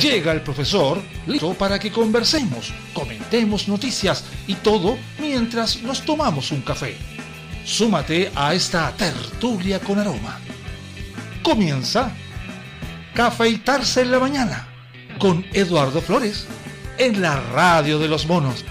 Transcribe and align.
Llega 0.00 0.32
el 0.32 0.42
profesor, 0.42 1.00
listo 1.26 1.54
para 1.54 1.78
que 1.78 1.90
conversemos, 1.90 2.72
comentemos 2.92 3.68
noticias 3.68 4.24
y 4.46 4.54
todo 4.54 4.98
mientras 5.18 5.82
nos 5.82 6.02
tomamos 6.02 6.50
un 6.52 6.60
café. 6.60 6.96
Súmate 7.64 8.30
a 8.34 8.54
esta 8.54 8.92
tertulia 8.96 9.80
con 9.80 9.98
aroma. 9.98 10.38
Comienza 11.42 12.12
Cafeitarse 13.14 14.02
en 14.02 14.10
la 14.10 14.18
mañana 14.18 14.68
con 15.18 15.46
Eduardo 15.52 16.00
Flores 16.00 16.46
en 16.98 17.22
la 17.22 17.40
radio 17.40 17.98
de 17.98 18.08
los 18.08 18.26
monos. 18.26 18.64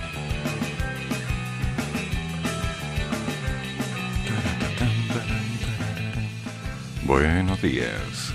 Buenos 7.13 7.62
días 7.62 8.34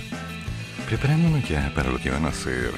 preparándonos 0.86 1.48
ya 1.48 1.72
para 1.74 1.90
lo 1.90 1.98
que 1.98 2.12
van 2.12 2.26
a 2.26 2.32
ser 2.32 2.70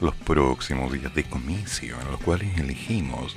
los 0.00 0.12
próximos 0.16 0.92
días 0.92 1.14
de 1.14 1.22
comicio 1.22 1.96
en 2.00 2.10
los 2.10 2.20
cuales 2.20 2.58
elegimos. 2.58 3.36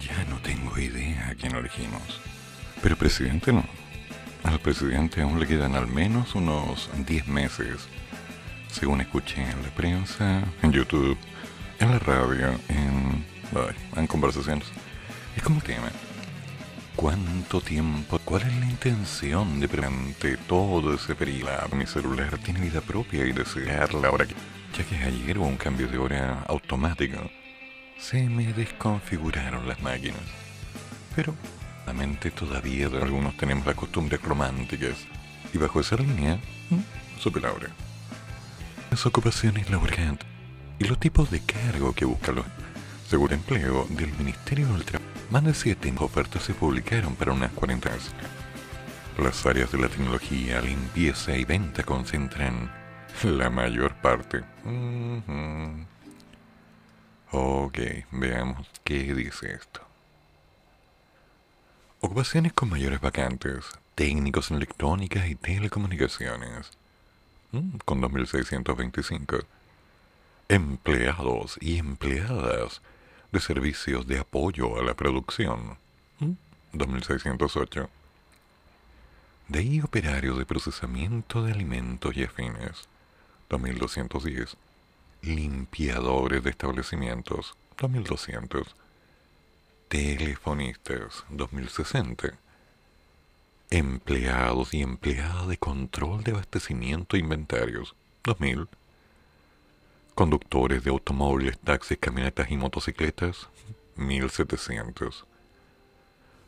Ya 0.00 0.24
no 0.30 0.38
tengo 0.38 0.78
idea 0.78 1.30
a 1.30 1.34
quién 1.34 1.56
elegimos. 1.56 2.20
Pero 2.80 2.96
presidente 2.96 3.52
no. 3.52 3.64
Al 4.44 4.60
presidente 4.60 5.20
aún 5.20 5.40
le 5.40 5.48
quedan 5.48 5.74
al 5.74 5.88
menos 5.88 6.36
unos 6.36 6.88
10 7.04 7.26
meses, 7.26 7.88
según 8.70 9.00
escuché 9.00 9.42
en 9.42 9.60
la 9.60 9.70
prensa, 9.74 10.44
en 10.62 10.70
YouTube, 10.70 11.18
en 11.80 11.90
la 11.90 11.98
radio, 11.98 12.52
en, 12.68 13.24
en 13.96 14.06
conversaciones. 14.06 14.68
Es 15.36 15.42
como 15.42 15.60
que 15.60 15.76
¿Cuánto 16.98 17.60
tiempo? 17.60 18.18
¿Cuál 18.24 18.42
es 18.42 18.56
la 18.56 18.66
intención 18.66 19.60
de 19.60 19.68
durante 19.68 20.36
todo 20.36 20.92
ese 20.92 21.14
periodo? 21.14 21.68
Mi 21.76 21.86
celular 21.86 22.36
tiene 22.38 22.58
vida 22.58 22.80
propia 22.80 23.24
y 23.24 23.30
desearla 23.30 24.08
ahora 24.08 24.26
que, 24.26 24.34
ya 24.76 24.82
que 24.82 24.96
ayer 24.96 25.38
hubo 25.38 25.46
un 25.46 25.56
cambio 25.56 25.86
de 25.86 25.96
hora 25.96 26.42
automático, 26.48 27.18
se 28.00 28.24
me 28.24 28.52
desconfiguraron 28.52 29.68
las 29.68 29.80
máquinas. 29.80 30.18
Pero, 31.14 31.36
la 31.86 31.92
mente 31.92 32.32
todavía 32.32 32.88
algunos 32.88 33.36
tenemos 33.36 33.64
las 33.64 33.76
costumbres 33.76 34.20
románticas 34.20 34.96
y 35.54 35.58
bajo 35.58 35.78
esa 35.78 35.94
línea, 35.94 36.40
supe 37.20 37.38
la 37.38 37.52
hora. 37.52 37.68
Las 38.90 39.06
ocupaciones 39.06 39.70
laborales 39.70 40.18
y 40.80 40.84
los 40.84 40.98
tipos 40.98 41.30
de 41.30 41.42
cargo 41.42 41.92
que 41.92 42.06
buscan 42.06 42.34
los 42.34 42.46
seguro 43.08 43.34
empleo 43.34 43.86
del 43.88 44.12
Ministerio 44.14 44.66
del 44.72 44.84
Trabajo 44.84 45.17
más 45.30 45.44
de 45.44 45.54
7 45.54 45.94
ofertas 45.98 46.42
se 46.42 46.54
publicaron 46.54 47.14
para 47.14 47.32
unas 47.32 47.52
40 47.52 47.90
Las 49.18 49.44
áreas 49.46 49.70
de 49.72 49.78
la 49.78 49.88
tecnología, 49.88 50.60
limpieza 50.60 51.36
y 51.36 51.44
venta 51.44 51.82
concentran 51.82 52.70
la 53.24 53.50
mayor 53.50 53.94
parte. 53.96 54.42
Ok, 57.30 57.78
veamos 58.12 58.66
qué 58.84 59.14
dice 59.14 59.52
esto. 59.52 59.82
Ocupaciones 62.00 62.52
con 62.52 62.70
mayores 62.70 63.00
vacantes, 63.00 63.66
técnicos 63.94 64.50
en 64.50 64.58
electrónica 64.58 65.26
y 65.26 65.34
telecomunicaciones, 65.34 66.70
mm, 67.52 67.78
con 67.84 68.00
2.625. 68.00 69.44
Empleados 70.48 71.58
y 71.60 71.78
empleadas 71.78 72.80
de 73.32 73.40
servicios 73.40 74.06
de 74.06 74.18
apoyo 74.18 74.78
a 74.78 74.82
la 74.82 74.94
producción, 74.94 75.76
2608. 76.72 77.88
De 79.48 79.58
ahí 79.58 79.80
operarios 79.80 80.38
de 80.38 80.46
procesamiento 80.46 81.42
de 81.42 81.52
alimentos 81.52 82.16
y 82.16 82.24
afines, 82.24 82.88
2210. 83.48 84.56
Limpiadores 85.22 86.44
de 86.44 86.50
establecimientos, 86.50 87.54
2200. 87.80 88.74
Telefonistas, 89.88 91.24
2060. 91.30 92.34
Empleados 93.70 94.72
y 94.74 94.82
empleadas 94.82 95.48
de 95.48 95.58
control 95.58 96.24
de 96.24 96.32
abastecimiento 96.32 97.16
e 97.16 97.20
inventarios, 97.20 97.94
2000 98.24 98.68
Conductores 100.18 100.82
de 100.82 100.90
automóviles, 100.90 101.60
taxis, 101.60 101.96
camionetas 101.96 102.50
y 102.50 102.56
motocicletas, 102.56 103.48
1700. 103.94 105.24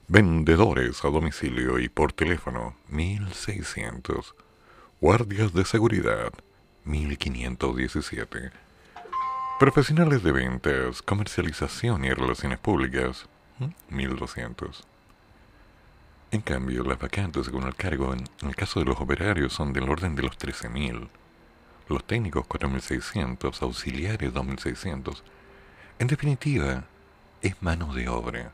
Vendedores 0.08 1.04
a 1.04 1.08
domicilio 1.08 1.78
y 1.78 1.88
por 1.88 2.12
teléfono, 2.12 2.74
1600. 2.88 4.34
Guardias 5.00 5.54
de 5.54 5.64
seguridad, 5.64 6.32
1517. 6.82 8.50
Profesionales 9.60 10.24
de 10.24 10.32
ventas, 10.32 11.00
comercialización 11.00 12.04
y 12.04 12.10
relaciones 12.10 12.58
públicas, 12.58 13.28
1200. 13.88 14.82
En 16.32 16.40
cambio, 16.40 16.82
las 16.82 16.98
vacantes 16.98 17.46
según 17.46 17.68
el 17.68 17.76
cargo 17.76 18.14
en 18.14 18.24
el 18.48 18.56
caso 18.56 18.80
de 18.80 18.86
los 18.86 19.00
operarios 19.00 19.52
son 19.52 19.72
del 19.72 19.88
orden 19.88 20.16
de 20.16 20.24
los 20.24 20.36
13.000 20.36 21.08
los 21.90 22.04
técnicos 22.04 22.46
4600, 22.46 23.62
auxiliares 23.62 24.32
2600. 24.32 25.24
En 25.98 26.06
definitiva, 26.06 26.84
es 27.42 27.60
mano 27.62 27.92
de 27.92 28.08
obra. 28.08 28.52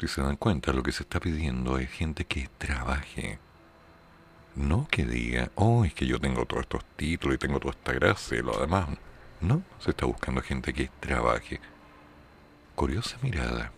Si 0.00 0.08
se 0.08 0.22
dan 0.22 0.36
cuenta, 0.36 0.72
lo 0.72 0.82
que 0.82 0.92
se 0.92 1.02
está 1.02 1.20
pidiendo 1.20 1.78
es 1.78 1.90
gente 1.90 2.24
que 2.24 2.48
trabaje. 2.56 3.38
No 4.54 4.88
que 4.90 5.04
diga, 5.04 5.50
oh, 5.56 5.84
es 5.84 5.92
que 5.92 6.06
yo 6.06 6.18
tengo 6.18 6.46
todos 6.46 6.62
estos 6.62 6.84
títulos 6.96 7.36
y 7.36 7.38
tengo 7.38 7.60
toda 7.60 7.72
esta 7.72 7.92
gracia 7.92 8.38
y 8.38 8.42
lo 8.42 8.58
demás. 8.58 8.88
No, 9.40 9.62
se 9.78 9.90
está 9.90 10.06
buscando 10.06 10.40
gente 10.40 10.72
que 10.72 10.90
trabaje. 11.00 11.60
Curiosa 12.74 13.18
mirada. 13.22 13.72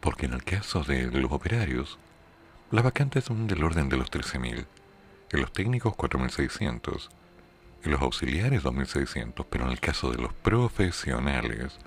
Porque 0.00 0.26
en 0.26 0.32
el 0.32 0.44
caso 0.44 0.82
de 0.82 1.10
los 1.10 1.30
operarios, 1.30 1.98
las 2.70 2.82
vacantes 2.82 3.24
son 3.24 3.46
del 3.46 3.62
orden 3.62 3.88
de 3.90 3.98
los 3.98 4.10
13.000 4.10 4.64
en 5.32 5.40
los 5.40 5.52
técnicos 5.52 5.94
4.600, 5.94 7.08
en 7.84 7.90
los 7.90 8.00
auxiliares 8.02 8.62
2.600, 8.62 9.46
pero 9.48 9.64
en 9.64 9.72
el 9.72 9.80
caso 9.80 10.10
de 10.10 10.18
los 10.18 10.32
profesionales 10.34 11.78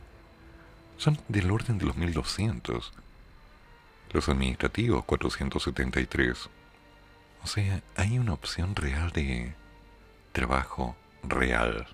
son 0.98 1.18
del 1.28 1.52
orden 1.52 1.78
de 1.78 1.86
los 1.86 1.96
1.200, 1.96 2.92
los 4.12 4.30
administrativos 4.30 5.06
473. 5.06 6.50
O 7.44 7.48
sea, 7.48 7.82
hay 7.96 8.18
una 8.18 8.34
opción 8.34 8.76
real 8.76 9.12
de 9.12 9.54
trabajo 10.32 10.96
real. 11.24 11.88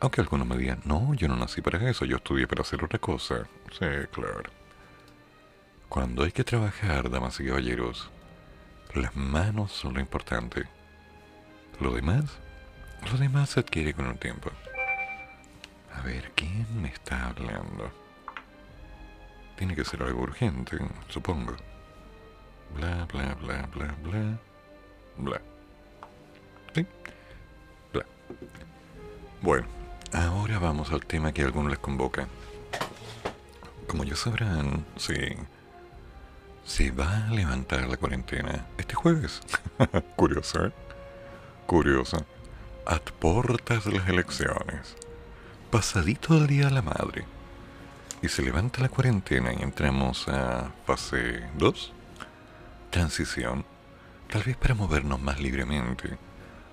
Aunque 0.00 0.20
algunos 0.20 0.46
me 0.46 0.58
digan, 0.58 0.82
no, 0.84 1.14
yo 1.14 1.28
no 1.28 1.36
nací 1.36 1.62
para 1.62 1.88
eso, 1.88 2.04
yo 2.04 2.16
estudié 2.16 2.46
para 2.46 2.62
hacer 2.62 2.84
otra 2.84 2.98
cosa. 2.98 3.46
Sí, 3.70 3.86
claro. 4.10 4.50
Cuando 5.88 6.24
hay 6.24 6.32
que 6.32 6.44
trabajar, 6.44 7.08
damas 7.08 7.38
y 7.40 7.46
caballeros, 7.46 8.10
las 8.94 9.16
manos 9.16 9.72
son 9.72 9.94
lo 9.94 10.00
importante. 10.00 10.64
Lo 11.80 11.92
demás, 11.92 12.24
lo 13.10 13.18
demás 13.18 13.50
se 13.50 13.60
adquiere 13.60 13.94
con 13.94 14.06
el 14.06 14.18
tiempo. 14.18 14.50
A 15.94 16.02
ver, 16.02 16.32
¿quién 16.34 16.66
me 16.80 16.88
está 16.88 17.28
hablando? 17.28 17.90
Tiene 19.56 19.74
que 19.74 19.84
ser 19.84 20.02
algo 20.02 20.22
urgente, 20.22 20.78
supongo. 21.08 21.54
Bla, 22.76 23.06
bla, 23.06 23.34
bla, 23.34 23.68
bla, 23.74 23.94
bla. 24.02 24.38
Bla. 25.18 25.40
¿Sí? 26.74 26.86
Bla. 27.92 28.06
Bueno, 29.42 29.66
ahora 30.12 30.58
vamos 30.58 30.90
al 30.90 31.04
tema 31.04 31.32
que 31.32 31.42
a 31.42 31.46
algunos 31.46 31.70
les 31.70 31.78
convoca. 31.78 32.26
Como 33.86 34.04
ya 34.04 34.16
sabrán, 34.16 34.86
sí, 34.96 35.14
se 36.64 36.90
va 36.90 37.26
a 37.26 37.30
levantar 37.30 37.88
la 37.88 37.96
cuarentena 37.96 38.66
este 38.78 38.94
jueves. 38.94 39.40
Curiosa, 40.16 40.66
¿eh? 40.66 40.72
Curiosa. 41.66 42.24
A 42.86 42.98
portas 42.98 43.84
de 43.84 43.92
las 43.92 44.08
elecciones. 44.08 44.96
Pasadito 45.70 46.34
del 46.34 46.46
Día 46.46 46.66
de 46.66 46.72
la 46.72 46.82
Madre. 46.82 47.24
Y 48.22 48.28
se 48.28 48.42
levanta 48.42 48.80
la 48.80 48.88
cuarentena 48.88 49.52
y 49.52 49.62
entramos 49.62 50.28
a 50.28 50.72
fase 50.86 51.42
2. 51.58 51.92
Transición. 52.90 53.64
Tal 54.30 54.42
vez 54.42 54.56
para 54.56 54.74
movernos 54.74 55.20
más 55.20 55.40
libremente. 55.40 56.18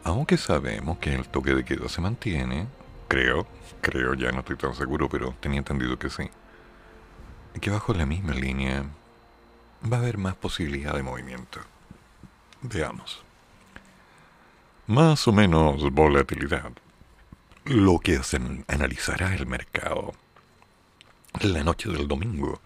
Aunque 0.03 0.37
sabemos 0.37 0.99
que 0.99 1.13
el 1.13 1.27
toque 1.27 1.53
de 1.53 1.65
queda 1.65 1.89
se 1.89 2.01
mantiene. 2.01 2.67
Creo. 3.07 3.47
Creo, 3.81 4.13
ya 4.13 4.31
no 4.31 4.39
estoy 4.39 4.57
tan 4.57 4.75
seguro, 4.75 5.09
pero 5.09 5.35
tenía 5.39 5.59
entendido 5.59 5.97
que 5.97 6.09
sí. 6.09 6.29
Que 7.59 7.71
bajo 7.71 7.93
la 7.93 8.05
misma 8.05 8.33
línea 8.33 8.85
va 9.83 9.97
a 9.97 9.99
haber 9.99 10.17
más 10.17 10.35
posibilidad 10.35 10.93
de 10.93 11.03
movimiento. 11.03 11.59
Veamos. 12.61 13.23
Más 14.87 15.27
o 15.27 15.31
menos 15.31 15.91
volatilidad. 15.91 16.71
Lo 17.65 17.99
que 17.99 18.23
se 18.23 18.39
analizará 18.67 19.35
el 19.35 19.45
mercado 19.45 20.13
la 21.41 21.63
noche 21.63 21.89
del 21.89 22.07
domingo, 22.07 22.59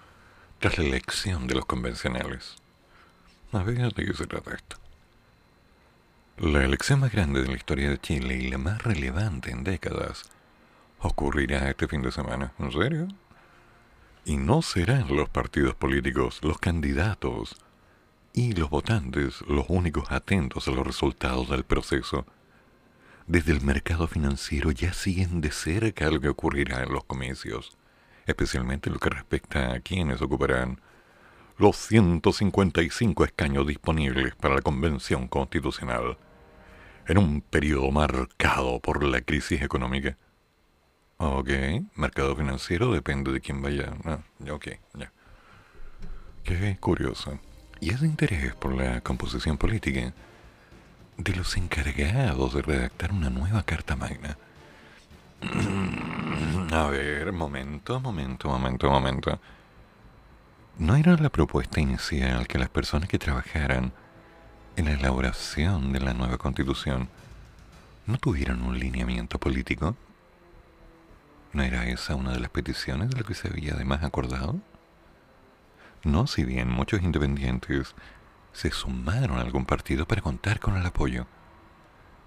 tras 0.59 0.77
la 0.77 0.85
elección 0.85 1.47
de 1.47 1.55
los 1.55 1.65
convencionales. 1.65 2.55
A 3.51 3.61
ver, 3.63 3.93
¿de 3.93 4.05
qué 4.05 4.13
se 4.13 4.25
trata 4.25 4.55
esto? 4.55 4.77
La 6.37 6.63
elección 6.63 7.01
más 7.01 7.11
grande 7.11 7.43
de 7.43 7.49
la 7.49 7.55
historia 7.55 7.89
de 7.89 7.99
Chile 7.99 8.35
y 8.35 8.49
la 8.49 8.57
más 8.57 8.81
relevante 8.81 9.51
en 9.51 9.63
décadas 9.63 10.23
ocurrirá 10.99 11.69
este 11.69 11.87
fin 11.87 12.01
de 12.01 12.11
semana. 12.11 12.53
¿En 12.57 12.71
serio? 12.71 13.07
Y 14.25 14.37
no 14.37 14.61
serán 14.61 15.15
los 15.15 15.29
partidos 15.29 15.75
políticos, 15.75 16.39
los 16.41 16.57
candidatos 16.57 17.57
y 18.33 18.53
los 18.53 18.69
votantes 18.69 19.41
los 19.47 19.65
únicos 19.67 20.11
atentos 20.11 20.67
a 20.67 20.71
los 20.71 20.85
resultados 20.87 21.49
del 21.49 21.63
proceso. 21.63 22.25
Desde 23.27 23.51
el 23.51 23.61
mercado 23.61 24.07
financiero 24.07 24.71
ya 24.71 24.93
siguen 24.93 25.41
de 25.41 25.51
cerca 25.51 26.09
lo 26.09 26.19
que 26.19 26.29
ocurrirá 26.29 26.83
en 26.83 26.91
los 26.91 27.03
comicios, 27.03 27.77
especialmente 28.25 28.89
lo 28.89 28.99
que 28.99 29.09
respecta 29.09 29.73
a 29.73 29.79
quienes 29.81 30.21
ocuparán 30.21 30.79
los 31.57 31.77
155 31.77 33.25
escaños 33.25 33.67
disponibles 33.67 34.35
para 34.35 34.55
la 34.55 34.61
Convención 34.61 35.27
Constitucional 35.27 36.17
en 37.07 37.17
un 37.17 37.41
periodo 37.41 37.91
marcado 37.91 38.79
por 38.79 39.03
la 39.03 39.21
crisis 39.21 39.61
económica. 39.61 40.17
Ok, 41.25 41.49
mercado 41.95 42.35
financiero 42.35 42.91
depende 42.91 43.31
de 43.31 43.39
quién 43.39 43.61
vaya. 43.61 43.93
Ah, 44.03 44.19
ok, 44.51 44.67
ya. 44.95 45.09
Qué 46.43 46.75
curioso. 46.81 47.39
Y 47.79 47.91
ese 47.91 48.05
interés 48.05 48.53
por 48.55 48.73
la 48.73 48.99
composición 48.99 49.57
política 49.57 50.13
de 51.15 51.35
los 51.35 51.55
encargados 51.55 52.53
de 52.53 52.61
redactar 52.61 53.13
una 53.13 53.29
nueva 53.29 53.63
Carta 53.63 53.95
Magna. 53.95 54.37
A 56.71 56.87
ver, 56.87 57.31
momento, 57.31 58.01
momento, 58.01 58.49
momento, 58.49 58.89
momento. 58.89 59.39
¿No 60.77 60.97
era 60.97 61.15
la 61.15 61.29
propuesta 61.29 61.79
inicial 61.79 62.47
que 62.47 62.59
las 62.59 62.69
personas 62.69 63.07
que 63.07 63.17
trabajaran 63.17 63.93
en 64.75 64.85
la 64.85 64.91
elaboración 64.91 65.93
de 65.93 66.01
la 66.01 66.13
nueva 66.13 66.37
constitución 66.37 67.07
no 68.07 68.17
tuvieran 68.17 68.61
un 68.61 68.77
lineamiento 68.77 69.39
político? 69.39 69.95
¿No 71.53 71.61
era 71.61 71.87
esa 71.87 72.15
una 72.15 72.31
de 72.31 72.39
las 72.39 72.49
peticiones 72.49 73.11
de 73.11 73.17
lo 73.17 73.23
que 73.23 73.35
se 73.35 73.47
había 73.47 73.75
además 73.75 74.03
acordado? 74.03 74.59
No, 76.03 76.25
si 76.25 76.43
bien 76.43 76.67
muchos 76.67 77.03
independientes 77.03 77.93
se 78.51 78.71
sumaron 78.71 79.37
a 79.37 79.41
algún 79.41 79.65
partido 79.65 80.07
para 80.07 80.21
contar 80.21 80.59
con 80.59 80.75
el 80.75 80.85
apoyo, 80.85 81.27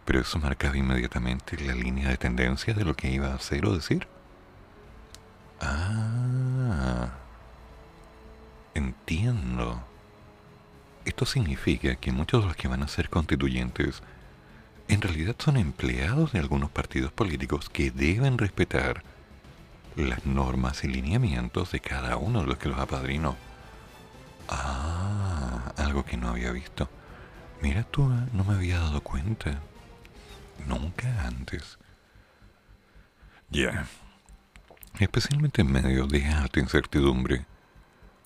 pero 0.05 0.21
eso 0.21 0.39
marcaba 0.39 0.77
inmediatamente 0.77 1.59
la 1.59 1.75
línea 1.75 2.09
de 2.09 2.17
tendencia 2.17 2.73
de 2.73 2.85
lo 2.85 2.95
que 2.95 3.11
iba 3.11 3.29
a 3.29 3.35
hacer 3.35 3.67
o 3.67 3.75
decir. 3.75 4.07
Ah, 5.61 7.11
entiendo. 8.75 9.83
Esto 11.05 11.27
significa 11.27 11.97
que 11.97 12.13
muchos 12.13 12.43
de 12.43 12.49
los 12.49 12.57
que 12.57 12.69
van 12.69 12.85
a 12.85 12.89
ser 12.89 13.11
constituyentes 13.11 14.03
en 14.87 15.03
realidad 15.03 15.35
son 15.39 15.57
empleados 15.57 16.33
de 16.33 16.39
algunos 16.39 16.71
partidos 16.71 17.11
políticos 17.11 17.69
que 17.69 17.91
deben 17.91 18.39
respetar 18.39 19.03
las 19.97 20.27
normas 20.27 20.85
y 20.85 20.89
lineamientos 20.89 21.73
de 21.73 21.81
cada 21.81 22.17
uno 22.17 22.41
de 22.41 22.47
los 22.47 22.59
que 22.59 22.69
los 22.69 22.79
apadrinó. 22.79 23.37
Ah, 24.49 25.73
algo 25.77 26.05
que 26.05 26.17
no 26.17 26.29
había 26.29 26.53
visto. 26.53 26.89
Mira 27.63 27.83
tú, 27.85 28.03
¿eh? 28.13 28.29
no 28.33 28.45
me 28.45 28.55
había 28.55 28.79
dado 28.79 29.01
cuenta. 29.01 29.61
Nunca 30.67 31.27
antes. 31.27 31.79
Ya. 33.51 33.87
Especialmente 34.99 35.63
en 35.63 35.73
medio 35.73 36.07
de 36.07 36.27
alta 36.27 36.61
incertidumbre, 36.61 37.47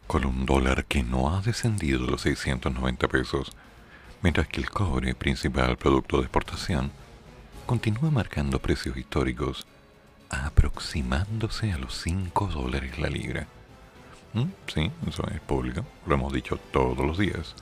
con 0.06 0.25
un 0.25 0.46
dólar 0.46 0.84
que 0.87 1.02
no 1.02 1.34
ha 1.34 1.40
descendido 1.40 2.05
de 2.05 2.12
los 2.12 2.23
690 2.23 3.08
pesos, 3.08 3.52
mientras 4.23 4.49
que 4.49 4.61
el 4.61 4.70
cobre, 4.70 5.14
principal 5.14 5.76
producto 5.76 6.16
de 6.16 6.25
exportación, 6.25 6.90
continúa 7.66 8.11
marcando 8.11 8.61
precios 8.61 8.96
históricos 8.96 9.66
aproximándose 10.31 11.73
a 11.73 11.79
los 11.79 11.94
5 12.03 12.47
dólares 12.47 12.99
la 12.99 13.09
libra. 13.09 13.47
¿Mm? 14.32 14.44
Sí, 14.73 14.91
eso 15.09 15.27
es 15.29 15.41
público, 15.41 15.85
lo 16.06 16.15
hemos 16.15 16.32
dicho 16.32 16.59
todos 16.73 17.05
los 17.05 17.19
días. 17.19 17.55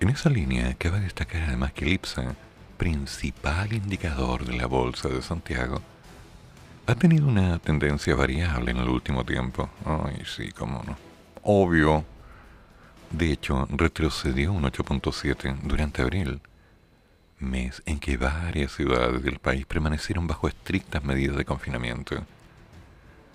En 0.00 0.08
esa 0.08 0.30
línea 0.30 0.74
cabe 0.74 1.00
destacar 1.00 1.42
además 1.42 1.72
que 1.72 1.84
el 1.84 1.92
IPSA, 1.92 2.34
principal 2.76 3.72
indicador 3.72 4.44
de 4.44 4.56
la 4.56 4.66
Bolsa 4.66 5.08
de 5.08 5.22
Santiago, 5.22 5.82
ha 6.86 6.94
tenido 6.94 7.26
una 7.26 7.58
tendencia 7.58 8.14
variable 8.14 8.70
en 8.70 8.78
el 8.78 8.88
último 8.88 9.24
tiempo. 9.24 9.68
Ay, 9.84 10.22
sí, 10.24 10.50
cómo 10.52 10.82
no. 10.86 10.96
Obvio. 11.42 12.04
De 13.10 13.32
hecho, 13.32 13.66
retrocedió 13.70 14.52
un 14.52 14.64
8.7 14.64 15.60
durante 15.62 16.02
abril 16.02 16.40
mes 17.40 17.82
en 17.86 17.98
que 17.98 18.16
varias 18.16 18.72
ciudades 18.72 19.22
del 19.22 19.38
país 19.38 19.66
permanecieron 19.66 20.26
bajo 20.26 20.48
estrictas 20.48 21.04
medidas 21.04 21.36
de 21.36 21.44
confinamiento. 21.44 22.24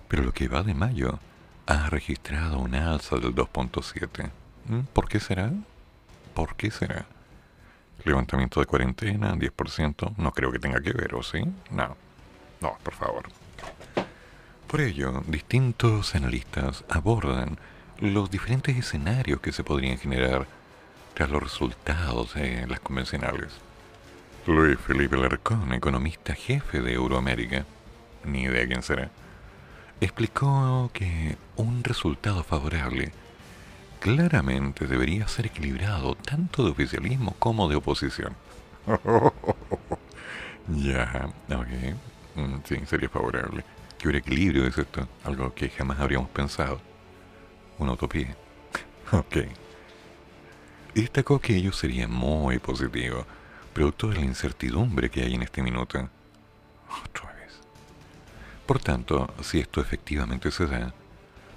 Pero 0.07 0.23
lo 0.23 0.33
que 0.33 0.47
va 0.47 0.63
de 0.63 0.73
mayo 0.73 1.19
ha 1.65 1.89
registrado 1.89 2.59
una 2.59 2.91
alza 2.91 3.17
del 3.17 3.33
2.7. 3.33 4.29
¿Mm? 4.65 4.79
¿Por 4.93 5.07
qué 5.07 5.19
será? 5.19 5.51
¿Por 6.33 6.55
qué 6.55 6.71
será? 6.71 7.05
Levantamiento 8.03 8.59
de 8.59 8.65
cuarentena, 8.65 9.33
10%, 9.33 10.15
no 10.17 10.31
creo 10.31 10.51
que 10.51 10.59
tenga 10.59 10.81
que 10.81 10.91
ver, 10.91 11.15
¿o 11.15 11.23
sí? 11.23 11.43
No, 11.71 11.95
no, 12.59 12.77
por 12.83 12.93
favor. 12.93 13.23
Por 14.67 14.81
ello, 14.81 15.23
distintos 15.27 16.15
analistas 16.15 16.83
abordan 16.89 17.57
los 17.99 18.31
diferentes 18.31 18.75
escenarios 18.75 19.39
que 19.39 19.51
se 19.51 19.63
podrían 19.63 19.97
generar 19.97 20.47
tras 21.13 21.29
los 21.29 21.43
resultados 21.43 22.33
de 22.33 22.65
las 22.67 22.79
convencionales. 22.79 23.53
Luis 24.45 24.77
Felipe 24.77 25.15
Larcón, 25.15 25.71
economista 25.71 26.35
jefe 26.35 26.81
de 26.81 26.93
Euroamérica, 26.93 27.65
ni 28.25 28.43
idea 28.43 28.67
quién 28.67 28.83
será, 28.83 29.09
explicó 30.01 30.91
que 30.91 31.37
un 31.55 31.81
resultado 31.81 32.43
favorable 32.43 33.13
claramente 34.01 34.85
debería 34.85 35.29
ser 35.29 35.45
equilibrado 35.45 36.15
tanto 36.15 36.65
de 36.65 36.71
oficialismo 36.71 37.33
como 37.39 37.69
de 37.69 37.77
oposición. 37.77 38.35
ya, 40.67 41.29
ok. 41.49 41.95
Mm, 42.35 42.55
sí, 42.65 42.81
sería 42.85 43.07
favorable. 43.07 43.63
Que 43.97 44.09
hubiera 44.09 44.19
equilibrio 44.19 44.67
es 44.67 44.77
esto, 44.77 45.07
algo 45.23 45.53
que 45.53 45.69
jamás 45.69 46.01
habríamos 46.01 46.27
pensado. 46.31 46.81
Una 47.79 47.93
utopía. 47.93 48.35
ok. 49.13 49.37
Destacó 50.93 51.39
que 51.39 51.55
ello 51.55 51.71
sería 51.71 52.09
muy 52.09 52.59
positivo 52.59 53.25
producto 53.73 54.07
de 54.07 54.15
la 54.15 54.21
incertidumbre 54.21 55.09
que 55.09 55.23
hay 55.23 55.33
en 55.33 55.41
este 55.41 55.61
minuto. 55.61 56.09
Otra 57.03 57.33
vez. 57.33 57.59
Por 58.65 58.79
tanto, 58.79 59.33
si 59.41 59.59
esto 59.59 59.81
efectivamente 59.81 60.51
se 60.51 60.67
da, 60.67 60.93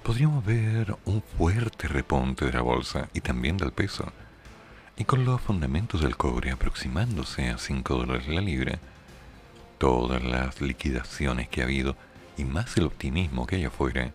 podríamos 0.03 0.43
ver 0.43 0.97
un 1.05 1.21
fuerte 1.21 1.87
reponte 1.87 2.45
de 2.45 2.53
la 2.53 2.61
bolsa 2.61 3.07
y 3.13 3.21
también 3.21 3.57
del 3.57 3.71
peso, 3.71 4.11
y 4.97 5.05
con 5.05 5.25
los 5.25 5.39
fundamentos 5.39 6.01
del 6.01 6.17
cobre 6.17 6.51
aproximándose 6.51 7.49
a 7.49 7.59
5 7.59 7.93
dólares 7.95 8.27
la 8.27 8.41
libra, 8.41 8.79
todas 9.77 10.23
las 10.23 10.59
liquidaciones 10.59 11.49
que 11.49 11.61
ha 11.61 11.65
habido 11.65 11.95
y 12.35 12.45
más 12.45 12.75
el 12.77 12.85
optimismo 12.85 13.45
que 13.45 13.57
hay 13.57 13.65
afuera, 13.65 14.11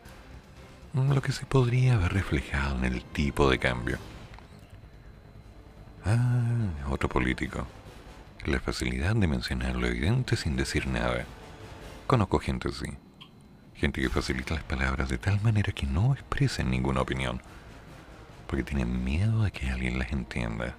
lo 0.93 1.23
que 1.23 1.33
se 1.33 1.47
podría 1.47 1.97
ver 1.97 2.13
reflejado 2.13 2.79
en 2.79 2.85
el 2.85 3.05
tipo 3.05 3.49
de 3.49 3.59
cambio. 3.59 3.99
Ah, 6.05 6.67
otro 6.91 7.09
político 7.09 7.65
la 8.47 8.61
facilidad 8.61 9.15
de 9.15 9.29
mencionar 9.29 9.77
lo 9.77 9.87
evidente 9.87 10.37
sin 10.37 10.57
decir 10.57 10.87
nada. 10.87 11.25
Conozco 12.07 12.39
gente 12.39 12.69
así. 12.69 12.87
Gente 13.75 14.01
que 14.01 14.09
facilita 14.09 14.55
las 14.55 14.65
palabras 14.65 15.09
de 15.09 15.19
tal 15.19 15.41
manera 15.41 15.73
que 15.73 15.87
no 15.87 16.13
expresen 16.13 16.71
ninguna 16.71 17.01
opinión, 17.03 17.41
porque 18.47 18.65
tienen 18.65 19.05
miedo 19.05 19.45
de 19.45 19.51
que 19.51 19.71
alguien 19.71 19.99
las 19.99 20.13
entienda. 20.13 20.75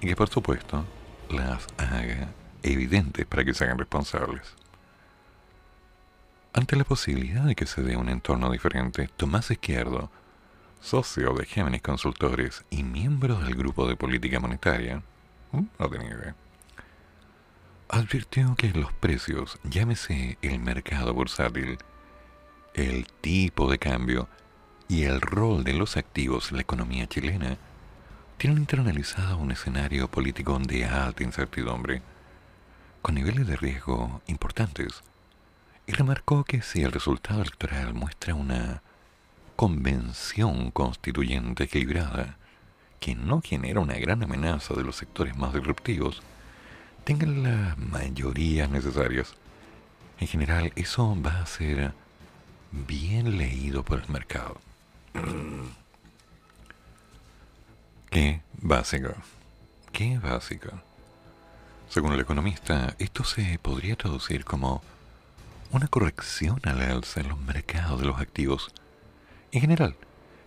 Y 0.00 0.06
que 0.08 0.16
por 0.16 0.28
supuesto 0.28 0.84
las 1.30 1.66
haga 1.78 2.28
evidentes 2.62 3.26
para 3.26 3.44
que 3.44 3.54
se 3.54 3.64
hagan 3.64 3.78
responsables. 3.78 4.54
Ante 6.54 6.76
la 6.76 6.84
posibilidad 6.84 7.44
de 7.44 7.54
que 7.54 7.66
se 7.66 7.82
dé 7.82 7.96
un 7.96 8.08
entorno 8.08 8.50
diferente, 8.50 9.08
Tomás 9.16 9.50
Izquierdo, 9.50 10.10
socio 10.80 11.32
de 11.34 11.46
Géminis 11.46 11.80
Consultores 11.80 12.64
y 12.68 12.82
miembro 12.82 13.38
del 13.38 13.54
grupo 13.54 13.88
de 13.88 13.96
política 13.96 14.38
monetaria, 14.38 15.02
no 15.52 15.88
tenía 15.88 16.10
idea, 16.10 16.34
advirtió 17.92 18.56
que 18.56 18.70
los 18.70 18.90
precios, 18.94 19.58
llámese 19.64 20.38
el 20.40 20.58
mercado 20.60 21.12
bursátil, 21.12 21.76
el 22.72 23.06
tipo 23.20 23.70
de 23.70 23.78
cambio 23.78 24.28
y 24.88 25.02
el 25.04 25.20
rol 25.20 25.62
de 25.62 25.74
los 25.74 25.98
activos 25.98 26.50
en 26.50 26.56
la 26.56 26.62
economía 26.62 27.06
chilena, 27.06 27.58
tienen 28.38 28.60
internalizado 28.60 29.36
un 29.36 29.52
escenario 29.52 30.10
político 30.10 30.58
de 30.58 30.86
alta 30.86 31.22
incertidumbre, 31.22 32.00
con 33.02 33.14
niveles 33.14 33.46
de 33.46 33.56
riesgo 33.56 34.22
importantes, 34.26 35.02
y 35.86 35.92
remarcó 35.92 36.44
que 36.44 36.62
si 36.62 36.80
el 36.82 36.92
resultado 36.92 37.42
electoral 37.42 37.92
muestra 37.92 38.34
una 38.34 38.82
convención 39.54 40.70
constituyente 40.70 41.64
equilibrada, 41.64 42.38
que 43.00 43.14
no 43.14 43.42
genera 43.42 43.80
una 43.80 43.98
gran 43.98 44.22
amenaza 44.22 44.72
de 44.72 44.82
los 44.82 44.96
sectores 44.96 45.36
más 45.36 45.52
disruptivos, 45.52 46.22
tengan 47.04 47.42
las 47.42 47.78
mayorías 47.78 48.70
necesarias. 48.70 49.34
En 50.20 50.28
general, 50.28 50.72
eso 50.76 51.16
va 51.20 51.40
a 51.40 51.46
ser 51.46 51.92
bien 52.70 53.36
leído 53.38 53.82
por 53.82 54.00
el 54.00 54.08
mercado. 54.08 54.58
¿Qué 58.10 58.40
básico? 58.60 59.14
¿Qué 59.90 60.18
básico? 60.18 60.70
Según 61.88 62.12
el 62.12 62.20
economista, 62.20 62.94
esto 62.98 63.24
se 63.24 63.58
podría 63.58 63.96
traducir 63.96 64.44
como 64.44 64.82
una 65.70 65.88
corrección 65.88 66.60
al 66.64 66.80
alza 66.82 67.20
en 67.20 67.28
los 67.28 67.40
mercados 67.40 68.00
de 68.00 68.06
los 68.06 68.20
activos 68.20 68.70
en 69.50 69.60
general 69.60 69.96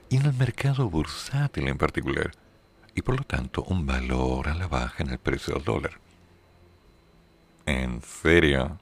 y 0.10 0.18
en 0.18 0.26
el 0.26 0.34
mercado 0.34 0.90
bursátil 0.90 1.68
en 1.68 1.78
particular, 1.78 2.32
y 2.96 3.02
por 3.02 3.18
lo 3.18 3.24
tanto 3.24 3.64
un 3.64 3.86
valor 3.86 4.48
a 4.48 4.56
la 4.56 4.68
baja 4.68 5.04
en 5.04 5.10
el 5.10 5.20
precio 5.20 5.56
del 5.56 5.64
dólar. 5.64 6.05
¿En 7.66 8.02
serio? 8.02 8.80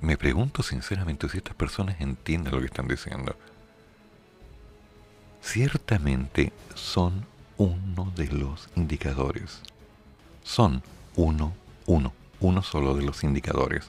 Me 0.00 0.16
pregunto 0.16 0.62
sinceramente 0.62 1.28
si 1.28 1.38
estas 1.38 1.56
personas 1.56 2.00
entienden 2.00 2.54
lo 2.54 2.60
que 2.60 2.66
están 2.66 2.86
diciendo. 2.86 3.36
Ciertamente 5.42 6.52
son 6.74 7.26
uno 7.56 8.12
de 8.14 8.28
los 8.28 8.68
indicadores. 8.76 9.60
Son 10.44 10.82
uno, 11.16 11.54
uno, 11.86 12.12
uno 12.38 12.62
solo 12.62 12.94
de 12.94 13.02
los 13.02 13.24
indicadores 13.24 13.88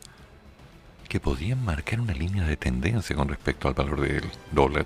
que 1.07 1.19
podrían 1.19 1.63
marcar 1.63 1.99
una 1.99 2.13
línea 2.13 2.45
de 2.45 2.55
tendencia 2.55 3.15
con 3.15 3.27
respecto 3.29 3.67
al 3.67 3.73
valor 3.73 4.01
del 4.01 4.29
dólar, 4.51 4.85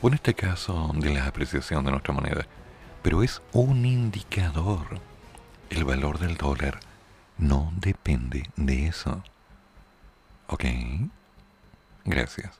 o 0.00 0.08
en 0.08 0.14
este 0.14 0.34
caso 0.34 0.92
de 0.94 1.12
la 1.12 1.26
apreciación 1.26 1.84
de 1.84 1.90
nuestra 1.90 2.14
moneda. 2.14 2.46
Pero 3.02 3.22
es 3.22 3.42
un 3.52 3.84
indicador. 3.84 5.00
El 5.70 5.84
valor 5.84 6.18
del 6.18 6.36
dólar 6.36 6.80
no 7.38 7.72
depende 7.76 8.48
de 8.56 8.86
eso. 8.86 9.22
¿Ok? 10.46 10.64
Gracias. 12.04 12.58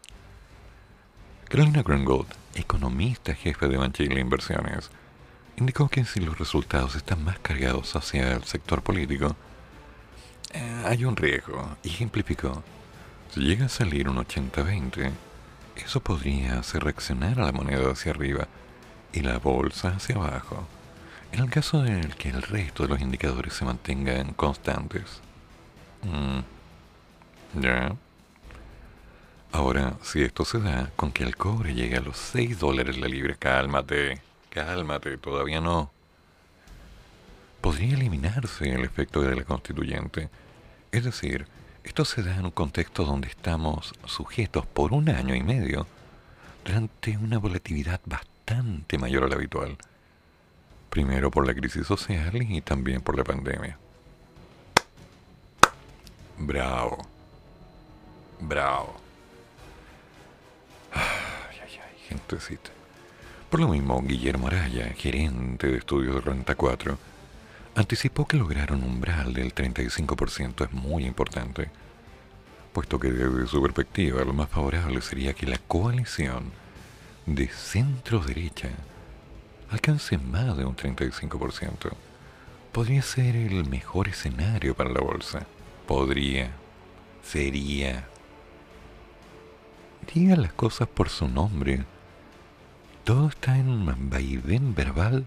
Carolina 1.48 1.82
Grungold, 1.82 2.28
economista 2.54 3.34
jefe 3.34 3.68
de 3.68 3.76
Banchile 3.76 4.20
Inversiones, 4.20 4.90
indicó 5.56 5.88
que 5.88 6.04
si 6.04 6.20
los 6.20 6.38
resultados 6.38 6.96
están 6.96 7.22
más 7.24 7.38
cargados 7.38 7.94
hacia 7.94 8.32
el 8.32 8.44
sector 8.44 8.82
político, 8.82 9.36
eh, 10.52 10.82
hay 10.86 11.04
un 11.04 11.16
riesgo. 11.16 11.76
Ejemplificó, 11.84 12.62
si 13.30 13.40
llega 13.40 13.66
a 13.66 13.68
salir 13.68 14.08
un 14.08 14.16
80-20, 14.16 15.10
eso 15.76 16.00
podría 16.00 16.58
hacer 16.58 16.84
reaccionar 16.84 17.38
a 17.38 17.44
la 17.44 17.52
moneda 17.52 17.90
hacia 17.92 18.12
arriba 18.12 18.48
y 19.12 19.20
la 19.20 19.38
bolsa 19.38 19.88
hacia 19.96 20.16
abajo, 20.16 20.66
en 21.32 21.40
el 21.40 21.50
caso 21.50 21.84
el 21.84 22.14
que 22.16 22.28
el 22.28 22.42
resto 22.42 22.82
de 22.82 22.90
los 22.90 23.00
indicadores 23.00 23.54
se 23.54 23.64
mantengan 23.64 24.34
constantes. 24.34 25.20
Mm, 26.02 27.60
¿Ya? 27.60 27.96
Ahora, 29.52 29.94
si 30.02 30.22
esto 30.22 30.44
se 30.44 30.60
da 30.60 30.90
con 30.96 31.12
que 31.12 31.24
el 31.24 31.36
cobre 31.36 31.74
llegue 31.74 31.96
a 31.96 32.00
los 32.00 32.16
6 32.16 32.58
dólares 32.58 32.98
la 32.98 33.08
libra, 33.08 33.34
cálmate, 33.34 34.20
cálmate, 34.50 35.18
todavía 35.18 35.60
no. 35.60 35.90
Podría 37.60 37.94
eliminarse 37.94 38.70
el 38.70 38.84
efecto 38.84 39.20
de 39.20 39.36
la 39.36 39.44
constituyente. 39.44 40.30
Es 40.90 41.04
decir, 41.04 41.46
esto 41.84 42.04
se 42.04 42.22
da 42.22 42.36
en 42.36 42.46
un 42.46 42.50
contexto 42.50 43.04
donde 43.04 43.28
estamos 43.28 43.92
sujetos 44.06 44.66
por 44.66 44.92
un 44.92 45.08
año 45.08 45.34
y 45.34 45.42
medio 45.42 45.86
durante 46.64 47.16
una 47.16 47.38
volatilidad 47.38 48.00
bastante 48.04 48.31
mayor 48.98 49.24
a 49.24 49.28
la 49.28 49.34
habitual. 49.34 49.76
Primero 50.90 51.30
por 51.30 51.46
la 51.46 51.54
crisis 51.54 51.86
social 51.86 52.42
y 52.42 52.60
también 52.60 53.00
por 53.00 53.16
la 53.16 53.24
pandemia. 53.24 53.78
Bravo. 56.38 56.98
Bravo. 58.40 58.94
Ay, 60.92 61.58
ay, 61.62 61.80
ay, 61.82 61.98
gentecita. 62.08 62.70
Por 63.50 63.60
lo 63.60 63.68
mismo, 63.68 64.02
Guillermo 64.02 64.48
Araya, 64.48 64.92
gerente 64.96 65.68
de 65.68 65.78
estudios 65.78 66.14
de 66.14 66.20
Renta 66.20 66.54
4, 66.54 66.98
anticipó 67.74 68.26
que 68.26 68.36
lograr 68.36 68.72
un 68.72 68.82
umbral 68.82 69.32
del 69.34 69.54
35% 69.54 70.64
es 70.64 70.72
muy 70.72 71.04
importante, 71.04 71.70
puesto 72.72 72.98
que 72.98 73.10
desde 73.12 73.46
su 73.46 73.62
perspectiva 73.62 74.24
lo 74.24 74.32
más 74.32 74.48
favorable 74.48 75.00
sería 75.02 75.34
que 75.34 75.46
la 75.46 75.58
coalición 75.58 76.61
de 77.26 77.48
centro-derecha 77.48 78.70
alcance 79.70 80.18
más 80.18 80.56
de 80.56 80.64
un 80.64 80.76
35%. 80.76 81.92
Podría 82.72 83.02
ser 83.02 83.36
el 83.36 83.68
mejor 83.68 84.08
escenario 84.08 84.74
para 84.74 84.90
la 84.90 85.00
bolsa. 85.00 85.46
Podría. 85.86 86.50
Sería 87.22 88.08
diga 90.12 90.36
las 90.36 90.52
cosas 90.52 90.88
por 90.88 91.08
su 91.08 91.28
nombre. 91.28 91.84
Todo 93.04 93.28
está 93.28 93.58
en 93.58 93.68
un 93.68 94.10
vaivén 94.10 94.74
verbal 94.74 95.26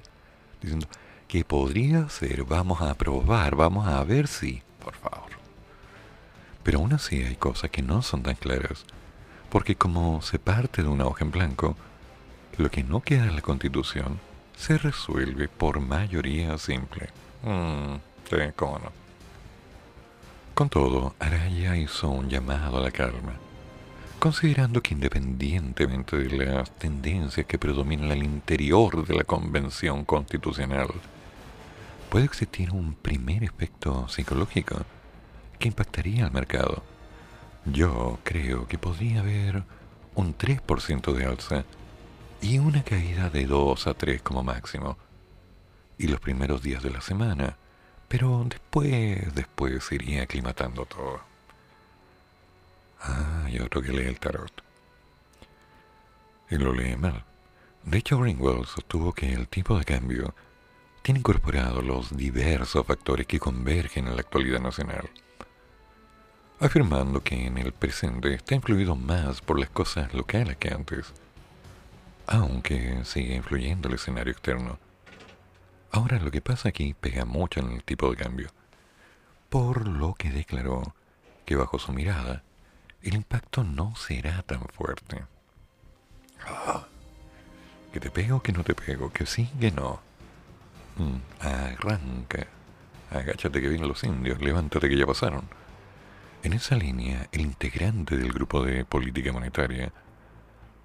diciendo 0.61 0.87
que 1.27 1.43
podría 1.43 2.07
ser, 2.09 2.43
vamos 2.43 2.81
a 2.81 2.93
probar, 2.93 3.55
vamos 3.55 3.87
a 3.87 4.03
ver 4.03 4.27
si, 4.27 4.61
por 4.83 4.95
favor. 4.95 5.31
Pero 6.63 6.79
aún 6.79 6.93
así 6.93 7.23
hay 7.23 7.35
cosas 7.35 7.69
que 7.71 7.81
no 7.81 8.01
son 8.01 8.23
tan 8.23 8.35
claras, 8.35 8.85
porque 9.55 9.77
como 9.77 10.21
se 10.21 10.37
parte 10.37 10.83
de 10.83 10.89
una 10.89 11.05
hoja 11.05 11.23
en 11.23 11.31
blanco, 11.31 11.77
lo 12.57 12.69
que 12.69 12.83
no 12.83 12.99
queda 12.99 13.23
en 13.23 13.37
la 13.37 13.41
constitución 13.41 14.19
se 14.53 14.77
resuelve 14.77 15.47
por 15.47 15.79
mayoría 15.79 16.57
simple. 16.57 17.07
Mmm, 17.41 17.95
sí, 18.29 18.35
cómo 18.57 18.79
no. 18.79 18.91
Con 20.53 20.67
todo, 20.67 21.15
Araya 21.19 21.77
hizo 21.77 22.09
un 22.09 22.29
llamado 22.29 22.79
a 22.79 22.81
la 22.81 22.91
calma 22.91 23.31
considerando 24.19 24.83
que 24.83 24.93
independientemente 24.93 26.17
de 26.17 26.45
las 26.45 26.69
tendencias 26.71 27.45
que 27.45 27.57
predominan 27.57 28.11
al 28.11 28.23
interior 28.23 29.07
de 29.07 29.15
la 29.15 29.23
Convención 29.23 30.03
Constitucional, 30.03 30.89
puede 32.09 32.25
existir 32.25 32.71
un 32.71 32.93
primer 32.93 33.41
efecto 33.45 34.09
psicológico 34.09 34.83
que 35.57 35.69
impactaría 35.69 36.25
al 36.25 36.33
mercado. 36.33 36.83
Yo 37.65 38.19
creo 38.23 38.67
que 38.67 38.77
podría 38.77 39.21
haber 39.21 39.63
un 40.13 40.37
3% 40.37 41.13
de 41.13 41.25
alza 41.25 41.65
y 42.41 42.59
una 42.59 42.83
caída 42.83 43.29
de 43.29 43.45
2 43.45 43.87
a 43.87 43.93
3 43.95 44.21
como 44.21 44.43
máximo. 44.43 44.97
Y 45.97 46.07
los 46.07 46.19
primeros 46.19 46.61
días 46.61 46.83
de 46.83 46.91
la 46.91 47.01
semana, 47.01 47.57
pero 48.07 48.45
después, 48.47 49.33
después 49.33 49.91
iría 49.91 50.23
aclimatando 50.23 50.85
todo. 50.85 51.21
Ah, 53.01 53.47
y 53.51 53.59
otro 53.59 53.81
que 53.81 53.91
lee 53.91 54.07
el 54.07 54.19
tarot. 54.19 54.51
Y 56.49 56.57
lo 56.57 56.71
lee 56.73 56.95
mal. 56.95 57.23
De 57.83 57.97
hecho, 57.97 58.19
Greenwell 58.19 58.65
sostuvo 58.65 59.13
que 59.13 59.33
el 59.33 59.47
tipo 59.47 59.77
de 59.77 59.85
cambio 59.85 60.35
tiene 61.01 61.19
incorporado 61.19 61.81
los 61.81 62.15
diversos 62.15 62.85
factores 62.85 63.27
que 63.27 63.39
convergen 63.39 64.07
en 64.07 64.15
la 64.15 64.21
actualidad 64.21 64.59
nacional, 64.59 65.09
afirmando 66.59 67.21
que 67.21 67.47
en 67.47 67.57
el 67.57 67.73
presente 67.73 68.33
está 68.33 68.55
influido 68.55 68.95
más 68.95 69.41
por 69.41 69.59
las 69.59 69.69
cosas 69.69 70.13
locales 70.13 70.57
que 70.57 70.69
antes, 70.69 71.13
aunque 72.27 73.03
sigue 73.03 73.35
influyendo 73.35 73.87
el 73.87 73.95
escenario 73.95 74.31
externo. 74.31 74.79
Ahora 75.91 76.19
lo 76.19 76.31
que 76.31 76.41
pasa 76.41 76.69
aquí 76.69 76.93
pega 76.93 77.25
mucho 77.25 77.59
en 77.59 77.71
el 77.71 77.83
tipo 77.83 78.09
de 78.09 78.17
cambio, 78.17 78.49
por 79.49 79.87
lo 79.87 80.13
que 80.13 80.29
declaró 80.29 80.95
que 81.45 81.55
bajo 81.55 81.79
su 81.79 81.93
mirada, 81.93 82.43
el 83.01 83.13
impacto 83.13 83.63
no 83.63 83.95
será 83.95 84.41
tan 84.41 84.61
fuerte. 84.61 85.23
Ah, 86.47 86.85
que 87.93 87.99
te 87.99 88.09
pego, 88.09 88.41
que 88.41 88.51
no 88.51 88.63
te 88.63 88.73
pego, 88.73 89.11
que 89.11 89.25
sí, 89.25 89.49
que 89.59 89.71
no. 89.71 89.99
Mm, 90.97 91.45
arranca. 91.45 92.47
Agáchate 93.11 93.61
que 93.61 93.69
vienen 93.69 93.87
los 93.87 94.03
indios, 94.03 94.41
levántate 94.41 94.89
que 94.89 94.97
ya 94.97 95.05
pasaron. 95.05 95.47
En 96.45 96.53
esa 96.53 96.75
línea, 96.75 97.27
el 97.31 97.41
integrante 97.41 98.17
del 98.17 98.31
grupo 98.31 98.61
de 98.63 98.85
política 98.85 99.33
monetaria 99.33 99.91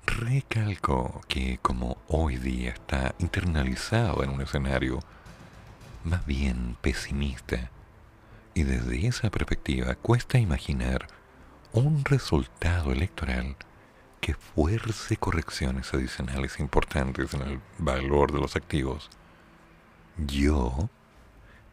recalcó 0.07 1.21
que 1.29 1.59
como 1.61 1.99
hoy 2.09 2.39
día 2.39 2.71
está 2.71 3.15
internalizado 3.19 4.25
en 4.25 4.31
un 4.31 4.41
escenario 4.41 5.01
más 6.03 6.25
bien 6.25 6.79
pesimista, 6.81 7.71
y 8.55 8.63
desde 8.63 9.07
esa 9.07 9.29
perspectiva 9.29 9.97
cuesta 9.97 10.39
imaginar 10.39 11.09
un 11.75 12.07
resultado 12.07 12.91
electoral 12.93 13.55
que 14.23 14.33
fuerce 14.33 15.19
correcciones 15.19 15.93
adicionales 15.93 16.59
importantes 16.59 17.35
en 17.35 17.43
el 17.43 17.61
valor 17.77 18.33
de 18.33 18.41
los 18.41 18.57
activos, 18.57 19.11
yo 20.17 20.89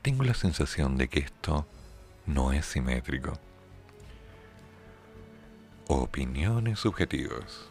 tengo 0.01 0.25
la 0.25 0.34
sensación 0.34 0.98
de 0.98 1.08
que 1.08 1.22
esto 1.22 1.65
no 2.25 2.51
es 2.51 2.65
simétrico. 2.65 3.39
Opiniones 5.89 6.79
subjetivas. 6.79 7.70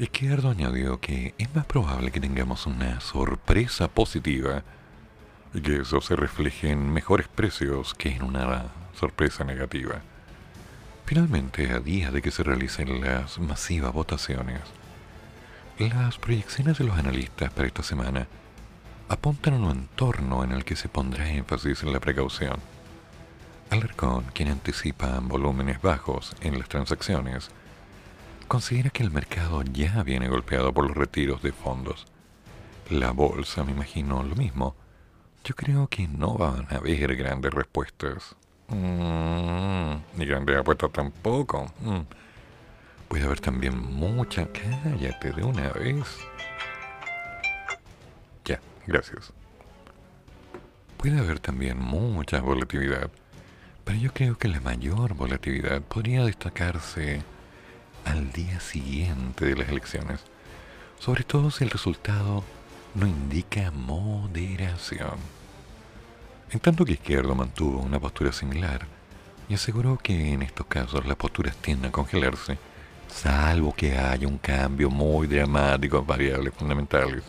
Izquierdo 0.00 0.50
añadió 0.50 0.98
que 0.98 1.32
es 1.38 1.54
más 1.54 1.64
probable 1.64 2.10
que 2.10 2.18
tengamos 2.18 2.66
una 2.66 3.00
sorpresa 3.00 3.86
positiva 3.86 4.64
y 5.54 5.60
que 5.60 5.76
eso 5.76 6.00
se 6.00 6.16
refleje 6.16 6.70
en 6.70 6.92
mejores 6.92 7.28
precios 7.28 7.94
que 7.94 8.08
en 8.08 8.24
una 8.24 8.64
sorpresa 8.98 9.44
negativa. 9.44 10.00
Finalmente, 11.06 11.70
a 11.70 11.78
día 11.78 12.10
de 12.10 12.20
que 12.20 12.32
se 12.32 12.42
realicen 12.42 13.00
las 13.00 13.38
masivas 13.38 13.92
votaciones, 13.92 14.62
las 15.78 16.18
proyecciones 16.18 16.78
de 16.78 16.84
los 16.84 16.98
analistas 16.98 17.52
para 17.52 17.68
esta 17.68 17.84
semana 17.84 18.26
apuntan 19.08 19.54
a 19.54 19.58
un 19.58 19.70
entorno 19.70 20.42
en 20.42 20.50
el 20.50 20.64
que 20.64 20.74
se 20.74 20.88
pondrá 20.88 21.30
énfasis 21.30 21.84
en 21.84 21.92
la 21.92 22.00
precaución. 22.00 22.73
Alarcón, 23.70 24.24
quien 24.34 24.48
anticipa 24.48 25.18
volúmenes 25.20 25.80
bajos 25.82 26.34
en 26.40 26.58
las 26.58 26.68
transacciones, 26.68 27.50
considera 28.48 28.90
que 28.90 29.02
el 29.02 29.10
mercado 29.10 29.62
ya 29.62 30.02
viene 30.02 30.28
golpeado 30.28 30.72
por 30.72 30.86
los 30.86 30.96
retiros 30.96 31.42
de 31.42 31.52
fondos. 31.52 32.06
La 32.90 33.10
bolsa, 33.10 33.64
me 33.64 33.72
imagino, 33.72 34.22
lo 34.22 34.36
mismo. 34.36 34.76
Yo 35.44 35.54
creo 35.54 35.88
que 35.88 36.06
no 36.06 36.34
van 36.34 36.66
a 36.70 36.76
haber 36.76 37.16
grandes 37.16 37.52
respuestas. 37.52 38.36
Mm, 38.68 39.94
ni 40.16 40.26
grandes 40.26 40.56
apuestas 40.56 40.92
tampoco. 40.92 41.66
Mm. 41.80 42.00
Puede 43.08 43.24
haber 43.24 43.40
también 43.40 43.76
mucha... 43.78 44.46
Cállate 44.52 45.32
de 45.32 45.42
una 45.44 45.70
vez. 45.70 46.18
Ya, 48.44 48.60
gracias. 48.86 49.32
Puede 50.96 51.18
haber 51.18 51.38
también 51.40 51.78
mucha 51.78 52.40
volatilidad, 52.40 53.10
pero 53.84 53.98
yo 53.98 54.12
creo 54.12 54.38
que 54.38 54.48
la 54.48 54.60
mayor 54.60 55.14
volatilidad 55.14 55.82
podría 55.82 56.24
destacarse 56.24 57.22
al 58.04 58.32
día 58.32 58.60
siguiente 58.60 59.46
de 59.46 59.56
las 59.56 59.68
elecciones, 59.68 60.20
sobre 60.98 61.24
todo 61.24 61.50
si 61.50 61.64
el 61.64 61.70
resultado 61.70 62.44
no 62.94 63.06
indica 63.06 63.70
moderación. 63.70 65.18
En 66.50 66.60
tanto 66.60 66.84
que 66.84 66.92
Izquierdo 66.92 67.34
mantuvo 67.34 67.80
una 67.80 67.98
postura 67.98 68.32
similar 68.32 68.86
y 69.48 69.54
aseguró 69.54 69.98
que 69.98 70.32
en 70.32 70.42
estos 70.42 70.66
casos 70.66 71.06
las 71.06 71.16
posturas 71.16 71.56
tienden 71.56 71.88
a 71.90 71.92
congelarse, 71.92 72.58
salvo 73.08 73.74
que 73.74 73.98
haya 73.98 74.26
un 74.26 74.38
cambio 74.38 74.88
muy 74.88 75.26
dramático 75.26 75.98
en 75.98 76.06
variables 76.06 76.54
fundamentales, 76.54 77.22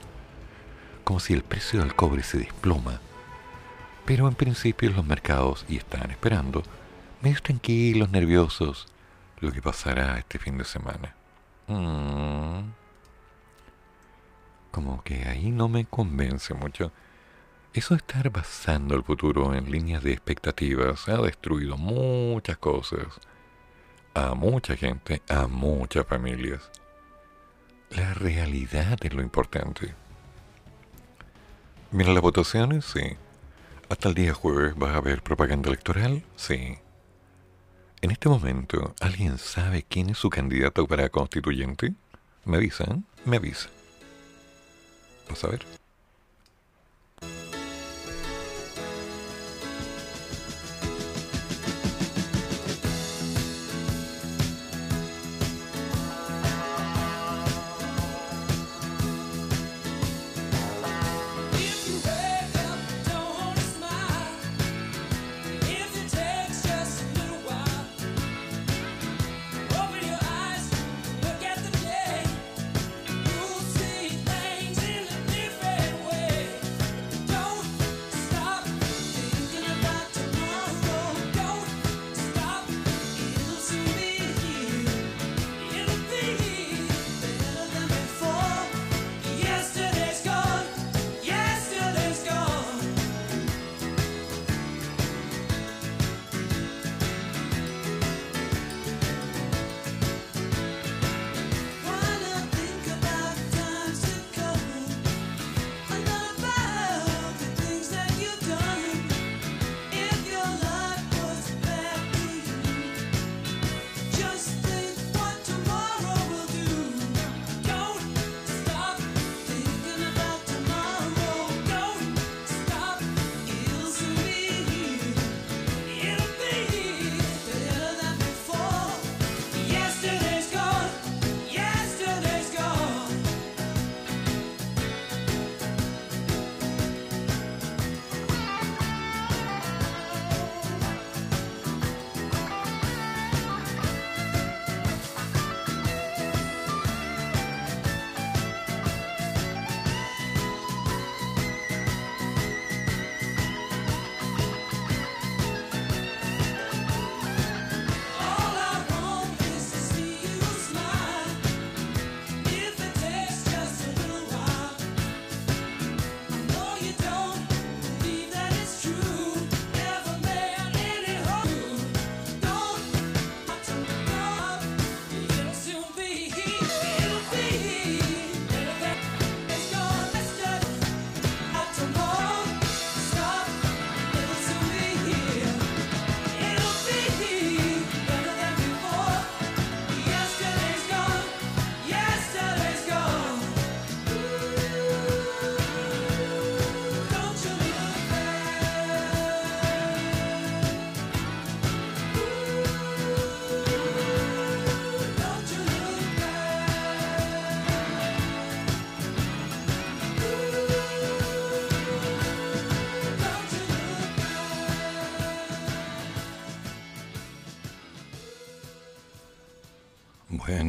como 1.04 1.20
si 1.20 1.34
el 1.34 1.44
precio 1.44 1.80
del 1.80 1.96
cobre 1.96 2.24
se 2.24 2.38
desploma. 2.40 3.02
Pero 4.06 4.28
en 4.28 4.36
principio 4.36 4.92
los 4.92 5.06
mercados 5.06 5.66
y 5.68 5.78
están 5.78 6.12
esperando, 6.12 6.62
medio 7.22 7.42
tranquilos, 7.42 8.12
nerviosos, 8.12 8.88
lo 9.40 9.52
que 9.52 9.62
pasará 9.62 10.18
este 10.20 10.38
fin 10.38 10.58
de 10.58 10.64
semana. 10.64 11.16
Mm. 11.68 12.72
Como 14.72 15.04
que 15.04 15.28
ahí 15.28 15.50
no 15.50 15.68
me 15.68 15.86
convence 15.86 16.54
mucho. 16.54 16.92
Eso 17.74 17.96
de 17.96 17.98
estar 17.98 18.30
basando 18.30 18.96
el 18.96 19.04
futuro 19.04 19.54
en 19.56 19.72
líneas 19.72 20.04
de 20.04 20.14
expectativas 20.14 21.10
ha 21.10 21.18
destruido 21.18 21.76
muchas 21.76 22.58
cosas, 22.58 23.08
a 24.14 24.34
mucha 24.36 24.78
gente, 24.78 25.22
a 25.28 25.48
muchas 25.48 26.06
familias. 26.06 26.70
La 27.90 28.14
realidad 28.14 28.98
es 29.02 29.14
lo 29.14 29.22
importante. 29.22 29.94
Mira 31.92 32.14
las 32.14 32.22
votaciones, 32.22 32.86
sí. 32.86 33.18
Hasta 33.88 34.10
el 34.10 34.16
día 34.16 34.34
jueves 34.34 34.74
va 34.82 34.94
a 34.94 34.98
haber 34.98 35.22
propaganda 35.22 35.70
electoral, 35.70 36.24
sí. 36.36 36.78
En 38.02 38.12
este 38.12 38.30
momento, 38.30 38.96
¿alguien 39.00 39.38
sabe 39.38 39.84
quién 39.84 40.10
es 40.10 40.18
su 40.18 40.30
candidato 40.30 40.88
para 40.88 41.10
constituyente? 41.10 41.94
¿Me 42.46 42.58
avisan? 42.58 43.06
Me 43.26 43.38
avisa. 43.38 43.70
¿Vas 45.30 45.44
a 45.44 45.48
ver? 45.50 45.66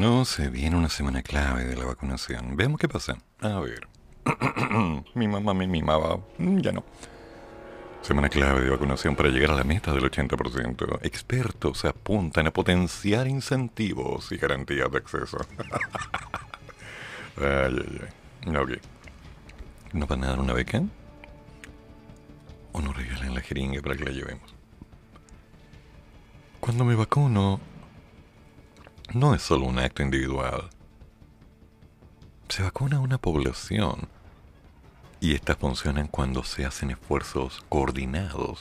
Bueno, 0.07 0.25
se 0.25 0.49
viene 0.51 0.77
una 0.77 0.88
semana 0.88 1.21
clave 1.21 1.64
de 1.64 1.75
la 1.75 1.85
vacunación. 1.85 2.57
Veamos 2.57 2.79
qué 2.79 2.87
pasa. 2.87 3.19
A 3.40 3.59
ver. 3.59 3.88
mi 5.14 5.27
mamá 5.27 5.53
me 5.53 5.66
mimaba. 5.66 6.21
Mm, 6.38 6.61
ya 6.61 6.71
no. 6.71 6.85
Semana 8.03 8.29
clave 8.29 8.61
de 8.61 8.71
vacunación 8.71 9.16
para 9.16 9.31
llegar 9.31 9.51
a 9.51 9.57
la 9.57 9.64
meta 9.64 9.92
del 9.92 10.09
80%. 10.09 11.01
Expertos 11.03 11.85
apuntan 11.85 12.47
a 12.47 12.53
potenciar 12.53 13.27
incentivos 13.27 14.31
y 14.31 14.37
garantías 14.37 14.92
de 14.92 14.99
acceso. 14.99 15.38
ay, 17.38 17.77
ay, 17.77 18.01
ay. 18.47 18.57
Ok. 18.57 18.71
¿No 19.92 20.07
van 20.07 20.23
a 20.23 20.29
dar 20.29 20.38
una 20.38 20.53
beca? 20.53 20.85
¿O 22.71 22.81
nos 22.81 22.97
regalan 22.97 23.35
la 23.35 23.40
jeringa 23.40 23.83
para 23.83 23.97
que 23.97 24.05
la 24.05 24.12
llevemos? 24.12 24.55
Cuando 26.61 26.85
me 26.85 26.95
vacuno, 26.95 27.61
no 29.12 29.35
es 29.35 29.42
solo 29.42 29.66
un 29.66 29.79
acto 29.79 30.03
individual. 30.03 30.71
Se 32.49 32.62
vacuna 32.62 33.01
una 33.01 33.19
población 33.19 34.09
y 35.21 35.35
estas 35.35 35.57
funcionan 35.57 36.09
cuando 36.09 36.45
se 36.45 36.64
hacen 36.64 36.90
esfuerzos 36.90 37.64
coordinados 37.69 38.61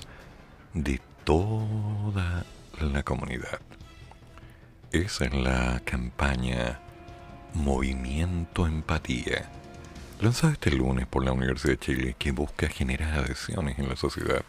de 0.74 1.02
toda 1.24 2.46
la 2.80 3.04
comunidad. 3.04 3.60
Esa 4.92 5.26
es 5.26 5.34
la 5.34 5.82
campaña 5.84 6.80
Movimiento 7.54 8.68
Empatía, 8.68 9.50
lanzada 10.22 10.54
este 10.54 10.72
lunes 10.72 11.08
por 11.08 11.24
la 11.24 11.32
Universidad 11.32 11.74
de 11.74 11.80
Chile, 11.80 12.16
que 12.18 12.32
busca 12.32 12.68
generar 12.68 13.20
adhesiones 13.20 13.80
en 13.80 13.90
la 13.90 13.96
sociedad 13.96 14.44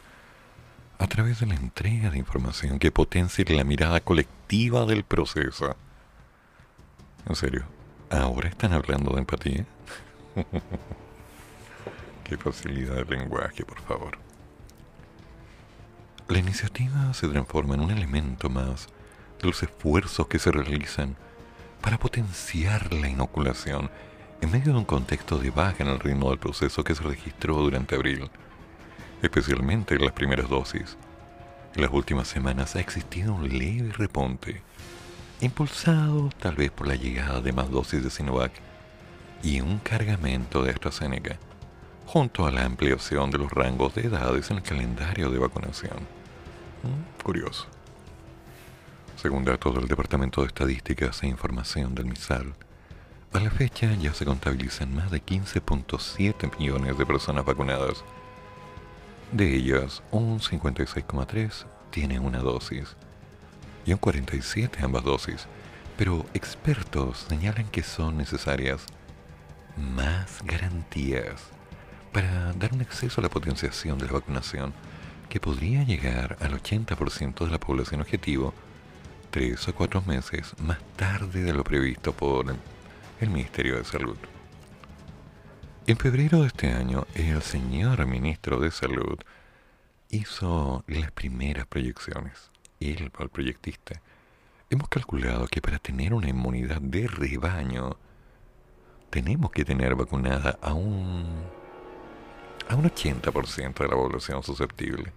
a 0.98 1.06
través 1.06 1.40
de 1.40 1.46
la 1.46 1.54
entrega 1.54 2.10
de 2.10 2.18
información 2.18 2.78
que 2.78 2.90
potencie 2.90 3.44
la 3.44 3.64
mirada 3.64 4.00
colectiva 4.00 4.86
del 4.86 5.04
proceso. 5.04 5.76
En 7.28 7.34
serio, 7.34 7.64
¿ahora 8.08 8.48
están 8.48 8.72
hablando 8.72 9.12
de 9.12 9.18
empatía? 9.18 9.66
Qué 12.24 12.36
facilidad 12.36 13.04
de 13.04 13.16
lenguaje, 13.16 13.64
por 13.64 13.80
favor. 13.80 14.18
La 16.28 16.38
iniciativa 16.38 17.12
se 17.14 17.28
transforma 17.28 17.74
en 17.74 17.80
un 17.80 17.90
elemento 17.90 18.48
más 18.48 18.88
de 19.40 19.48
los 19.48 19.62
esfuerzos 19.62 20.28
que 20.28 20.38
se 20.38 20.52
realizan 20.52 21.16
para 21.80 21.98
potenciar 21.98 22.92
la 22.92 23.08
inoculación 23.08 23.90
en 24.40 24.50
medio 24.50 24.72
de 24.72 24.78
un 24.78 24.84
contexto 24.84 25.38
de 25.38 25.50
baja 25.50 25.82
en 25.82 25.88
el 25.88 26.00
ritmo 26.00 26.30
del 26.30 26.38
proceso 26.38 26.84
que 26.84 26.94
se 26.94 27.02
registró 27.02 27.56
durante 27.56 27.96
abril, 27.96 28.30
especialmente 29.22 29.94
en 29.94 30.04
las 30.04 30.12
primeras 30.12 30.48
dosis. 30.48 30.96
En 31.74 31.82
las 31.82 31.92
últimas 31.92 32.28
semanas 32.28 32.76
ha 32.76 32.80
existido 32.80 33.34
un 33.34 33.48
leve 33.48 33.92
reponte, 33.92 34.62
impulsado 35.40 36.30
tal 36.40 36.56
vez 36.56 36.70
por 36.70 36.88
la 36.88 36.94
llegada 36.94 37.40
de 37.40 37.52
más 37.52 37.70
dosis 37.70 38.02
de 38.02 38.10
Sinovac 38.10 38.52
y 39.42 39.60
un 39.60 39.78
cargamento 39.78 40.62
de 40.62 40.70
AstraZeneca 40.70 41.38
junto 42.06 42.46
a 42.46 42.50
la 42.50 42.64
ampliación 42.64 43.30
de 43.30 43.38
los 43.38 43.50
rangos 43.50 43.94
de 43.94 44.06
edades 44.06 44.50
en 44.50 44.58
el 44.58 44.62
calendario 44.62 45.30
de 45.30 45.38
vacunación. 45.38 45.98
Mm, 46.82 47.22
curioso. 47.22 47.66
Según 49.16 49.44
datos 49.44 49.74
del 49.74 49.88
Departamento 49.88 50.40
de 50.40 50.48
Estadísticas 50.48 51.22
e 51.22 51.26
Información 51.26 51.94
del 51.94 52.06
MISAL, 52.06 52.54
a 53.32 53.40
la 53.40 53.50
fecha 53.50 53.92
ya 53.94 54.14
se 54.14 54.24
contabilizan 54.24 54.94
más 54.94 55.10
de 55.10 55.22
15.7 55.22 56.58
millones 56.58 56.96
de 56.96 57.04
personas 57.04 57.44
vacunadas. 57.44 58.04
De 59.32 59.54
ellas, 59.54 60.02
un 60.12 60.38
56,3 60.38 61.66
tiene 61.90 62.20
una 62.20 62.38
dosis 62.38 62.96
y 63.86 63.92
un 63.92 63.98
47 63.98 64.80
ambas 64.82 65.04
dosis, 65.04 65.46
pero 65.96 66.26
expertos 66.34 67.26
señalan 67.28 67.68
que 67.68 67.82
son 67.82 68.18
necesarias 68.18 68.84
más 69.76 70.42
garantías 70.44 71.42
para 72.12 72.52
dar 72.54 72.72
un 72.72 72.80
acceso 72.80 73.20
a 73.20 73.22
la 73.22 73.30
potenciación 73.30 73.98
de 73.98 74.06
la 74.06 74.12
vacunación 74.12 74.74
que 75.28 75.40
podría 75.40 75.84
llegar 75.84 76.36
al 76.40 76.60
80% 76.60 77.44
de 77.44 77.50
la 77.50 77.60
población 77.60 78.00
objetivo 78.00 78.54
tres 79.30 79.68
o 79.68 79.74
cuatro 79.74 80.02
meses 80.02 80.54
más 80.60 80.78
tarde 80.96 81.42
de 81.42 81.52
lo 81.52 81.62
previsto 81.62 82.12
por 82.12 82.54
el 83.20 83.30
Ministerio 83.30 83.76
de 83.76 83.84
Salud. 83.84 84.16
En 85.86 85.96
febrero 85.98 86.40
de 86.40 86.48
este 86.48 86.72
año, 86.72 87.06
el 87.14 87.42
señor 87.42 88.06
ministro 88.06 88.58
de 88.60 88.70
Salud 88.70 89.18
hizo 90.10 90.84
las 90.86 91.10
primeras 91.12 91.66
proyecciones. 91.66 92.50
Él, 92.80 93.10
el 93.14 93.28
proyectista, 93.30 94.00
hemos 94.70 94.88
calculado 94.88 95.46
que 95.46 95.60
para 95.60 95.78
tener 95.78 96.12
una 96.14 96.28
inmunidad 96.28 96.80
de 96.80 97.06
rebaño, 97.06 97.96
tenemos 99.10 99.50
que 99.50 99.64
tener 99.64 99.94
vacunada 99.94 100.58
a 100.60 100.74
un 100.74 101.44
a 102.68 102.74
un 102.74 102.84
80% 102.84 103.74
de 103.74 103.88
la 103.88 103.94
población 103.94 104.42
susceptible. 104.42 105.12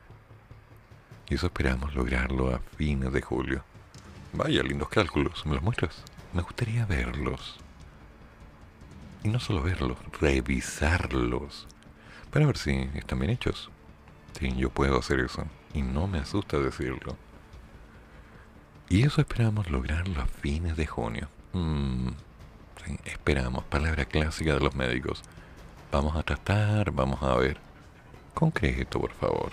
Y 1.30 1.36
eso 1.36 1.48
esperamos 1.48 1.96
lograrlo 1.96 2.54
a 2.54 2.60
fines 2.60 3.12
de 3.12 3.22
julio. 3.22 3.64
Vaya, 4.34 4.62
lindos 4.62 4.90
cálculos, 4.90 5.46
¿me 5.46 5.56
los 5.56 5.64
muestras? 5.64 6.04
Me 6.34 6.44
gustaría 6.44 6.86
verlos. 6.86 7.60
Y 9.24 9.30
no 9.30 9.40
solo 9.40 9.64
verlos, 9.64 9.98
revisarlos. 10.22 11.68
Para 12.32 12.46
ver 12.46 12.58
si 12.58 12.90
están 12.94 13.20
bien 13.20 13.32
hechos. 13.32 13.70
Sí, 14.40 14.56
yo 14.56 14.70
puedo 14.70 15.00
hacer 15.00 15.20
eso. 15.20 15.46
Y 15.74 15.82
no 15.82 16.08
me 16.08 16.20
asusta 16.20 16.60
decirlo. 16.60 17.18
Y 18.90 19.04
eso 19.04 19.22
esperamos 19.22 19.70
lograrlo 19.70 20.20
a 20.20 20.26
fines 20.26 20.76
de 20.76 20.88
junio. 20.88 21.30
Mm, 21.54 22.10
esperamos, 23.06 23.64
palabra 23.66 24.06
clásica 24.06 24.56
de 24.56 24.60
los 24.60 24.74
médicos. 24.76 25.22
Vamos 25.92 26.16
a 26.16 26.24
tratar, 26.24 26.92
vamos 26.92 27.22
a 27.22 27.36
ver. 27.36 27.58
Concreto, 28.34 29.00
por 29.00 29.12
favor. 29.12 29.52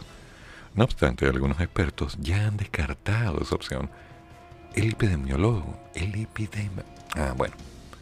No 0.74 0.84
obstante, 0.84 1.26
algunos 1.26 1.60
expertos 1.60 2.16
ya 2.18 2.46
han 2.46 2.56
descartado 2.56 3.42
esa 3.42 3.54
opción. 3.54 3.90
El 4.74 4.92
epidemiólogo, 4.92 5.78
el 5.94 6.14
epidemiólogo, 6.14 6.88
ah, 7.14 7.34
bueno, 7.36 7.54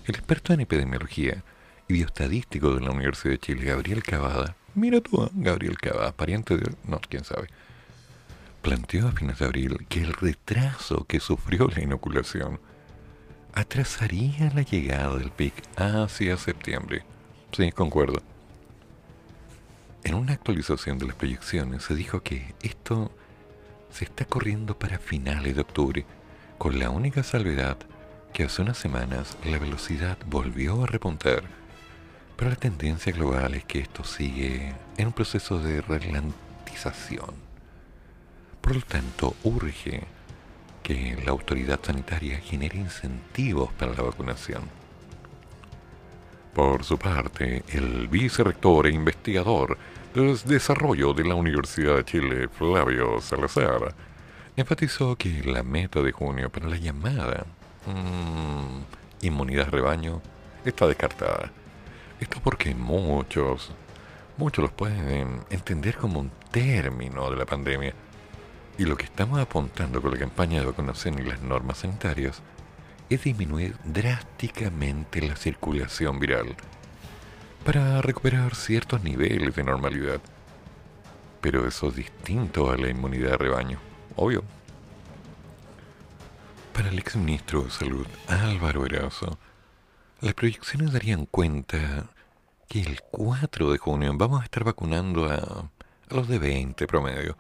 el 0.07 0.15
experto 0.15 0.53
en 0.53 0.61
epidemiología 0.61 1.43
y 1.89 1.95
bioestadístico 1.95 2.75
de 2.75 2.81
la 2.81 2.91
Universidad 2.91 3.33
de 3.33 3.39
Chile, 3.39 3.65
Gabriel 3.65 4.03
Cavada, 4.03 4.57
mira 4.75 5.01
tú, 5.01 5.25
¿eh? 5.25 5.31
Gabriel 5.35 5.79
Cavada, 5.79 6.13
pariente 6.13 6.57
de, 6.57 6.75
no, 6.85 7.01
quién 7.09 7.25
sabe, 7.25 7.49
planteó 8.65 9.09
a 9.09 9.13
fines 9.13 9.39
de 9.39 9.45
abril 9.45 9.87
que 9.91 10.01
el 10.01 10.15
retraso 10.15 11.05
que 11.07 11.21
sufrió 11.21 11.69
la 11.69 11.83
inoculación 11.83 12.59
atrasaría 13.53 14.51
la 14.55 14.63
llegada 14.63 15.19
del 15.19 15.31
pic 15.31 15.53
hacia 15.77 16.39
septiembre. 16.39 17.05
Sí, 17.53 17.71
concuerdo. 17.73 18.23
En 20.03 20.15
una 20.15 20.33
actualización 20.33 20.99
de 20.99 21.09
las 21.09 21.15
proyecciones 21.15 21.83
se 21.83 21.95
dijo 21.95 22.23
que 22.23 22.55
esto 22.63 23.13
se 23.91 24.07
está 24.07 24.25
corriendo 24.25 24.79
para 24.79 24.99
finales 24.99 25.55
de 25.57 25.61
octubre, 25.61 26.07
con 26.57 26.79
la 26.79 26.89
única 26.89 27.23
salvedad 27.23 27.77
que 28.33 28.45
hace 28.45 28.63
unas 28.63 28.79
semanas 28.79 29.37
la 29.45 29.59
velocidad 29.59 30.17
volvió 30.27 30.85
a 30.85 30.87
repuntar, 30.87 31.43
pero 32.39 32.49
la 32.49 32.57
tendencia 32.57 33.13
global 33.13 33.57
es 33.57 33.67
que 33.67 33.81
esto 33.81 34.05
sigue 34.05 34.75
en 34.97 35.09
un 35.09 35.13
proceso 35.13 35.59
de 35.59 35.83
ralentización. 35.83 37.44
Por 38.65 38.77
lo 38.77 38.83
tanto, 38.83 39.37
urge 39.45 40.03
que 40.83 41.17
la 41.25 41.33
autoridad 41.33 41.79
sanitaria 41.83 42.39
genere 42.39 42.79
incentivos 42.79 43.71
para 43.75 43.93
la 43.93 44.03
vacunación 44.03 44.63
por 46.55 46.85
su 46.85 46.97
parte, 46.97 47.65
el 47.69 48.07
vicerrector 48.07 48.87
e 48.87 48.93
investigador 48.93 49.77
de 50.15 50.39
desarrollo 50.47 51.13
de 51.13 51.25
la 51.25 51.35
Universidad 51.35 51.97
de 51.97 52.05
Chile, 52.05 52.49
Flavio 52.49 53.21
Salazar, 53.21 53.93
enfatizó 54.57 55.17
que 55.17 55.43
la 55.45 55.65
meta 55.65 56.01
de 56.01 56.13
junio 56.13 56.51
para 56.51 56.69
la 56.69 56.77
llamada 56.77 57.45
mm, 57.87 59.25
inmunidad 59.27 59.69
rebaño 59.69 60.23
está 60.65 60.87
descartada. 60.87 61.51
Esto 62.21 62.39
porque 62.43 62.73
muchos, 62.73 63.73
muchos 64.37 64.63
los 64.63 64.73
pueden 64.73 65.41
entender 65.51 65.97
como 65.97 66.21
un 66.21 66.31
término 66.53 67.31
de 67.31 67.37
la 67.37 67.47
pandemia. 67.47 67.95
Y 68.77 68.85
lo 68.85 68.97
que 68.97 69.05
estamos 69.05 69.39
apuntando 69.41 70.03
con 70.03 70.11
la 70.11 70.19
campaña 70.19 70.61
de 70.61 70.67
vacunación 70.67 71.19
y 71.19 71.23
las 71.23 71.41
normas 71.41 71.79
sanitarias 71.79 72.43
es 73.09 73.23
disminuir 73.23 73.77
drásticamente 73.85 75.23
la 75.23 75.37
circulación 75.37 76.19
viral 76.19 76.57
para 77.65 78.03
recuperar 78.03 78.55
ciertos 78.55 79.03
niveles 79.03 79.55
de 79.55 79.65
normalidad. 79.65 80.21
Pero 81.41 81.67
eso 81.69 81.89
es 81.89 81.97
distinto 81.97 82.71
a 82.71 82.77
la 82.77 82.89
inmunidad 82.89 83.33
de 83.33 83.37
rebaño, 83.37 83.79
obvio. 84.17 84.43
Para 86.73 86.89
el 86.89 86.99
exministro 86.99 87.63
de 87.63 87.71
Salud, 87.71 88.07
Álvaro 88.27 88.85
Erazo, 88.85 89.39
las 90.21 90.35
proyecciones 90.35 90.93
darían 90.93 91.27
cuenta 91.27 92.09
que 92.69 92.81
el 92.81 93.01
4 93.11 93.71
de 93.71 93.79
junio 93.79 94.13
vamos 94.17 94.41
a 94.41 94.45
estar 94.45 94.65
vacunando 94.65 95.27
a, 95.27 95.35
a 95.35 96.15
los 96.15 96.27
de 96.27 96.39
20 96.39 96.87
promedio. 96.87 97.37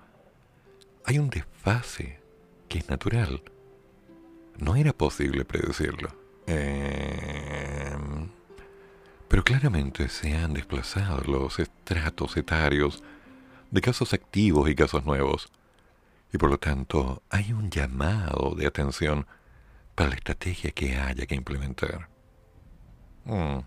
Hay 1.05 1.19
un 1.19 1.31
desfase 1.31 2.21
que 2.69 2.79
es 2.79 2.89
natural 2.89 3.43
no 4.59 4.77
era 4.77 4.93
posible 4.93 5.45
predecirlo. 5.45 6.15
Em, 6.47 8.29
pero 9.29 9.43
claramente 9.43 10.09
se 10.09 10.35
han 10.35 10.55
desplazado 10.55 11.23
los 11.27 11.59
estratos 11.59 12.37
etarios 12.37 13.03
de 13.71 13.81
casos 13.81 14.13
activos 14.13 14.69
y 14.71 14.75
casos 14.75 15.05
nuevos. 15.05 15.51
Y 16.33 16.39
por 16.39 16.51
lo 16.51 16.59
tanto 16.59 17.23
hay 17.31 17.53
un 17.53 17.71
llamado 17.71 18.55
de 18.57 18.67
atención 18.67 19.27
para 19.95 20.11
la 20.11 20.17
estrategia 20.17 20.71
que 20.73 20.97
haya 20.97 21.27
que 21.27 21.35
implementar. 21.35 22.09
Mm. 23.25 23.61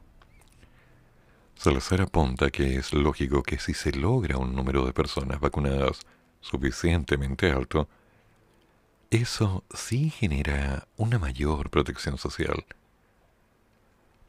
Salazar 1.56 2.02
apunta 2.02 2.52
que 2.52 2.78
es 2.78 2.94
lógico 2.94 3.42
que 3.42 3.58
si 3.58 3.74
se 3.74 3.92
logra 3.92 4.38
un 4.38 4.56
número 4.56 4.86
de 4.86 4.94
personas 4.94 5.40
vacunadas 5.40 6.02
suficientemente 6.42 7.52
alto, 7.52 7.88
eso 9.10 9.64
sí 9.74 10.10
genera 10.10 10.88
una 10.98 11.18
mayor 11.18 11.70
protección 11.70 12.18
social. 12.18 12.66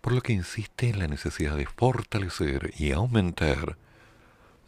Por 0.00 0.12
lo 0.12 0.20
que 0.20 0.32
insiste 0.32 0.88
en 0.88 1.00
la 1.00 1.08
necesidad 1.08 1.56
de 1.56 1.66
fortalecer 1.66 2.72
y 2.78 2.92
aumentar 2.92 3.76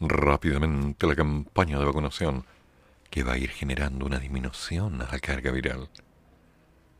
rápidamente 0.01 1.07
la 1.07 1.15
campaña 1.15 1.79
de 1.79 1.85
vacunación 1.85 2.45
que 3.09 3.23
va 3.23 3.33
a 3.33 3.37
ir 3.37 3.51
generando 3.51 4.05
una 4.05 4.19
disminución 4.19 5.01
a 5.01 5.09
la 5.09 5.19
carga 5.19 5.51
viral. 5.51 5.89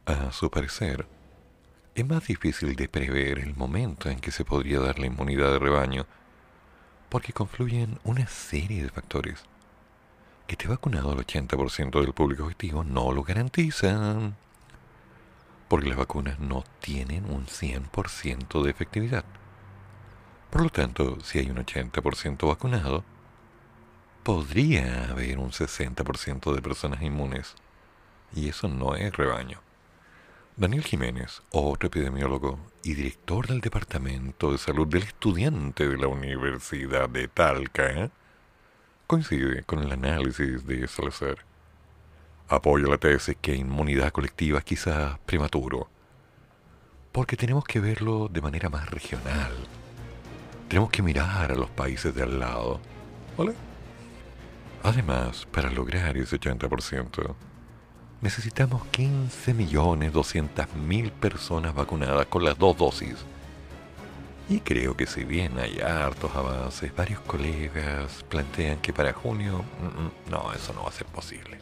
A 0.05 0.31
su 0.31 0.49
parecer, 0.49 1.07
es 1.95 2.05
más 2.05 2.27
difícil 2.27 2.75
de 2.75 2.87
prever 2.87 3.39
el 3.39 3.55
momento 3.55 4.09
en 4.09 4.19
que 4.19 4.31
se 4.31 4.45
podría 4.45 4.79
dar 4.79 4.99
la 4.99 5.07
inmunidad 5.07 5.51
de 5.51 5.59
rebaño, 5.59 6.05
porque 7.09 7.33
confluyen 7.33 7.99
una 8.05 8.27
serie 8.27 8.83
de 8.83 8.89
factores 8.89 9.43
que 10.51 10.55
esté 10.55 10.67
vacunado 10.67 11.13
al 11.13 11.25
80% 11.25 12.01
del 12.01 12.11
público 12.11 12.43
objetivo 12.43 12.83
no 12.83 13.13
lo 13.13 13.23
garantizan, 13.23 14.35
porque 15.69 15.87
las 15.87 15.97
vacunas 15.97 16.39
no 16.39 16.65
tienen 16.81 17.23
un 17.23 17.45
100% 17.45 18.61
de 18.61 18.69
efectividad. 18.69 19.23
Por 20.49 20.63
lo 20.63 20.69
tanto, 20.69 21.21
si 21.21 21.39
hay 21.39 21.49
un 21.49 21.55
80% 21.55 22.45
vacunado, 22.49 23.05
podría 24.23 25.05
haber 25.09 25.39
un 25.39 25.51
60% 25.51 26.53
de 26.53 26.61
personas 26.61 27.01
inmunes, 27.01 27.55
y 28.35 28.49
eso 28.49 28.67
no 28.67 28.95
es 28.95 29.15
rebaño. 29.15 29.61
Daniel 30.57 30.83
Jiménez, 30.83 31.43
otro 31.51 31.87
epidemiólogo 31.87 32.59
y 32.83 32.95
director 32.95 33.47
del 33.47 33.61
Departamento 33.61 34.51
de 34.51 34.57
Salud 34.57 34.85
del 34.85 35.03
Estudiante 35.03 35.87
de 35.87 35.97
la 35.97 36.07
Universidad 36.07 37.07
de 37.07 37.29
Talca, 37.29 38.11
coincide 39.11 39.63
con 39.63 39.79
el 39.79 39.91
análisis 39.91 40.65
de 40.65 40.87
Salazar. 40.87 41.39
Apoya 42.47 42.87
la 42.87 42.97
tesis 42.97 43.35
que 43.41 43.53
inmunidad 43.53 44.13
colectiva 44.13 44.59
es 44.59 44.63
quizás 44.63 45.19
prematuro, 45.25 45.89
porque 47.11 47.35
tenemos 47.35 47.65
que 47.65 47.81
verlo 47.81 48.29
de 48.29 48.39
manera 48.39 48.69
más 48.69 48.89
regional. 48.89 49.51
Tenemos 50.69 50.91
que 50.91 51.01
mirar 51.01 51.51
a 51.51 51.55
los 51.55 51.69
países 51.71 52.15
de 52.15 52.23
al 52.23 52.39
lado. 52.39 52.79
¿Vale? 53.37 53.53
Además, 54.81 55.45
para 55.51 55.69
lograr 55.69 56.15
ese 56.15 56.39
80%, 56.39 57.35
necesitamos 58.21 58.83
15.200.000 58.93 61.11
personas 61.11 61.75
vacunadas 61.75 62.27
con 62.27 62.45
las 62.45 62.57
dos 62.57 62.77
dosis. 62.77 63.17
Y 64.51 64.59
creo 64.59 64.97
que 64.97 65.07
si 65.07 65.23
bien 65.23 65.57
hay 65.59 65.79
hartos 65.79 66.35
avances, 66.35 66.93
varios 66.93 67.21
colegas 67.21 68.25
plantean 68.27 68.79
que 68.79 68.91
para 68.91 69.13
junio, 69.13 69.63
mm, 69.79 69.85
mm, 69.85 70.29
no, 70.29 70.51
eso 70.51 70.73
no 70.73 70.83
va 70.83 70.89
a 70.89 70.91
ser 70.91 71.07
posible. 71.07 71.57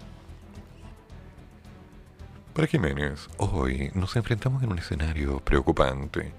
Para 2.52 2.66
Jiménez, 2.68 3.28
hoy 3.38 3.92
nos 3.94 4.16
enfrentamos 4.16 4.64
en 4.64 4.72
un 4.72 4.80
escenario 4.80 5.40
preocupante 5.40 6.34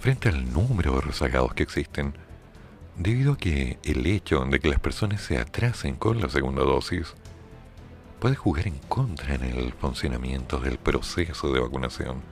frente 0.00 0.30
al 0.30 0.50
número 0.54 0.94
de 0.94 1.00
rezagados 1.02 1.52
que 1.52 1.64
existen, 1.64 2.14
debido 2.96 3.34
a 3.34 3.36
que 3.36 3.78
el 3.84 4.06
hecho 4.06 4.42
de 4.46 4.60
que 4.60 4.70
las 4.70 4.80
personas 4.80 5.20
se 5.20 5.36
atrasen 5.36 5.96
con 5.96 6.18
la 6.18 6.30
segunda 6.30 6.62
dosis 6.62 7.12
puede 8.20 8.36
jugar 8.36 8.68
en 8.68 8.78
contra 8.88 9.34
en 9.34 9.44
el 9.44 9.74
funcionamiento 9.74 10.60
del 10.60 10.78
proceso 10.78 11.52
de 11.52 11.60
vacunación. 11.60 12.22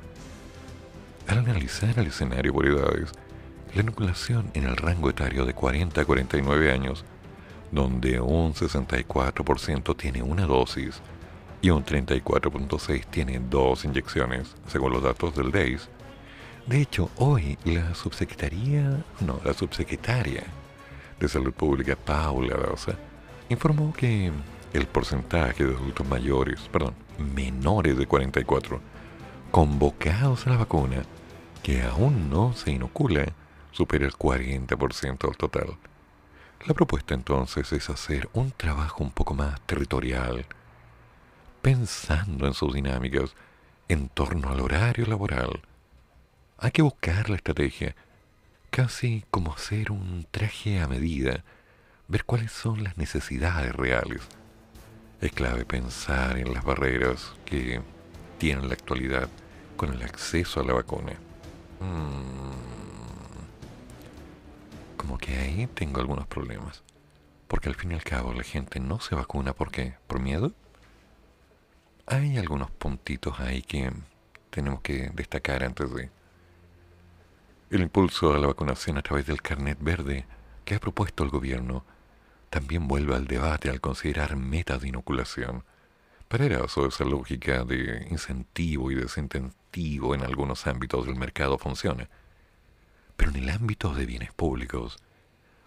Al 1.29 1.41
analizar 1.41 1.99
el 1.99 2.07
escenario 2.07 2.55
por 2.55 2.67
edades, 2.67 3.13
la 3.77 3.83
inoculación 3.83 4.51
en 4.55 4.65
el 4.65 4.77
rango 4.77 5.11
etario 5.11 5.45
de 5.45 5.53
40 5.53 6.01
a 6.01 6.05
49 6.07 6.73
años, 6.73 7.05
donde 7.71 8.21
un 8.21 8.55
64% 8.55 9.95
tiene 9.97 10.23
una 10.23 10.47
dosis 10.47 11.03
y 11.61 11.69
un 11.69 11.85
34.6% 11.85 13.05
tiene 13.11 13.39
dos 13.39 13.85
inyecciones, 13.85 14.57
según 14.67 14.95
los 14.95 15.03
datos 15.03 15.37
del 15.37 15.53
DEIS. 15.53 15.91
De 16.67 16.81
hecho, 16.81 17.11
hoy 17.17 17.59
la 17.65 17.95
subsecretaría, 17.95 19.05
no, 19.21 19.41
la 19.45 19.53
subsecretaria 19.53 20.45
de 21.21 21.29
Salud 21.29 21.53
Pública, 21.53 21.97
Paula 21.97 22.57
Daza, 22.57 22.95
informó 23.51 23.93
que 23.93 24.33
el 24.73 24.87
porcentaje 24.87 25.67
de 25.67 25.75
adultos 25.75 26.09
mayores, 26.09 26.61
perdón, 26.73 26.95
menores 27.19 27.99
de 27.99 28.07
44, 28.07 28.81
convocados 29.51 30.47
a 30.47 30.51
la 30.51 30.57
vacuna, 30.57 31.03
que 31.63 31.83
aún 31.83 32.31
no 32.31 32.55
se 32.55 32.73
inocula, 32.73 33.27
supera 33.77 34.07
el 34.07 34.13
40% 34.13 35.19
del 35.19 35.37
total. 35.37 35.77
La 36.65 36.75
propuesta 36.75 37.15
entonces 37.15 37.73
es 37.73 37.91
hacer 37.91 38.29
un 38.33 38.51
trabajo 38.51 39.05
un 39.05 39.11
poco 39.11 39.35
más 39.35 39.61
territorial, 39.63 40.47
pensando 41.63 42.47
en 42.47 42.55
sus 42.55 42.75
dinámicas 42.75 43.35
en 43.89 44.09
torno 44.09 44.51
al 44.51 44.61
horario 44.61 45.07
laboral. 45.07 45.61
Hay 46.59 46.71
que 46.71 46.83
buscar 46.83 47.29
la 47.29 47.37
estrategia, 47.37 47.95
casi 48.71 49.25
como 49.31 49.53
hacer 49.53 49.93
un 49.93 50.27
traje 50.31 50.81
a 50.81 50.89
medida, 50.89 51.45
ver 52.09 52.25
cuáles 52.25 52.53
son 52.53 52.83
las 52.83 52.97
necesidades 52.97 53.75
reales 53.75 54.23
es 55.21 55.33
clave 55.33 55.65
pensar 55.65 56.39
en 56.39 56.53
las 56.53 56.65
barreras 56.65 57.33
que 57.45 57.81
tiene 58.39 58.67
la 58.67 58.75
actualidad 58.75 59.29
con 59.77 59.93
el 59.93 60.03
acceso 60.03 60.61
a 60.61 60.65
la 60.65 60.75
vacuna. 60.75 61.13
Mm. 61.81 62.96
Como 64.97 65.19
que 65.19 65.37
ahí 65.37 65.67
tengo 65.75 66.01
algunos 66.01 66.27
problemas. 66.27 66.83
Porque 67.49 67.69
al 67.69 67.75
fin 67.75 67.93
y 67.93 67.95
al 67.95 68.05
cabo 68.05 68.33
la 68.33 68.43
gente 68.43 68.81
no 68.81 69.01
se 69.01 69.15
vacuna 69.15 69.53
porque 69.53 69.95
por 70.07 70.21
miedo. 70.21 70.53
Hay 72.07 72.39
algunos 72.39 72.71
puntitos 72.71 73.41
ahí 73.41 73.63
que 73.63 73.93
tenemos 74.51 74.81
que 74.81 75.11
destacar 75.15 75.63
antes 75.65 75.93
de... 75.93 76.11
El 77.71 77.83
impulso 77.83 78.33
a 78.33 78.39
la 78.39 78.47
vacunación 78.47 78.97
a 78.97 79.03
través 79.03 79.27
del 79.27 79.43
carnet 79.43 79.79
verde 79.81 80.25
que 80.65 80.77
ha 80.77 80.81
propuesto 80.81 81.25
el 81.25 81.31
gobierno 81.31 81.85
también 82.51 82.87
vuelve 82.89 83.15
al 83.15 83.27
debate 83.27 83.71
al 83.71 83.81
considerar 83.81 84.37
metas 84.37 84.81
de 84.81 84.89
inoculación. 84.89 85.65
Para 86.29 86.47
eso 86.47 86.87
esa 86.87 87.05
lógica 87.05 87.65
de 87.65 88.07
incentivo 88.11 88.91
y 88.91 88.95
desincentivo 88.95 90.15
en 90.15 90.23
algunos 90.23 90.67
ámbitos 90.67 91.07
del 91.07 91.17
mercado 91.17 91.59
funciona. 91.59 92.09
Pero 93.17 93.31
en 93.31 93.37
el 93.37 93.51
ámbito 93.51 93.95
de 93.95 94.07
bienes 94.07 94.33
públicos, 94.33 94.99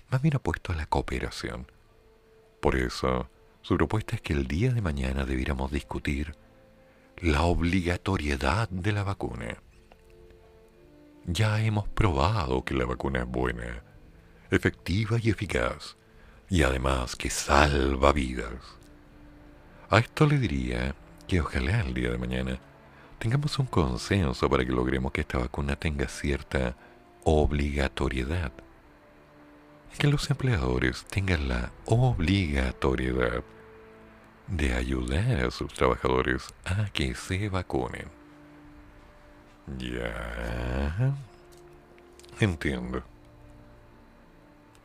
más 0.09 0.21
bien 0.21 0.35
apuesto 0.35 0.71
a 0.71 0.75
la 0.75 0.85
cooperación. 0.85 1.67
Por 2.61 2.75
eso, 2.75 3.29
su 3.61 3.77
propuesta 3.77 4.15
es 4.15 4.21
que 4.21 4.33
el 4.33 4.47
día 4.47 4.71
de 4.71 4.81
mañana 4.81 5.25
debiéramos 5.25 5.71
discutir 5.71 6.35
la 7.17 7.43
obligatoriedad 7.43 8.69
de 8.69 8.91
la 8.91 9.03
vacuna. 9.03 9.57
Ya 11.25 11.61
hemos 11.61 11.87
probado 11.87 12.63
que 12.63 12.73
la 12.73 12.85
vacuna 12.85 13.19
es 13.19 13.27
buena, 13.27 13.83
efectiva 14.49 15.17
y 15.21 15.29
eficaz 15.29 15.95
y 16.49 16.63
además 16.63 17.15
que 17.15 17.29
salva 17.29 18.11
vidas. 18.13 18.53
A 19.89 19.99
esto 19.99 20.25
le 20.25 20.37
diría 20.37 20.95
que 21.27 21.41
ojalá 21.41 21.81
el 21.81 21.93
día 21.93 22.09
de 22.09 22.17
mañana 22.17 22.59
tengamos 23.19 23.59
un 23.59 23.67
consenso 23.67 24.49
para 24.49 24.65
que 24.65 24.71
logremos 24.71 25.11
que 25.11 25.21
esta 25.21 25.37
vacuna 25.37 25.75
tenga 25.75 26.07
cierta 26.07 26.75
obligatoriedad. 27.23 28.51
Que 29.97 30.07
los 30.07 30.29
empleadores 30.29 31.05
tengan 31.05 31.49
la 31.49 31.71
obligatoriedad 31.85 33.43
de 34.47 34.73
ayudar 34.73 35.45
a 35.45 35.51
sus 35.51 35.73
trabajadores 35.73 36.53
a 36.65 36.89
que 36.91 37.13
se 37.15 37.49
vacunen. 37.49 38.07
Ya. 39.77 41.15
Entiendo. 42.39 43.03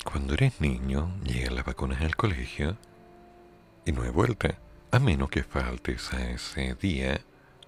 Cuando 0.05 0.35
eres 0.35 0.61
niño, 0.61 1.11
llegan 1.25 1.55
las 1.55 1.65
vacunas 1.65 2.03
al 2.03 2.17
colegio 2.17 2.77
y 3.87 3.93
no 3.93 4.03
hay 4.03 4.11
vuelta, 4.11 4.59
a 4.91 4.99
menos 4.99 5.31
que 5.31 5.43
faltes 5.43 6.13
a 6.13 6.31
ese 6.31 6.75
día 6.75 7.21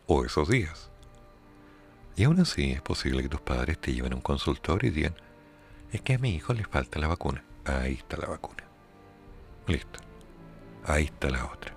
o 0.07 0.25
esos 0.25 0.49
días. 0.49 0.91
Y 2.17 2.25
aún 2.25 2.41
así 2.41 2.73
es 2.73 2.81
posible 2.81 3.23
que 3.23 3.29
tus 3.29 3.43
padres 3.43 3.79
te 3.79 3.93
lleven 3.93 4.15
a 4.15 4.17
un 4.17 4.23
consultorio 4.23 4.91
y 4.91 4.95
digan, 4.95 5.15
es 5.93 6.01
que 6.01 6.15
a 6.15 6.19
mi 6.19 6.35
hijo 6.35 6.55
le 6.55 6.65
falta 6.65 6.99
la 6.99 7.09
vacuna. 7.09 7.45
Ahí 7.67 7.95
está 7.95 8.17
la 8.17 8.27
vacuna. 8.27 8.65
Listo. 9.67 10.01
Ahí 10.85 11.05
está 11.05 11.29
la 11.29 11.45
otra. 11.45 11.75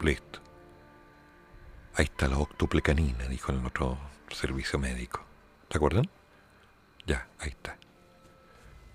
Listo. 0.00 0.40
Ahí 1.94 2.04
está 2.04 2.26
la 2.26 2.38
octuple 2.38 2.82
canina, 2.82 3.24
dijo 3.28 3.52
el 3.52 3.64
otro 3.64 3.96
servicio 4.30 4.78
médico. 4.78 5.24
¿Te 5.68 5.76
acuerdan? 5.76 6.08
Ya, 7.06 7.28
ahí 7.38 7.50
está. 7.50 7.76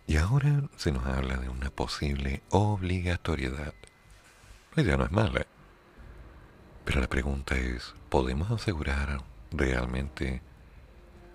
Y 0.08 0.17
ahora 0.17 0.63
se 0.75 0.91
nos 0.91 1.06
habla 1.06 1.38
de 1.38 1.47
una 1.47 1.69
posible 1.69 2.43
obligatoriedad. 2.49 3.73
La 4.75 4.84
idea 4.84 4.97
no 4.97 5.06
es 5.06 5.12
mala. 5.12 5.45
Pero 6.84 6.99
la 6.99 7.08
pregunta 7.08 7.56
es, 7.56 7.95
¿podemos 8.10 8.51
asegurar 8.51 9.10
realmente 9.54 10.42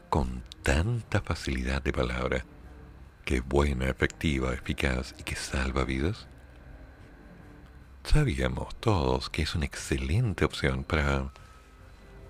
con 0.08 0.42
tanta 0.62 1.20
facilidad 1.20 1.82
de 1.82 1.92
palabra 1.92 2.44
que 3.24 3.36
es 3.36 3.46
buena, 3.46 3.88
efectiva, 3.88 4.52
eficaz 4.52 5.14
y 5.18 5.22
que 5.22 5.36
salva 5.36 5.84
vidas? 5.84 6.26
Sabíamos 8.04 8.74
todos 8.76 9.28
que 9.28 9.42
es 9.42 9.54
una 9.54 9.66
excelente 9.66 10.44
opción 10.44 10.84
para 10.84 11.30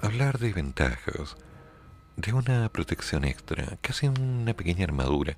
hablar 0.00 0.38
de 0.38 0.52
ventajas, 0.52 1.36
de 2.16 2.32
una 2.32 2.68
protección 2.68 3.24
extra, 3.24 3.78
casi 3.80 4.08
una 4.08 4.54
pequeña 4.54 4.84
armadura, 4.84 5.36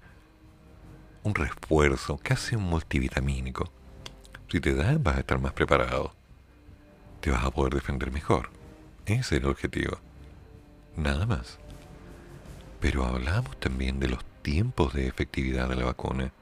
un 1.22 1.34
refuerzo, 1.34 2.18
casi 2.22 2.56
un 2.56 2.62
multivitamínico. 2.62 3.70
Si 4.48 4.60
te 4.60 4.74
da, 4.74 4.96
vas 4.98 5.16
a 5.16 5.20
estar 5.20 5.38
más 5.38 5.52
preparado. 5.52 6.14
Te 7.20 7.30
vas 7.30 7.44
a 7.44 7.50
poder 7.50 7.74
defender 7.74 8.10
mejor. 8.10 8.50
Ese 9.04 9.36
es 9.36 9.42
el 9.42 9.46
objetivo. 9.46 10.00
Nada 10.96 11.26
más. 11.26 11.58
Pero 12.80 13.04
hablamos 13.04 13.58
también 13.58 14.00
de 14.00 14.08
los 14.08 14.24
tiempos 14.42 14.92
de 14.94 15.06
efectividad 15.06 15.68
de 15.68 15.76
la 15.76 15.84
vacuna. 15.84 16.32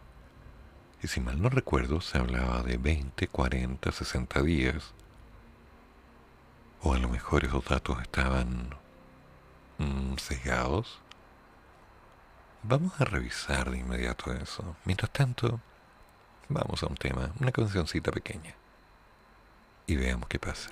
Y 1.02 1.08
si 1.08 1.20
mal 1.20 1.40
no 1.40 1.48
recuerdo, 1.48 2.00
se 2.00 2.18
hablaba 2.18 2.62
de 2.62 2.76
20, 2.76 3.28
40, 3.28 3.92
60 3.92 4.42
días. 4.42 4.94
O 6.82 6.94
a 6.94 6.98
lo 6.98 7.08
mejor 7.08 7.44
esos 7.44 7.64
datos 7.64 8.00
estaban 8.00 8.70
mmm, 9.78 10.16
sesgados. 10.16 11.00
Vamos 12.62 13.00
a 13.00 13.04
revisar 13.04 13.70
de 13.70 13.78
inmediato 13.78 14.32
eso. 14.32 14.76
Mientras 14.84 15.12
tanto, 15.12 15.61
vamos 16.48 16.82
a 16.82 16.87
un 16.87 16.96
tema, 16.96 17.32
una 17.40 17.52
cancioncita 17.52 18.11
pequeña. 18.11 18.54
Y 19.87 19.96
veamos 19.96 20.28
qué 20.28 20.38
pasa. 20.38 20.70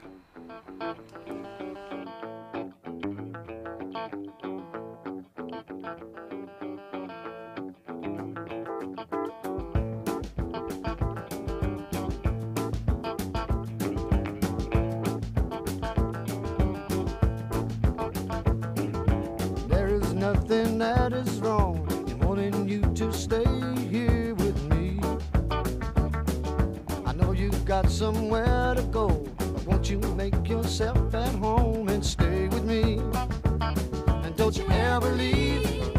That 20.80 21.12
is 21.12 21.38
wrong 21.40 21.86
in 22.08 22.18
wanting 22.18 22.68
you 22.68 22.82
to 22.94 23.12
stay 23.12 23.44
here 23.90 24.34
with 24.34 24.62
me. 24.64 24.98
I 27.06 27.12
know 27.12 27.32
you've 27.32 27.64
got 27.64 27.90
somewhere 27.90 28.74
to 28.74 28.82
go, 28.82 29.08
but 29.38 29.66
won't 29.66 29.88
you 29.88 29.98
make 30.16 30.48
yourself 30.48 31.14
at 31.14 31.34
home 31.36 31.88
and 31.88 32.04
stay 32.04 32.48
with 32.48 32.64
me? 32.64 33.00
And 34.24 34.36
don't 34.36 34.56
you 34.56 34.68
ever 34.68 35.10
leave. 35.12 35.95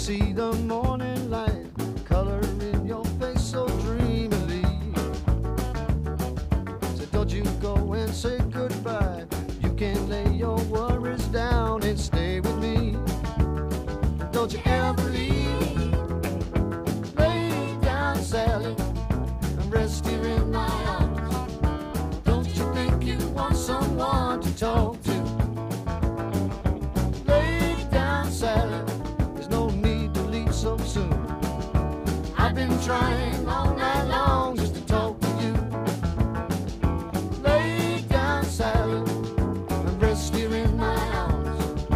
See 0.00 0.32
the 0.32 0.50
morning 0.64 1.28
light 1.28 1.68
color 2.06 2.40
in 2.40 2.86
your 2.86 3.04
face 3.20 3.42
so 3.42 3.66
dreamily. 3.84 4.64
So 6.96 7.04
don't 7.12 7.30
you 7.30 7.44
go 7.60 7.74
and 7.92 8.10
say 8.10 8.38
goodbye. 8.50 9.26
You 9.60 9.70
can 9.74 10.08
lay 10.08 10.32
your 10.32 10.56
worries 10.72 11.26
down 11.26 11.82
and 11.82 12.00
stay 12.00 12.40
with 12.40 12.56
me. 12.56 12.96
Don't 14.32 14.50
you 14.54 14.60
ever 14.64 15.02
leave. 15.10 15.92
Lay 17.18 17.76
down, 17.82 18.16
Sally, 18.22 18.74
and 19.58 19.70
rest 19.70 20.06
here 20.06 20.24
in 20.24 20.50
my 20.50 20.70
arms. 20.96 21.52
Don't 22.24 22.46
you 22.46 22.72
think 22.72 23.04
you 23.04 23.18
want 23.34 23.54
someone 23.54 24.40
to 24.40 24.56
talk 24.56 24.89
Trying 32.90 33.46
all 33.46 33.72
night 33.76 34.02
long 34.08 34.56
just 34.56 34.74
to 34.74 34.84
talk 34.84 35.20
to 35.20 35.28
you. 35.40 35.54
Lay 37.40 38.04
down, 38.08 38.44
Sally, 38.44 39.08
and 39.68 40.02
rest 40.02 40.34
here 40.34 40.52
in 40.52 40.76
my 40.76 40.98
arms. 41.14 41.86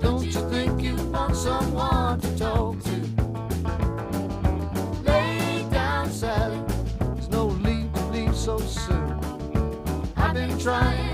Don't 0.00 0.24
you 0.24 0.48
think 0.48 0.80
you 0.80 0.94
want 1.10 1.34
someone 1.34 2.20
to 2.20 2.38
talk 2.38 2.80
to? 2.84 2.96
Lay 5.02 5.66
down, 5.72 6.08
Sally. 6.08 6.62
There's 7.00 7.30
no 7.30 7.50
need 7.56 7.92
to 7.92 8.04
leave 8.12 8.36
so 8.36 8.58
soon. 8.58 9.18
I've 10.16 10.34
been 10.34 10.56
trying 10.56 11.07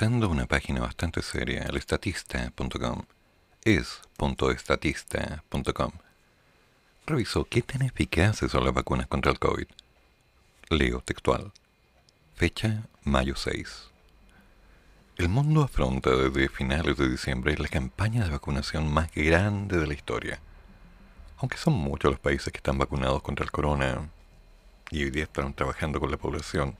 Revisando 0.00 0.30
una 0.30 0.46
página 0.46 0.80
bastante 0.80 1.20
seria, 1.20 1.64
el 1.64 1.76
estatista.com, 1.76 3.02
es.estatista.com, 3.62 5.92
revisó 7.04 7.44
qué 7.44 7.60
tan 7.60 7.82
eficaces 7.82 8.50
son 8.50 8.64
las 8.64 8.72
vacunas 8.72 9.06
contra 9.08 9.30
el 9.30 9.38
COVID. 9.38 9.66
Leo 10.70 11.02
textual. 11.02 11.52
Fecha, 12.34 12.84
mayo 13.04 13.36
6. 13.36 13.90
El 15.18 15.28
mundo 15.28 15.64
afronta 15.64 16.16
desde 16.16 16.48
finales 16.48 16.96
de 16.96 17.06
diciembre 17.06 17.58
la 17.58 17.68
campaña 17.68 18.24
de 18.24 18.30
vacunación 18.30 18.90
más 18.90 19.12
grande 19.12 19.76
de 19.76 19.86
la 19.86 19.92
historia. 19.92 20.40
Aunque 21.36 21.58
son 21.58 21.74
muchos 21.74 22.10
los 22.10 22.20
países 22.20 22.50
que 22.50 22.56
están 22.56 22.78
vacunados 22.78 23.20
contra 23.20 23.44
el 23.44 23.50
corona 23.50 24.08
y 24.90 25.04
hoy 25.04 25.10
día 25.10 25.24
están 25.24 25.52
trabajando 25.52 26.00
con 26.00 26.10
la 26.10 26.16
población, 26.16 26.74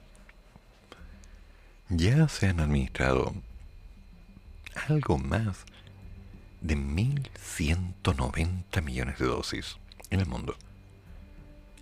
ya 1.90 2.26
se 2.28 2.46
han 2.46 2.60
administrado 2.60 3.34
algo 4.88 5.18
más 5.18 5.66
de 6.60 6.76
1.190 6.76 8.80
millones 8.82 9.18
de 9.18 9.26
dosis 9.26 9.76
en 10.10 10.20
el 10.20 10.26
mundo. 10.26 10.54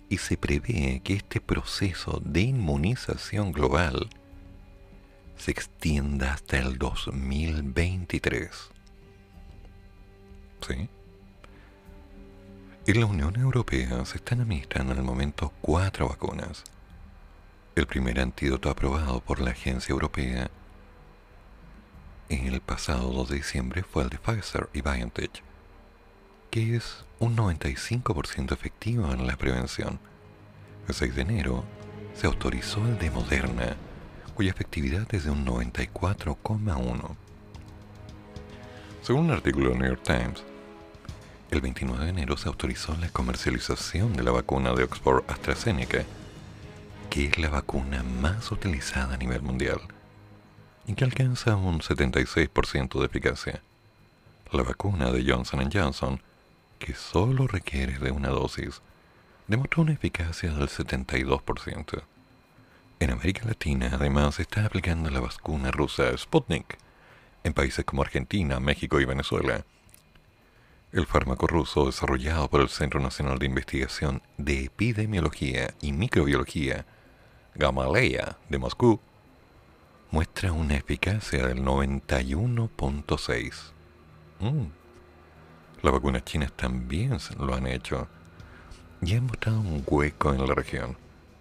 Y 0.09 0.17
se 0.17 0.37
prevé 0.37 1.01
que 1.03 1.13
este 1.13 1.39
proceso 1.39 2.19
de 2.25 2.41
inmunización 2.41 3.51
global 3.51 4.09
se 5.37 5.51
extienda 5.51 6.33
hasta 6.33 6.57
el 6.57 6.79
2023. 6.79 8.49
¿Sí? 10.67 10.89
En 12.87 12.99
la 12.99 13.05
Unión 13.05 13.35
Europea 13.35 14.03
se 14.05 14.17
están 14.17 14.41
administrando 14.41 14.93
en 14.93 14.97
el 14.97 15.03
momento 15.03 15.53
cuatro 15.61 16.09
vacunas. 16.09 16.63
El 17.79 17.87
primer 17.87 18.19
antídoto 18.19 18.69
aprobado 18.69 19.21
por 19.21 19.39
la 19.39 19.51
Agencia 19.51 19.93
Europea 19.93 20.51
en 22.27 22.47
el 22.47 22.59
pasado 22.59 23.09
2 23.13 23.29
de 23.29 23.35
diciembre 23.37 23.83
fue 23.83 24.03
el 24.03 24.09
de 24.09 24.17
Pfizer 24.17 24.67
y 24.73 24.81
BioNTech, 24.81 25.41
que 26.51 26.75
es 26.75 27.05
un 27.19 27.37
95% 27.37 28.51
efectivo 28.51 29.09
en 29.13 29.25
la 29.25 29.37
prevención. 29.37 29.97
El 30.89 30.93
6 30.93 31.15
de 31.15 31.21
enero 31.21 31.63
se 32.15 32.27
autorizó 32.27 32.85
el 32.85 32.99
de 32.99 33.11
Moderna, 33.11 33.77
cuya 34.35 34.51
efectividad 34.51 35.07
es 35.15 35.23
de 35.23 35.31
un 35.31 35.45
94,1. 35.45 37.15
Según 39.03 39.27
un 39.27 39.31
artículo 39.31 39.69
del 39.69 39.79
New 39.79 39.87
York 39.87 40.03
Times, 40.03 40.43
el 41.49 41.61
29 41.61 42.03
de 42.03 42.09
enero 42.09 42.35
se 42.35 42.49
autorizó 42.49 42.97
la 42.97 43.07
comercialización 43.07 44.11
de 44.17 44.23
la 44.23 44.31
vacuna 44.31 44.73
de 44.73 44.83
Oxford 44.83 45.23
AstraZeneca, 45.29 46.03
que 47.09 47.25
es 47.25 47.39
la 47.39 47.49
vacuna 47.49 48.03
más 48.03 48.51
utilizada 48.51 49.15
a 49.15 49.17
nivel 49.17 49.41
mundial 49.41 49.81
y 50.85 50.93
que 50.93 51.03
alcanza 51.03 51.55
un 51.55 51.79
76% 51.79 52.99
de 52.99 53.05
eficacia. 53.05 53.61
La 54.51 54.63
vacuna 54.63 55.11
de 55.11 55.23
Johnson 55.29 55.69
Johnson, 55.71 56.21
que 56.77 56.93
solo 56.93 57.47
requiere 57.47 57.97
de 57.97 58.11
una 58.11 58.29
dosis, 58.29 58.81
demostró 59.47 59.83
una 59.83 59.93
eficacia 59.93 60.51
del 60.51 60.67
72%. 60.67 62.03
En 62.99 63.11
América 63.11 63.45
Latina, 63.45 63.91
además, 63.93 64.35
se 64.35 64.43
está 64.43 64.65
aplicando 64.65 65.09
la 65.09 65.19
vacuna 65.19 65.71
rusa 65.71 66.15
Sputnik 66.15 66.77
en 67.43 67.53
países 67.53 67.85
como 67.85 68.03
Argentina, 68.03 68.59
México 68.59 68.99
y 68.99 69.05
Venezuela. 69.05 69.65
El 70.91 71.05
fármaco 71.05 71.47
ruso, 71.47 71.85
desarrollado 71.85 72.49
por 72.49 72.61
el 72.61 72.69
Centro 72.69 72.99
Nacional 72.99 73.39
de 73.39 73.45
Investigación 73.45 74.21
de 74.37 74.65
Epidemiología 74.65 75.73
y 75.81 75.91
Microbiología, 75.91 76.85
Gamaleya, 77.55 78.37
de 78.49 78.57
Moscú, 78.57 78.99
muestra 80.11 80.51
una 80.51 80.75
eficacia 80.75 81.47
del 81.47 81.63
91.6. 81.63 83.71
Mm. 84.39 84.65
Las 85.81 85.93
vacunas 85.93 86.25
chinas 86.25 86.51
también 86.53 87.17
lo 87.37 87.55
han 87.55 87.67
hecho 87.67 88.07
y 89.01 89.15
han 89.15 89.27
mostrado 89.27 89.61
un 89.61 89.83
hueco 89.85 90.33
en 90.33 90.45
la 90.45 90.53
región. 90.53 90.97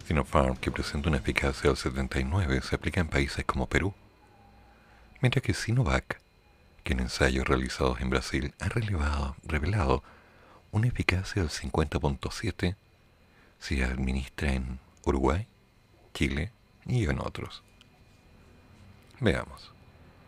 Sinopharm, 0.07 0.57
que 0.57 0.71
presenta 0.71 1.09
una 1.09 1.19
eficacia 1.19 1.69
del 1.69 1.77
79, 1.77 2.61
se 2.63 2.77
aplica 2.77 3.01
en 3.01 3.09
países 3.09 3.45
como 3.45 3.69
Perú, 3.69 3.95
mientras 5.21 5.43
que 5.43 5.55
Sinovac, 5.55 6.21
que 6.85 6.93
en 6.93 7.01
ensayos 7.01 7.47
realizados 7.47 8.01
en 8.01 8.11
Brasil 8.11 8.55
ha 8.61 8.69
revelado 8.69 10.05
una 10.71 10.87
eficacia 10.87 11.43
del 11.43 11.51
50.7, 11.51 12.77
se 13.59 13.85
administra 13.85 14.53
en 14.53 14.79
Uruguay, 15.05 15.48
Chile 16.19 16.51
y 16.85 17.09
en 17.09 17.21
otros. 17.21 17.62
Veamos. 19.21 19.71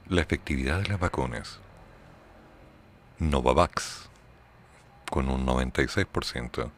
La 0.07 0.21
efectividad 0.21 0.79
de 0.79 0.89
las 0.89 1.01
vacunas. 1.01 1.59
Novavax, 3.19 4.09
con 5.11 5.29
un 5.29 5.45
96%. 5.45 6.71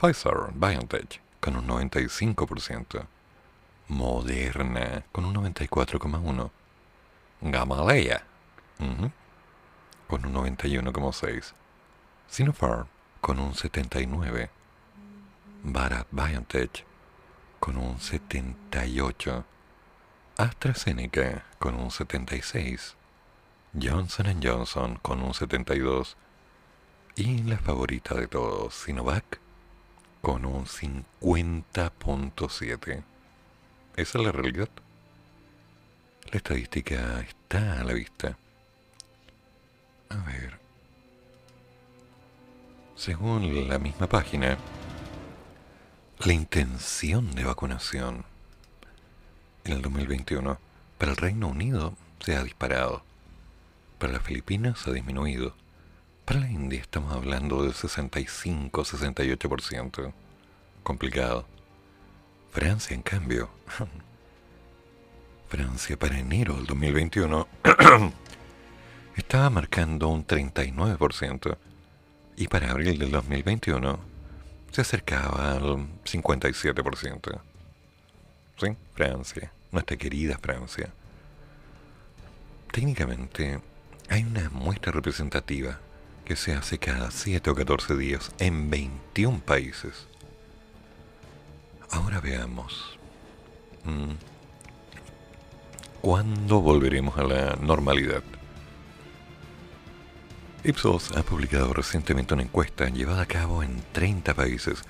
Pfizer, 0.00 0.52
BioNTech, 0.54 1.20
con 1.40 1.56
un 1.56 1.68
95%. 1.68 3.06
Moderna, 3.88 5.04
con 5.12 5.26
un 5.26 5.34
94,1%. 5.34 6.50
Gamaleya, 7.42 8.24
con 10.06 10.24
un 10.24 10.32
91,6%. 10.32 11.52
Sinopharm, 12.28 12.86
con 13.20 13.40
un 13.40 13.52
79%. 13.52 14.48
Bharat 15.64 16.06
BioNTech, 16.10 16.87
con 17.60 17.76
un 17.76 17.98
78%. 17.98 19.44
AstraZeneca 20.38 21.44
con 21.58 21.74
un 21.74 21.90
76, 21.90 22.94
Johnson 23.74 24.40
Johnson 24.40 24.96
con 25.02 25.20
un 25.20 25.34
72 25.34 26.16
y 27.16 27.42
la 27.42 27.58
favorita 27.58 28.14
de 28.14 28.28
todos, 28.28 28.72
Sinovac, 28.72 29.40
con 30.22 30.46
un 30.46 30.66
50.7. 30.66 33.02
Esa 33.96 34.18
es 34.18 34.24
la 34.24 34.30
realidad. 34.30 34.68
La 36.30 36.36
estadística 36.36 37.18
está 37.18 37.80
a 37.80 37.84
la 37.84 37.94
vista. 37.94 38.38
A 40.10 40.16
ver. 40.18 40.60
Según 42.94 43.68
la 43.68 43.80
misma 43.80 44.08
página, 44.08 44.56
la 46.24 46.32
intención 46.32 47.36
de 47.36 47.44
vacunación 47.44 48.24
en 49.64 49.72
el 49.72 49.82
2021. 49.82 50.58
Para 50.98 51.12
el 51.12 51.16
Reino 51.16 51.46
Unido 51.48 51.94
se 52.18 52.34
ha 52.34 52.42
disparado. 52.42 53.04
Para 53.98 54.14
las 54.14 54.22
Filipinas 54.22 54.88
ha 54.88 54.92
disminuido. 54.92 55.54
Para 56.24 56.40
la 56.40 56.50
India 56.50 56.80
estamos 56.80 57.12
hablando 57.12 57.62
del 57.62 57.72
65-68%. 57.72 60.12
Complicado. 60.82 61.46
Francia, 62.50 62.96
en 62.96 63.02
cambio. 63.02 63.48
Francia 65.48 65.96
para 65.96 66.18
enero 66.18 66.56
del 66.56 66.66
2021 66.66 67.46
estaba 69.16 69.50
marcando 69.50 70.08
un 70.08 70.26
39% 70.26 71.56
y 72.36 72.48
para 72.48 72.72
abril 72.72 72.98
del 72.98 73.12
2021 73.12 74.17
se 74.70 74.80
acercaba 74.80 75.52
al 75.52 75.88
57%. 76.04 77.40
¿Sí? 78.58 78.76
Francia 78.94 79.52
nuestra 79.70 79.96
querida 79.96 80.38
Francia. 80.38 80.90
Técnicamente, 82.72 83.60
hay 84.08 84.24
una 84.24 84.48
muestra 84.50 84.92
representativa 84.92 85.78
que 86.24 86.36
se 86.36 86.52
hace 86.54 86.78
cada 86.78 87.10
7 87.10 87.50
o 87.50 87.54
14 87.54 87.96
días 87.96 88.32
en 88.38 88.70
21 88.70 89.40
países. 89.40 90.06
Ahora 91.90 92.20
veamos. 92.20 92.98
Mm, 93.84 94.12
¿Cuándo 96.02 96.60
volveremos 96.60 97.16
a 97.18 97.24
la 97.24 97.56
normalidad? 97.56 98.22
Ipsos 100.68 101.16
ha 101.16 101.22
publicado 101.22 101.72
recientemente 101.72 102.34
una 102.34 102.42
encuesta 102.42 102.90
llevada 102.90 103.22
a 103.22 103.26
cabo 103.26 103.62
en 103.62 103.82
30 103.92 104.34
países, 104.34 104.82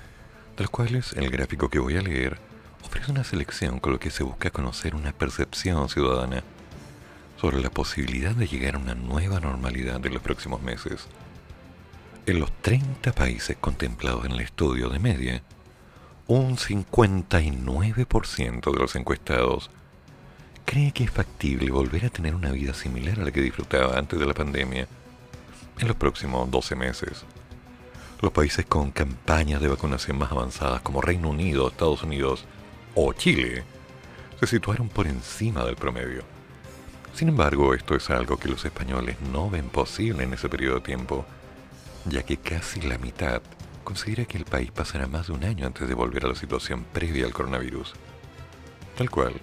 de 0.57 0.63
los 0.63 0.69
cuales 0.69 1.13
el 1.13 1.29
gráfico 1.29 1.69
que 1.69 1.79
voy 1.79 1.95
a 1.95 2.01
leer 2.01 2.37
ofrece 2.83 3.11
una 3.11 3.23
selección 3.23 3.79
con 3.79 3.93
lo 3.93 3.99
que 3.99 4.09
se 4.09 4.23
busca 4.23 4.49
conocer 4.49 4.93
una 4.93 5.13
percepción 5.13 5.87
ciudadana 5.87 6.43
sobre 7.39 7.61
la 7.61 7.69
posibilidad 7.69 8.35
de 8.35 8.47
llegar 8.47 8.75
a 8.75 8.79
una 8.79 8.93
nueva 8.93 9.39
normalidad 9.39 10.05
en 10.05 10.13
los 10.13 10.21
próximos 10.21 10.61
meses. 10.61 11.07
En 12.25 12.41
los 12.41 12.51
30 12.61 13.13
países 13.13 13.55
contemplados 13.55 14.25
en 14.25 14.33
el 14.33 14.41
estudio 14.41 14.89
de 14.89 14.99
media, 14.99 15.41
un 16.27 16.57
59% 16.57 18.73
de 18.73 18.79
los 18.79 18.97
encuestados 18.97 19.71
cree 20.65 20.91
que 20.91 21.05
es 21.05 21.11
factible 21.11 21.71
volver 21.71 22.03
a 22.03 22.09
tener 22.09 22.35
una 22.35 22.51
vida 22.51 22.73
similar 22.73 23.21
a 23.21 23.23
la 23.23 23.31
que 23.31 23.39
disfrutaba 23.39 23.97
antes 23.97 24.19
de 24.19 24.25
la 24.25 24.33
pandemia 24.33 24.85
en 25.79 25.87
los 25.87 25.95
próximos 25.95 26.49
12 26.51 26.75
meses. 26.75 27.23
Los 28.21 28.31
países 28.31 28.65
con 28.65 28.91
campañas 28.91 29.61
de 29.61 29.69
vacunación 29.69 30.17
más 30.17 30.31
avanzadas 30.31 30.81
como 30.81 31.01
Reino 31.01 31.29
Unido, 31.29 31.67
Estados 31.67 32.03
Unidos, 32.03 32.45
o 32.95 33.13
Chile 33.13 33.63
se 34.39 34.47
situaron 34.47 34.89
por 34.89 35.07
encima 35.07 35.63
del 35.63 35.75
promedio. 35.75 36.23
Sin 37.13 37.29
embargo, 37.29 37.73
esto 37.73 37.95
es 37.95 38.09
algo 38.09 38.37
que 38.37 38.49
los 38.49 38.63
españoles 38.65 39.17
no 39.31 39.49
ven 39.49 39.69
posible 39.69 40.23
en 40.23 40.33
ese 40.33 40.49
periodo 40.49 40.75
de 40.75 40.81
tiempo, 40.81 41.25
ya 42.05 42.23
que 42.23 42.37
casi 42.37 42.81
la 42.81 42.97
mitad 42.97 43.41
considera 43.83 44.25
que 44.25 44.37
el 44.37 44.45
país 44.45 44.71
pasará 44.71 45.07
más 45.07 45.27
de 45.27 45.33
un 45.33 45.43
año 45.43 45.65
antes 45.65 45.87
de 45.87 45.93
volver 45.93 46.25
a 46.25 46.29
la 46.29 46.35
situación 46.35 46.85
previa 46.93 47.25
al 47.25 47.33
coronavirus. 47.33 47.93
Tal 48.97 49.09
cual, 49.09 49.33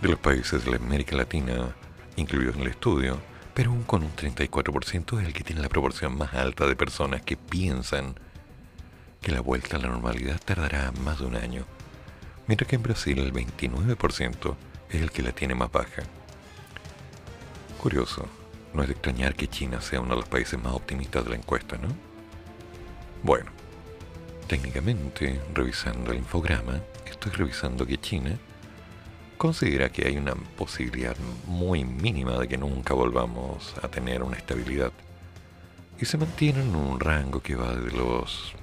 de 0.00 0.08
los 0.08 0.18
países 0.18 0.64
de 0.64 0.70
la 0.70 0.76
América 0.78 1.16
Latina, 1.16 1.74
incluidos 2.16 2.56
en 2.56 2.62
el 2.62 2.68
estudio, 2.68 3.18
Perú 3.56 3.84
con 3.86 4.02
un 4.02 4.14
34% 4.14 5.18
es 5.18 5.26
el 5.26 5.32
que 5.32 5.42
tiene 5.42 5.62
la 5.62 5.70
proporción 5.70 6.18
más 6.18 6.34
alta 6.34 6.66
de 6.66 6.76
personas 6.76 7.22
que 7.22 7.38
piensan 7.38 8.14
que 9.22 9.32
la 9.32 9.40
vuelta 9.40 9.78
a 9.78 9.80
la 9.80 9.88
normalidad 9.88 10.38
tardará 10.44 10.92
más 11.00 11.20
de 11.20 11.24
un 11.24 11.36
año, 11.36 11.64
mientras 12.48 12.68
que 12.68 12.76
en 12.76 12.82
Brasil 12.82 13.18
el 13.18 13.32
29% 13.32 14.56
es 14.90 15.00
el 15.00 15.10
que 15.10 15.22
la 15.22 15.32
tiene 15.32 15.54
más 15.54 15.72
baja. 15.72 16.02
Curioso, 17.80 18.28
no 18.74 18.82
es 18.82 18.88
de 18.88 18.92
extrañar 18.92 19.34
que 19.34 19.48
China 19.48 19.80
sea 19.80 20.00
uno 20.00 20.10
de 20.10 20.20
los 20.20 20.28
países 20.28 20.62
más 20.62 20.74
optimistas 20.74 21.24
de 21.24 21.30
la 21.30 21.36
encuesta, 21.36 21.78
¿no? 21.78 21.88
Bueno, 23.22 23.50
técnicamente, 24.48 25.40
revisando 25.54 26.12
el 26.12 26.18
infograma, 26.18 26.82
estoy 27.06 27.32
revisando 27.32 27.86
que 27.86 27.96
China 27.96 28.38
considera 29.36 29.90
que 29.90 30.06
hay 30.06 30.16
una 30.16 30.34
posibilidad 30.34 31.16
muy 31.46 31.84
mínima 31.84 32.38
de 32.38 32.48
que 32.48 32.56
nunca 32.56 32.94
volvamos 32.94 33.74
a 33.82 33.88
tener 33.88 34.22
una 34.22 34.36
estabilidad 34.36 34.92
y 36.00 36.04
se 36.04 36.18
mantiene 36.18 36.60
en 36.60 36.74
un 36.74 37.00
rango 37.00 37.40
que 37.40 37.54
va 37.54 37.74
de 37.74 37.90
los 37.90 38.54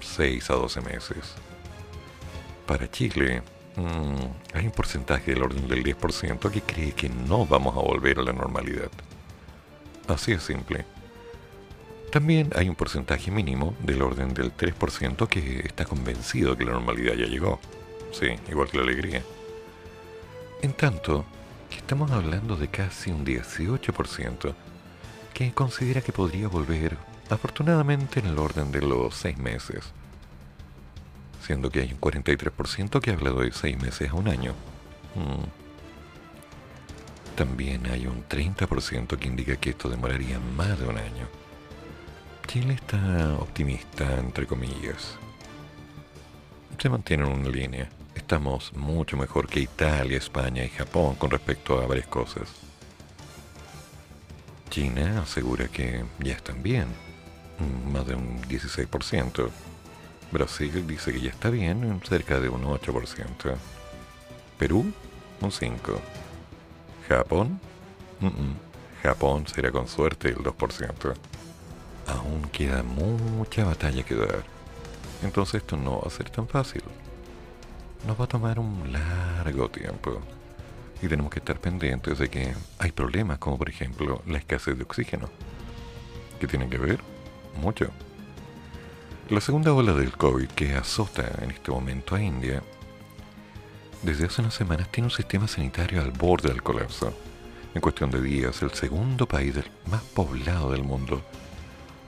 6 0.00 0.50
a 0.50 0.54
12 0.54 0.80
meses. 0.82 1.34
Para 2.66 2.90
Chile, 2.90 3.42
mm, 3.76 4.56
hay 4.56 4.66
un 4.66 4.72
porcentaje 4.72 5.32
del 5.32 5.42
orden 5.42 5.68
del 5.68 5.82
10% 5.82 6.50
que 6.50 6.62
cree 6.62 6.92
que 6.92 7.08
no 7.08 7.46
vamos 7.46 7.76
a 7.76 7.80
volver 7.80 8.18
a 8.18 8.22
la 8.22 8.32
normalidad. 8.32 8.90
Así 10.08 10.32
es 10.32 10.42
simple. 10.42 10.84
También 12.10 12.50
hay 12.54 12.68
un 12.68 12.74
porcentaje 12.74 13.30
mínimo 13.30 13.74
del 13.80 14.02
orden 14.02 14.34
del 14.34 14.52
3% 14.52 15.28
que 15.28 15.60
está 15.60 15.86
convencido 15.86 16.56
que 16.56 16.64
la 16.64 16.72
normalidad 16.72 17.14
ya 17.14 17.26
llegó. 17.26 17.58
Sí, 18.12 18.26
igual 18.50 18.68
que 18.68 18.76
la 18.76 18.82
alegría. 18.82 19.22
En 20.62 20.72
tanto, 20.74 21.24
que 21.68 21.78
estamos 21.78 22.12
hablando 22.12 22.54
de 22.54 22.68
casi 22.68 23.10
un 23.10 23.26
18% 23.26 24.54
que 25.34 25.52
considera 25.52 26.02
que 26.02 26.12
podría 26.12 26.46
volver, 26.46 26.96
afortunadamente, 27.30 28.20
en 28.20 28.26
el 28.26 28.38
orden 28.38 28.70
de 28.70 28.80
los 28.80 29.12
6 29.16 29.38
meses. 29.38 29.92
Siendo 31.44 31.68
que 31.68 31.80
hay 31.80 31.92
un 31.92 32.00
43% 32.00 33.00
que 33.00 33.10
habla 33.10 33.32
de 33.32 33.50
6 33.50 33.76
meses 33.82 34.10
a 34.10 34.14
un 34.14 34.28
año. 34.28 34.52
Mm. 35.16 35.62
También 37.34 37.86
hay 37.90 38.06
un 38.06 38.24
30% 38.28 39.18
que 39.18 39.26
indica 39.26 39.56
que 39.56 39.70
esto 39.70 39.88
demoraría 39.88 40.38
más 40.38 40.78
de 40.78 40.86
un 40.86 40.96
año. 40.96 41.26
Chile 42.46 42.74
está 42.74 43.34
optimista, 43.34 44.16
entre 44.16 44.46
comillas. 44.46 45.16
Se 46.78 46.88
mantiene 46.88 47.24
en 47.24 47.32
una 47.32 47.48
línea. 47.48 47.88
Estamos 48.32 48.72
mucho 48.72 49.18
mejor 49.18 49.46
que 49.46 49.60
Italia, 49.60 50.16
España 50.16 50.64
y 50.64 50.70
Japón 50.70 51.16
con 51.16 51.30
respecto 51.30 51.78
a 51.78 51.86
varias 51.86 52.06
cosas. 52.06 52.48
China 54.70 55.20
asegura 55.20 55.68
que 55.68 56.02
ya 56.18 56.32
están 56.32 56.62
bien, 56.62 56.86
más 57.92 58.06
de 58.06 58.14
un 58.14 58.40
16%. 58.44 59.50
Brasil 60.30 60.86
dice 60.86 61.12
que 61.12 61.20
ya 61.20 61.28
está 61.28 61.50
bien, 61.50 62.00
cerca 62.08 62.40
de 62.40 62.48
un 62.48 62.64
8%. 62.64 63.54
Perú, 64.58 64.90
un 65.42 65.50
5%. 65.50 65.98
Japón, 67.10 67.60
Japón 69.02 69.46
será 69.46 69.70
con 69.70 69.86
suerte 69.86 70.28
el 70.28 70.36
2%. 70.36 71.14
Aún 72.06 72.48
queda 72.50 72.82
mucha 72.82 73.64
batalla 73.66 74.02
que 74.02 74.14
dar. 74.14 74.44
Entonces 75.22 75.56
esto 75.56 75.76
no 75.76 76.00
va 76.00 76.06
a 76.06 76.10
ser 76.10 76.30
tan 76.30 76.48
fácil 76.48 76.82
nos 78.06 78.18
va 78.18 78.24
a 78.24 78.28
tomar 78.28 78.58
un 78.58 78.92
largo 78.92 79.68
tiempo. 79.70 80.20
Y 81.00 81.08
tenemos 81.08 81.30
que 81.30 81.40
estar 81.40 81.58
pendientes 81.58 82.18
de 82.18 82.28
que 82.28 82.54
hay 82.78 82.92
problemas 82.92 83.38
como 83.38 83.58
por 83.58 83.68
ejemplo 83.68 84.22
la 84.26 84.38
escasez 84.38 84.76
de 84.76 84.84
oxígeno. 84.84 85.28
¿Qué 86.40 86.46
tiene 86.46 86.68
que 86.68 86.78
ver? 86.78 87.00
Mucho. 87.60 87.90
La 89.30 89.40
segunda 89.40 89.72
ola 89.72 89.94
del 89.94 90.12
COVID 90.12 90.48
que 90.48 90.74
azota 90.74 91.24
en 91.42 91.50
este 91.50 91.70
momento 91.70 92.14
a 92.14 92.22
India, 92.22 92.62
desde 94.02 94.26
hace 94.26 94.42
unas 94.42 94.54
semanas 94.54 94.90
tiene 94.90 95.06
un 95.06 95.12
sistema 95.12 95.46
sanitario 95.46 96.02
al 96.02 96.10
borde 96.10 96.48
del 96.48 96.62
colapso. 96.62 97.14
En 97.74 97.80
cuestión 97.80 98.10
de 98.10 98.20
días, 98.20 98.60
el 98.62 98.72
segundo 98.72 99.26
país 99.26 99.54
más 99.90 100.02
poblado 100.02 100.70
del 100.72 100.82
mundo 100.82 101.22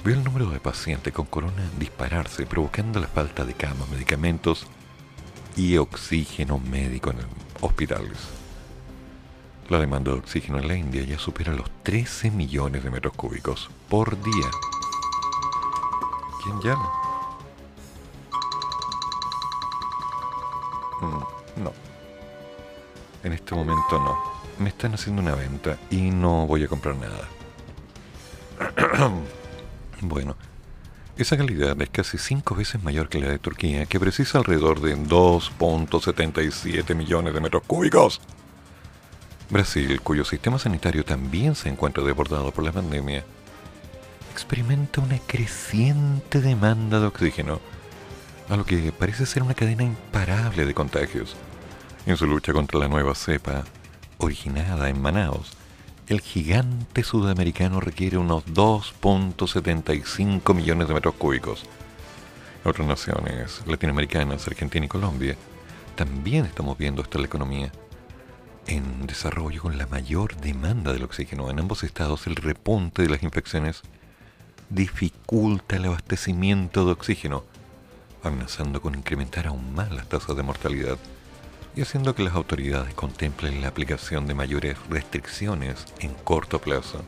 vio 0.05 0.15
el 0.15 0.23
número 0.23 0.51
de 0.51 0.61
pacientes 0.61 1.13
con 1.13 1.27
corona 1.27 1.71
dispararse, 1.79 2.47
provocando 2.47 3.01
la 3.01 3.07
falta 3.07 3.45
de 3.45 3.55
camas, 3.55 3.89
medicamentos 3.89 4.67
y 5.57 5.77
oxígeno 5.77 6.59
médico 6.59 7.11
en 7.11 7.19
hospitales. 7.61 8.19
La 9.69 9.79
demanda 9.79 10.13
de 10.13 10.19
oxígeno 10.19 10.59
en 10.59 10.69
la 10.69 10.77
India 10.77 11.03
ya 11.05 11.19
supera 11.19 11.53
los 11.55 11.71
13 11.83 12.31
millones 12.31 12.85
de 12.85 12.91
metros 12.91 13.15
cúbicos 13.15 13.71
por 13.89 14.21
día. 14.23 14.51
¿Quién 16.43 16.61
llama? 16.61 16.93
Mm, 21.01 21.63
no. 21.63 21.73
En 23.23 23.33
este 23.33 23.55
momento 23.55 23.99
no. 23.99 24.19
Me 24.59 24.69
están 24.69 24.95
haciendo 24.95 25.23
una 25.23 25.35
venta 25.35 25.79
y 25.91 26.11
no 26.11 26.47
voy 26.47 26.65
a 26.65 26.69
comprar 26.69 26.97
nada. 26.97 27.29
bueno, 30.03 30.34
esa 31.17 31.37
calidad 31.37 31.81
es 31.81 31.91
casi 31.91 32.19
cinco 32.19 32.57
veces 32.57 32.83
mayor 32.83 33.09
que 33.09 33.21
la 33.21 33.29
de 33.29 33.39
Turquía, 33.39 33.87
que 33.87 34.01
precisa 34.01 34.39
alrededor 34.39 34.81
de 34.81 34.97
2.77 34.97 36.95
millones 36.95 37.33
de 37.35 37.41
metros 37.41 37.63
cúbicos. 37.67 38.21
Brasil, 39.49 40.01
cuyo 40.01 40.25
sistema 40.25 40.59
sanitario 40.59 41.05
también 41.05 41.55
se 41.55 41.69
encuentra 41.69 42.03
desbordado 42.03 42.51
por 42.51 42.65
la 42.65 42.73
pandemia, 42.73 43.25
experimenta 44.33 45.01
una 45.01 45.19
creciente 45.19 46.41
demanda 46.41 46.99
de 46.99 47.07
oxígeno, 47.07 47.61
a 48.49 48.57
lo 48.57 48.65
que 48.65 48.91
parece 48.91 49.25
ser 49.27 49.45
una 49.45 49.55
cadena 49.55 49.85
imparable 49.85 50.65
de 50.65 50.75
contagios. 50.75 51.37
En 52.07 52.17
su 52.17 52.27
lucha 52.27 52.53
contra 52.53 52.81
la 52.81 52.89
nueva 52.89 53.15
cepa, 53.15 53.65
originada 54.19 54.89
en 54.89 55.01
Manaus, 55.01 55.53
el 56.09 56.21
gigante 56.21 57.03
sudamericano 57.03 57.81
requiere 57.81 58.19
unos 58.19 58.45
2.75 58.47 60.55
millones 60.55 60.89
de 60.89 60.95
metros 60.95 61.15
cúbicos. 61.15 61.65
Otras 62.65 62.87
naciones 62.87 63.63
latinoamericanas, 63.67 64.47
Argentina 64.47 64.85
y 64.85 64.89
Colombia, 64.89 65.37
también 65.97 66.45
estamos 66.45 66.77
viendo 66.77 67.03
esta 67.03 67.19
la 67.19 67.27
economía 67.27 67.73
en 68.67 69.07
desarrollo 69.07 69.63
con 69.63 69.79
la 69.79 69.87
mayor 69.87 70.37
demanda 70.37 70.93
del 70.93 71.05
oxígeno. 71.05 71.51
En 71.51 71.59
ambos 71.59 71.85
estados 71.85 72.27
el 72.27 72.37
repunte 72.37 73.03
de 73.03 73.09
las 73.09 73.23
infecciones 73.23 73.83
dificulta 74.69 75.77
el 75.77 75.87
abastecimiento 75.87 76.85
de 76.85 76.93
oxígeno, 76.93 77.45
amenazando 78.23 78.83
con 78.83 78.95
incrementar 78.95 79.47
aún 79.47 79.75
más 79.75 79.91
las 79.91 80.09
tasas 80.09 80.37
de 80.37 80.43
mortalidad 80.43 80.99
y 81.77 81.83
haciendo 81.83 82.15
que 82.15 82.23
las 82.23 82.35
autoridades 82.35 82.95
contemplen 82.95 83.61
la 83.61 83.69
aplicación 83.69 84.27
de 84.27 84.35
mayores 84.35 84.77
restricciones 84.89 85.87
en 85.99 86.15
corto 86.15 86.61
plazo. 86.61 87.05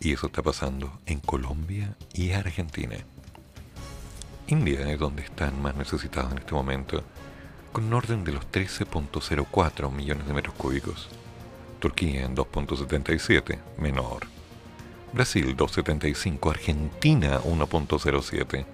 Y 0.00 0.12
eso 0.12 0.26
está 0.26 0.42
pasando 0.42 1.00
en 1.06 1.20
Colombia 1.20 1.96
y 2.12 2.32
Argentina. 2.32 2.96
India 4.46 4.92
es 4.92 4.98
donde 4.98 5.22
están 5.22 5.60
más 5.60 5.74
necesitados 5.74 6.32
en 6.32 6.38
este 6.38 6.54
momento, 6.54 7.02
con 7.72 7.84
un 7.84 7.94
orden 7.94 8.22
de 8.22 8.32
los 8.32 8.46
13.04 8.52 9.90
millones 9.90 10.26
de 10.26 10.34
metros 10.34 10.54
cúbicos. 10.54 11.08
Turquía 11.80 12.24
en 12.24 12.36
2.77, 12.36 13.58
menor. 13.78 14.26
Brasil 15.12 15.56
2.75, 15.56 16.50
Argentina 16.50 17.40
1.07, 17.40 18.66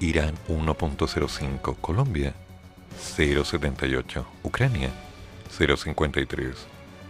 Irán 0.00 0.34
1.05, 0.48 1.76
Colombia 1.80 2.34
078, 2.98 4.26
Ucrania 4.42 4.90
053, 5.50 6.56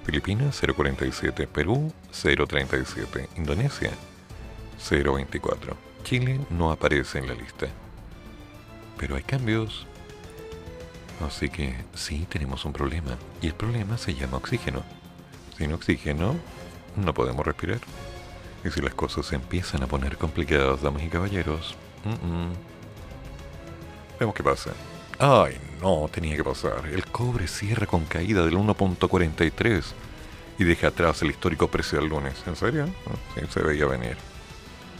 Filipinas 0.05 0.61
047, 0.61 1.47
Perú 1.47 1.93
037, 2.11 3.29
Indonesia 3.37 3.91
024. 4.91 5.77
Chile 6.03 6.41
no 6.51 6.71
aparece 6.71 7.19
en 7.19 7.29
la 7.29 7.35
lista. 7.35 7.67
Pero 8.99 9.17
hay 9.17 9.23
cambios. 9.23 9.87
Así 11.27 11.49
que 11.49 11.75
sí 11.95 12.27
tenemos 12.29 12.65
un 12.65 12.73
problema. 12.73 13.17
Y 13.41 13.47
el 13.47 13.55
problema 13.55 13.97
se 13.97 14.15
llama 14.15 14.37
oxígeno. 14.37 14.83
Sin 15.57 15.73
oxígeno 15.73 16.37
no 16.97 17.15
podemos 17.15 17.47
respirar. 17.47 17.81
Y 18.65 18.71
si 18.71 18.81
las 18.81 18.95
cosas 18.95 19.27
se 19.27 19.37
empiezan 19.37 19.83
a 19.83 19.87
poner 19.87 20.17
complicadas, 20.19 20.83
damas 20.83 21.03
y 21.03 21.09
caballeros, 21.09 21.75
vemos 24.19 24.35
qué 24.35 24.43
pasa. 24.43 24.73
Ay, 25.19 25.57
no, 25.81 26.09
tenía 26.13 26.37
que 26.37 26.43
pasar. 26.43 26.87
El 26.87 27.05
cobre 27.07 27.47
cierra 27.47 27.87
con 27.87 28.05
caída 28.05 28.45
del 28.45 28.57
1.43 28.57 29.85
y 30.59 30.65
deja 30.65 30.89
atrás 30.89 31.23
el 31.23 31.31
histórico 31.31 31.69
precio 31.69 32.01
del 32.01 32.09
lunes. 32.09 32.43
¿En 32.47 32.57
serio? 32.57 32.87
Sí, 33.35 33.43
se 33.49 33.63
veía 33.63 33.87
venir. 33.87 34.17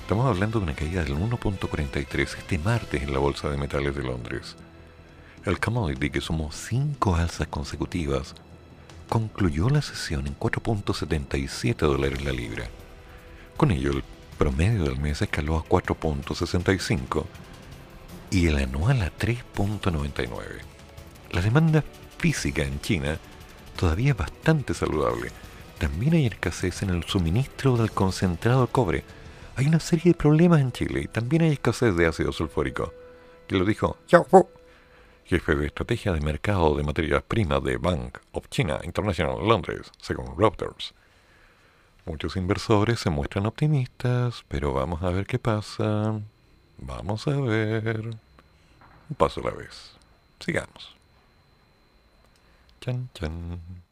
Estamos 0.01 0.27
hablando 0.27 0.59
de 0.59 0.67
una 0.67 0.75
caída 0.75 1.03
del 1.03 1.17
1.43 1.17 2.21
este 2.21 2.59
martes 2.59 3.03
en 3.03 3.13
la 3.13 3.19
Bolsa 3.19 3.51
de 3.51 3.57
Metales 3.57 3.95
de 3.97 4.03
Londres. 4.03 4.55
El 5.45 5.59
commodity 5.59 6.11
que 6.11 6.21
sumó 6.21 6.53
cinco 6.53 7.17
alzas 7.17 7.49
consecutivas 7.49 8.35
concluyó 9.09 9.69
la 9.69 9.83
sesión 9.83 10.27
en 10.27 10.39
4.77 10.39 11.77
dólares 11.77 12.25
la 12.25 12.33
libra. 12.33 12.69
Con 13.57 13.73
ello, 13.73 13.91
el 13.91 14.05
promedio 14.39 14.85
del 14.85 14.99
mes 14.99 15.23
escaló 15.23 15.57
a 15.57 15.65
4.65 15.65 17.25
y 18.35 18.49
el 18.49 18.59
anual 18.59 19.01
a 19.03 19.13
3.99. 19.17 20.29
La 21.31 21.41
demanda 21.41 21.85
física 22.19 22.65
en 22.65 22.81
China 22.81 23.17
todavía 23.77 24.11
es 24.11 24.17
bastante 24.17 24.75
saludable. 24.75 25.31
También 25.79 26.15
hay 26.15 26.27
escasez 26.27 26.83
en 26.83 26.91
el 26.91 27.05
suministro 27.05 27.77
del 27.77 27.93
concentrado 27.93 28.67
cobre. 28.67 29.05
Hay 29.55 29.67
una 29.69 29.79
serie 29.79 30.13
de 30.13 30.19
problemas 30.19 30.61
en 30.61 30.73
Chile 30.73 31.03
y 31.05 31.07
también 31.07 31.43
hay 31.43 31.53
escasez 31.53 31.95
de 31.95 32.07
ácido 32.07 32.33
sulfúrico. 32.33 32.93
Que 33.47 33.57
lo 33.57 33.65
dijo 33.65 33.99
Yao 34.09 34.27
jefe 35.27 35.55
de 35.55 35.67
estrategia 35.67 36.13
de 36.13 36.21
mercado 36.21 36.77
de 36.77 36.83
materias 36.83 37.23
primas 37.23 37.63
de 37.63 37.77
Bank 37.77 38.19
of 38.33 38.49
China 38.49 38.81
International 38.83 39.47
Londres, 39.47 39.93
según 40.03 40.37
Reuters. 40.37 40.93
Muchos 42.05 42.35
inversores 42.35 42.99
se 42.99 43.11
muestran 43.11 43.47
optimistas, 43.47 44.45
pero 44.49 44.73
vamos 44.73 45.05
a 45.05 45.11
ver 45.11 45.25
qué 45.25 45.39
pasa. 45.39 46.21
Vamos 46.79 47.29
a 47.29 47.41
ver. 47.41 48.24
Un 49.11 49.17
paso 49.17 49.41
a 49.41 49.45
la 49.45 49.51
vez. 49.51 49.93
Sigamos. 50.41 50.95
Chan, 52.81 53.09
chan. 53.15 53.84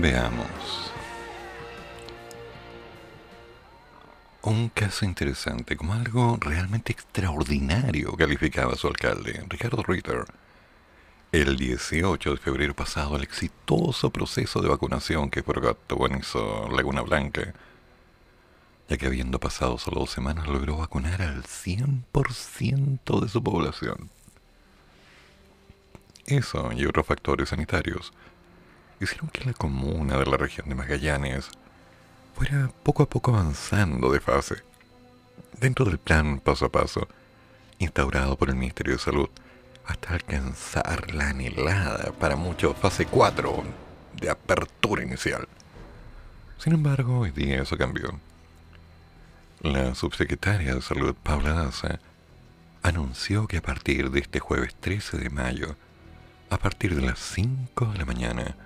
Veamos. 0.00 0.46
Un 4.40 4.70
caso 4.70 5.04
interesante, 5.04 5.76
como 5.76 5.92
algo 5.92 6.38
realmente 6.40 6.92
extraordinario, 6.92 8.16
calificaba 8.16 8.76
su 8.76 8.86
alcalde, 8.86 9.44
Ricardo 9.50 9.82
Ritter. 9.82 10.24
El 11.32 11.58
18 11.58 12.30
de 12.30 12.36
febrero 12.38 12.74
pasado, 12.74 13.16
el 13.16 13.24
exitoso 13.24 14.08
proceso 14.08 14.62
de 14.62 14.70
vacunación 14.70 15.28
que 15.28 15.42
protagonizó 15.42 16.70
Laguna 16.70 17.02
Blanca, 17.02 17.52
ya 18.88 18.96
que 18.96 19.04
habiendo 19.04 19.38
pasado 19.38 19.76
solo 19.76 20.00
dos 20.00 20.10
semanas 20.10 20.48
logró 20.48 20.78
vacunar 20.78 21.20
al 21.20 21.42
100% 21.42 23.20
de 23.20 23.28
su 23.28 23.42
población. 23.42 24.08
Eso 26.24 26.72
y 26.72 26.86
otros 26.86 27.06
factores 27.06 27.50
sanitarios 27.50 28.14
hicieron 29.00 29.30
que 29.30 29.44
la 29.44 29.54
comuna 29.54 30.18
de 30.18 30.26
la 30.26 30.36
región 30.36 30.68
de 30.68 30.74
Magallanes 30.74 31.48
fuera 32.34 32.70
poco 32.82 33.02
a 33.02 33.08
poco 33.08 33.34
avanzando 33.34 34.12
de 34.12 34.20
fase. 34.20 34.56
Dentro 35.58 35.84
del 35.84 35.98
plan 35.98 36.38
paso 36.40 36.66
a 36.66 36.68
paso, 36.72 37.08
instaurado 37.78 38.36
por 38.36 38.50
el 38.50 38.56
Ministerio 38.56 38.94
de 38.94 38.98
Salud, 38.98 39.28
hasta 39.86 40.14
alcanzar 40.14 41.12
la 41.14 41.30
anhelada 41.30 42.12
para 42.12 42.36
muchos 42.36 42.76
fase 42.76 43.06
4 43.06 43.64
de 44.20 44.30
apertura 44.30 45.02
inicial. 45.02 45.48
Sin 46.58 46.74
embargo, 46.74 47.20
hoy 47.20 47.30
día 47.30 47.62
eso 47.62 47.76
cambió. 47.76 48.20
La 49.62 49.94
subsecretaria 49.94 50.74
de 50.74 50.82
Salud, 50.82 51.14
Paula 51.22 51.52
Daza, 51.52 51.98
anunció 52.82 53.46
que 53.46 53.58
a 53.58 53.62
partir 53.62 54.10
de 54.10 54.20
este 54.20 54.40
jueves 54.40 54.74
13 54.74 55.18
de 55.18 55.30
mayo, 55.30 55.76
a 56.50 56.58
partir 56.58 56.94
de 56.94 57.02
las 57.02 57.18
5 57.18 57.86
de 57.92 57.98
la 57.98 58.04
mañana, 58.04 58.56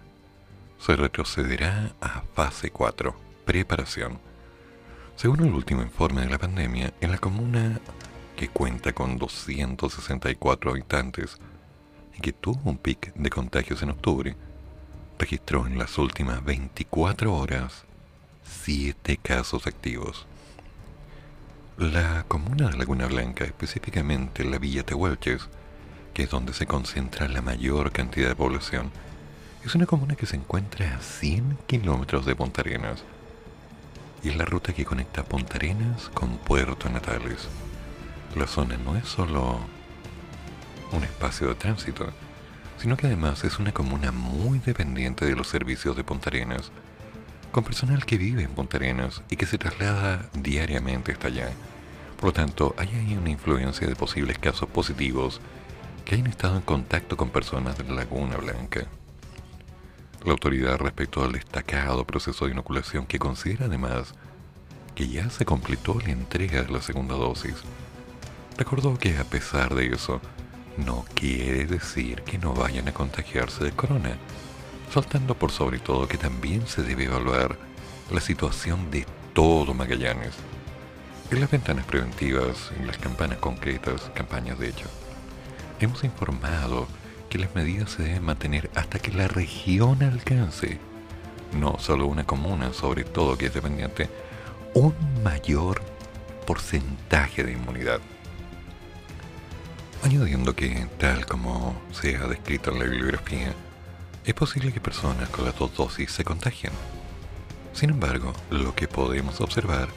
se 0.85 0.97
retrocederá 0.97 1.93
a 2.03 2.21
fase 2.35 2.71
4, 2.71 3.17
preparación. 3.47 4.19
Según 5.17 5.41
el 5.41 5.55
último 5.55 5.81
informe 5.81 6.21
de 6.21 6.29
la 6.29 6.37
pandemia, 6.37 6.93
en 7.01 7.11
la 7.11 7.17
comuna 7.17 7.81
que 8.37 8.49
cuenta 8.49 8.93
con 8.93 9.17
264 9.17 10.73
habitantes 10.73 11.39
y 12.15 12.21
que 12.21 12.35
tuvo 12.35 12.69
un 12.69 12.77
pic 12.77 13.15
de 13.15 13.31
contagios 13.31 13.83
en 13.83 13.91
octubre, 13.91 14.37
registró 15.19 15.67
en 15.67 15.79
las 15.79 15.97
últimas 15.97 16.45
24 16.45 17.35
horas 17.35 17.85
7 18.43 19.17
casos 19.23 19.67
activos. 19.67 20.27
La 21.79 22.27
comuna 22.29 22.69
de 22.69 22.77
Laguna 22.77 23.07
Blanca, 23.07 23.47
específicamente 23.47 24.45
la 24.45 24.59
Villa 24.59 24.83
Tehuelches, 24.83 25.49
que 26.13 26.25
es 26.25 26.31
donde 26.31 26.53
se 26.53 26.67
concentra 26.67 27.27
la 27.27 27.41
mayor 27.41 27.91
cantidad 27.91 28.29
de 28.29 28.37
población, 28.37 28.93
es 29.65 29.75
una 29.75 29.87
comuna 29.87 30.15
que 30.15 30.27
se 30.27 30.37
encuentra 30.37 30.95
a 30.95 31.01
100 31.01 31.57
kilómetros 31.67 32.27
de 32.27 32.37
Punta 32.37 32.61
Arenas 32.61 33.03
y 34.23 34.29
es 34.29 34.37
la 34.37 34.45
ruta 34.45 34.75
que 34.75 34.85
conecta 34.85 35.25
Punta 35.25 35.57
Arenas 35.57 36.11
con 36.13 36.37
Puerto 36.37 36.91
Natales. 36.91 37.49
La 38.37 38.47
zona 38.47 38.77
no 38.77 38.95
es 38.95 39.09
solo 39.09 39.59
un 40.93 41.03
espacio 41.03 41.49
de 41.49 41.55
tránsito, 41.55 42.13
sino 42.77 42.99
que 42.99 43.07
además 43.07 43.43
es 43.45 43.59
una 43.59 43.73
comuna 43.73 44.13
muy 44.13 44.59
dependiente 44.59 45.25
de 45.25 45.35
los 45.35 45.49
servicios 45.49 45.97
de 45.97 46.05
Punta 46.05 46.29
Arenas, 46.29 46.71
con 47.51 47.65
personal 47.65 48.05
que 48.05 48.19
vive 48.19 48.43
en 48.43 48.51
Punta 48.51 48.77
Arenas 48.77 49.23
y 49.31 49.37
que 49.37 49.47
se 49.47 49.57
traslada 49.57 50.29
diariamente 50.35 51.13
hasta 51.13 51.29
allá. 51.29 51.49
Por 52.17 52.27
lo 52.27 52.33
tanto, 52.35 52.75
hay 52.77 52.89
ahí 52.89 53.17
una 53.17 53.31
influencia 53.31 53.87
de 53.87 53.97
posibles 53.97 54.39
casos 54.39 54.69
positivos 54.69 55.41
que 56.05 56.17
hayan 56.17 56.27
estado 56.27 56.57
en 56.57 56.63
contacto 56.63 57.17
con 57.17 57.31
personas 57.31 57.79
de 57.79 57.85
la 57.85 57.95
Laguna 57.95 58.37
Blanca. 58.37 58.87
La 60.25 60.33
autoridad 60.33 60.79
respecto 60.79 61.23
al 61.23 61.33
destacado 61.33 62.07
proceso 62.07 62.47
de 62.47 62.53
inoculación 62.53 63.05
que 63.07 63.19
considera 63.19 63.67
además 63.67 64.15
que 64.95 65.07
ya 65.09 65.29
se 65.29 65.45
completó 65.45 65.99
la 66.01 66.13
entrega 66.13 66.63
de 66.63 66.73
la 66.73 66.81
segunda 66.81 67.15
dosis, 67.15 67.57
recordó 68.57 68.97
que 68.99 69.19
a 69.19 69.25
pesar 69.25 69.75
de 69.75 69.89
eso, 69.89 70.23
no 70.79 71.05
quiere 71.15 71.67
decir 71.67 72.23
que 72.23 72.39
no 72.39 72.55
vayan 72.55 72.89
a 72.89 72.95
contagiarse 72.95 73.65
de 73.65 73.73
corona, 73.73 74.17
saltando 74.93 75.35
por 75.35 75.51
sobre 75.51 75.79
todo 75.79 76.09
que 76.09 76.17
también 76.17 76.67
se 76.67 76.83
debe 76.83 77.05
evaluar 77.05 77.59
la 78.11 78.21
situación 78.21 78.91
de 78.91 79.07
todo 79.35 79.75
Magallanes, 79.75 80.35
en 81.31 81.41
las 81.41 81.51
ventanas 81.51 81.85
preventivas, 81.85 82.73
en 82.79 82.87
las 82.87 82.97
campanas 82.97 83.39
concretas, 83.39 84.11
campañas 84.15 84.59
de 84.59 84.69
hecho. 84.69 84.87
Hemos 85.81 86.03
informado 86.03 86.87
las 87.39 87.55
medidas 87.55 87.91
se 87.91 88.03
deben 88.03 88.25
mantener 88.25 88.71
hasta 88.75 88.99
que 88.99 89.13
la 89.13 89.29
región 89.29 90.03
alcance, 90.03 90.79
no 91.53 91.79
solo 91.79 92.07
una 92.07 92.25
comuna, 92.25 92.73
sobre 92.73 93.05
todo 93.05 93.37
que 93.37 93.47
es 93.47 93.55
dependiente, 93.55 94.09
un 94.75 94.95
mayor 95.23 95.83
porcentaje 96.47 97.43
de 97.45 97.53
inmunidad. 97.53 98.01
Añadiendo 100.03 100.55
que, 100.55 100.87
tal 100.99 101.25
como 101.27 101.75
se 101.93 102.17
ha 102.17 102.27
descrito 102.27 102.71
en 102.71 102.79
la 102.79 102.85
bibliografía, 102.85 103.55
es 104.25 104.35
posible 104.35 104.73
que 104.73 104.81
personas 104.81 105.29
con 105.31 105.45
las 105.45 105.59
dos 105.59 105.75
dosis 105.75 106.11
se 106.11 106.25
contagien. 106.25 106.73
Sin 107.73 107.91
embargo, 107.91 108.33
lo 108.51 108.75
que 108.75 108.87
podemos 108.87 109.41
observar 109.41 109.89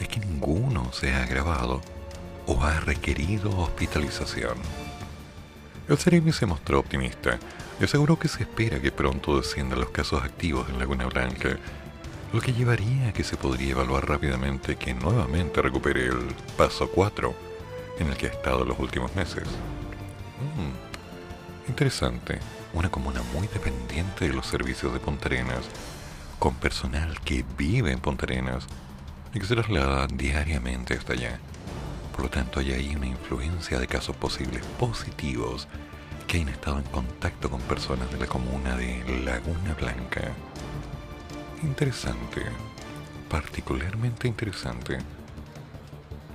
es 0.00 0.08
que 0.08 0.20
ninguno 0.20 0.92
se 0.92 1.12
ha 1.12 1.22
agravado 1.22 1.80
o 2.46 2.62
ha 2.62 2.80
requerido 2.80 3.56
hospitalización. 3.58 4.56
El 5.90 5.98
Ceremi 5.98 6.30
se 6.30 6.46
mostró 6.46 6.78
optimista 6.78 7.36
y 7.80 7.84
aseguró 7.84 8.16
que 8.16 8.28
se 8.28 8.44
espera 8.44 8.80
que 8.80 8.92
pronto 8.92 9.36
desciendan 9.38 9.80
los 9.80 9.90
casos 9.90 10.22
activos 10.22 10.68
en 10.68 10.78
Laguna 10.78 11.06
Blanca, 11.06 11.58
lo 12.32 12.40
que 12.40 12.52
llevaría 12.52 13.08
a 13.08 13.12
que 13.12 13.24
se 13.24 13.36
podría 13.36 13.72
evaluar 13.72 14.08
rápidamente 14.08 14.76
que 14.76 14.94
nuevamente 14.94 15.60
recupere 15.60 16.06
el 16.06 16.28
paso 16.56 16.88
4 16.92 17.34
en 17.98 18.06
el 18.06 18.16
que 18.16 18.28
ha 18.28 18.30
estado 18.30 18.64
los 18.64 18.78
últimos 18.78 19.16
meses. 19.16 19.42
Mm, 20.56 21.68
interesante, 21.68 22.38
una 22.72 22.88
comuna 22.88 23.22
muy 23.34 23.48
dependiente 23.48 24.28
de 24.28 24.32
los 24.32 24.46
servicios 24.46 24.92
de 24.92 25.00
Punta 25.00 25.26
Arenas, 25.26 25.68
con 26.38 26.54
personal 26.54 27.18
que 27.22 27.44
vive 27.58 27.90
en 27.90 27.98
Punta 27.98 28.26
Arenas 28.26 28.64
y 29.34 29.40
que 29.40 29.46
se 29.46 29.56
traslada 29.56 30.06
diariamente 30.06 30.94
hasta 30.94 31.14
allá. 31.14 31.40
Por 32.20 32.26
lo 32.26 32.32
tanto, 32.32 32.60
hay 32.60 32.72
ahí 32.72 32.94
una 32.94 33.06
influencia 33.06 33.78
de 33.78 33.86
casos 33.86 34.14
posibles 34.14 34.62
positivos 34.78 35.66
que 36.26 36.36
hayan 36.36 36.50
estado 36.50 36.76
en 36.76 36.84
contacto 36.84 37.50
con 37.50 37.62
personas 37.62 38.12
de 38.12 38.18
la 38.18 38.26
comuna 38.26 38.76
de 38.76 39.22
Laguna 39.24 39.72
Blanca. 39.72 40.30
Interesante, 41.62 42.42
particularmente 43.30 44.28
interesante. 44.28 44.98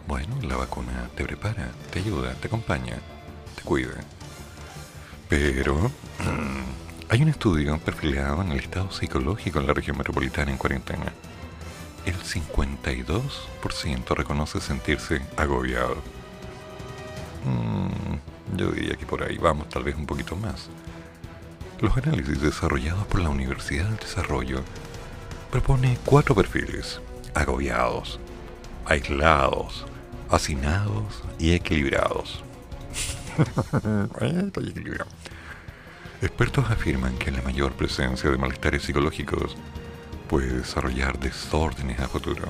Bueno, 0.08 0.36
la 0.42 0.56
vacuna 0.56 1.08
te 1.16 1.24
prepara, 1.24 1.70
te 1.92 2.00
ayuda, 2.00 2.34
te 2.34 2.48
acompaña, 2.48 2.98
te 3.56 3.62
cuida. 3.62 3.94
Pero 5.30 5.92
hay 7.10 7.22
un 7.22 7.30
estudio 7.30 7.78
perfilado 7.78 8.42
en 8.42 8.54
el 8.54 8.60
estado 8.60 8.92
psicológico 8.92 9.60
en 9.60 9.68
la 9.68 9.74
región 9.74 10.00
metropolitana 10.00 10.50
en 10.50 10.58
cuarentena 10.58 11.14
el 12.06 12.16
52% 12.16 14.16
reconoce 14.16 14.62
sentirse 14.62 15.22
agobiado. 15.38 15.98
Mm, 17.44 18.58
yo 18.58 18.72
diría 18.72 18.96
que 18.96 19.06
por 19.06 19.24
ahí 19.24 19.38
vamos, 19.38 19.70
tal 19.70 19.84
vez 19.84 19.96
un 19.96 20.06
poquito 20.06 20.36
más. 20.36 20.70
Los 21.82 21.98
análisis 21.98 22.42
desarrollados 22.42 23.06
por 23.08 23.22
la 23.22 23.30
Universidad 23.30 23.86
del 23.86 23.98
Desarrollo 23.98 24.62
propone 25.52 25.98
cuatro 26.06 26.36
perfiles, 26.36 27.02
agobiados, 27.34 28.20
aislados, 28.86 29.86
hacinados 30.30 31.24
y 31.40 31.54
equilibrados. 31.54 32.44
Expertos 36.22 36.72
afirman 36.72 37.18
que 37.18 37.32
la 37.32 37.42
mayor 37.42 37.74
presencia 37.74 38.30
de 38.30 38.38
malestares 38.38 38.84
psicológicos 38.84 39.58
puede 40.26 40.58
desarrollar 40.58 41.20
desórdenes 41.20 42.00
a 42.00 42.08
futuro. 42.08 42.50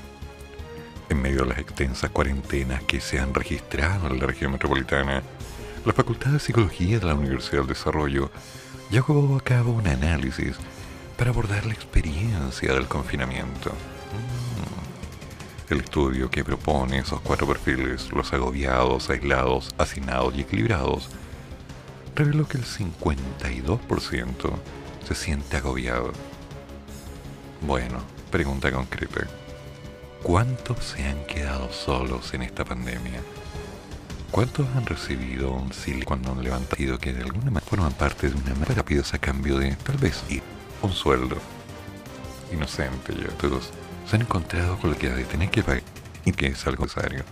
En 1.09 1.21
medio 1.21 1.43
de 1.43 1.49
las 1.49 1.59
extensas 1.59 2.09
cuarentenas 2.09 2.83
que 2.83 2.99
se 2.99 3.19
han 3.19 3.33
registrado 3.33 4.07
en 4.07 4.19
la 4.19 4.25
región 4.25 4.51
metropolitana, 4.51 5.21
la 5.85 5.93
Facultad 5.93 6.31
de 6.31 6.39
Psicología 6.39 6.99
de 6.99 7.05
la 7.05 7.13
Universidad 7.13 7.59
del 7.59 7.67
Desarrollo 7.67 8.31
llevó 8.89 9.37
a 9.37 9.41
cabo 9.41 9.71
un 9.71 9.87
análisis 9.87 10.55
para 11.17 11.29
abordar 11.29 11.65
la 11.65 11.73
experiencia 11.73 12.73
del 12.73 12.87
confinamiento. 12.87 13.69
Mm. 13.69 15.73
El 15.73 15.81
estudio 15.81 16.29
que 16.29 16.43
propone 16.43 16.99
esos 16.99 17.21
cuatro 17.21 17.47
perfiles, 17.47 18.11
los 18.11 18.33
agobiados, 18.33 19.09
aislados, 19.09 19.73
hacinados 19.77 20.35
y 20.35 20.41
equilibrados, 20.41 21.09
reveló 22.15 22.47
que 22.47 22.57
el 22.57 22.65
52% 22.65 24.51
se 25.07 25.15
siente 25.15 25.57
agobiado 25.57 26.11
bueno, 27.61 27.99
pregunta 28.31 28.71
concreta. 28.71 29.27
¿Cuántos 30.23 30.83
se 30.83 31.05
han 31.05 31.25
quedado 31.25 31.71
solos 31.71 32.33
en 32.33 32.41
esta 32.41 32.65
pandemia? 32.65 33.21
¿Cuántos 34.31 34.67
han 34.75 34.85
recibido 34.85 35.51
un 35.51 35.71
SIL 35.71 36.03
cuando 36.03 36.31
han 36.31 36.43
levantado 36.43 36.97
que 36.97 37.13
de 37.13 37.21
alguna 37.21 37.51
manera 37.51 37.65
forman 37.65 37.93
parte 37.93 38.29
de 38.29 38.35
una 38.35 38.65
rápida 38.65 39.03
a 39.11 39.17
cambio 39.17 39.59
de 39.59 39.75
tal 39.75 39.97
vez 39.97 40.23
ir 40.29 40.41
un 40.81 40.91
sueldo? 40.91 41.37
inocentes 42.51 43.15
ya, 43.17 43.29
todos 43.37 43.71
se 44.07 44.15
han 44.15 44.21
encontrado 44.23 44.77
con 44.77 44.91
lo 44.91 44.97
que 44.97 45.09
tienen 45.09 45.49
que 45.49 45.63
pagar 45.63 45.81
y 46.25 46.31
que 46.31 46.47
es 46.47 46.67
algo 46.67 46.85
necesario 46.85 47.23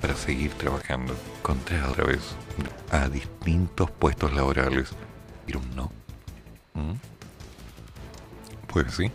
para 0.00 0.14
seguir 0.14 0.52
trabajando, 0.52 1.16
encontrar 1.38 1.88
otra 1.88 2.04
vez 2.04 2.20
a 2.90 3.08
distintos 3.08 3.90
puestos 3.90 4.34
laborales. 4.34 4.90
Pero 5.46 5.60
no. 5.74 5.90
¿Mm? 6.74 6.92
Pues 8.68 8.94
sí. 8.94 9.10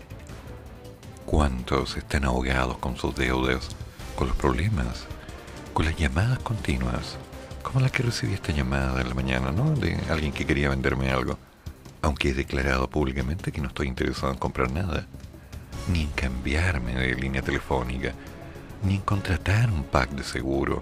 ¿Cuántos 1.29 1.95
están 1.95 2.25
ahogados 2.25 2.79
con 2.79 2.97
sus 2.97 3.13
deudas, 3.13 3.69
con 4.15 4.29
los 4.29 4.35
problemas, 4.35 5.05
con 5.75 5.85
las 5.85 5.95
llamadas 5.95 6.39
continuas? 6.39 7.17
Como 7.61 7.81
la 7.81 7.89
que 7.89 8.01
recibí 8.01 8.33
esta 8.33 8.51
llamada 8.51 8.99
en 8.99 9.09
la 9.09 9.13
mañana, 9.13 9.51
¿no? 9.51 9.75
De 9.75 9.95
alguien 10.09 10.31
que 10.31 10.47
quería 10.47 10.69
venderme 10.69 11.11
algo. 11.11 11.37
Aunque 12.01 12.29
he 12.29 12.33
declarado 12.33 12.89
públicamente 12.89 13.51
que 13.51 13.61
no 13.61 13.67
estoy 13.67 13.87
interesado 13.87 14.33
en 14.33 14.39
comprar 14.39 14.71
nada. 14.71 15.05
Ni 15.93 16.01
en 16.01 16.09
cambiarme 16.13 16.95
de 16.95 17.13
línea 17.13 17.43
telefónica. 17.43 18.11
Ni 18.83 18.95
en 18.95 19.01
contratar 19.01 19.69
un 19.69 19.83
pack 19.83 20.09
de 20.09 20.23
seguro. 20.23 20.81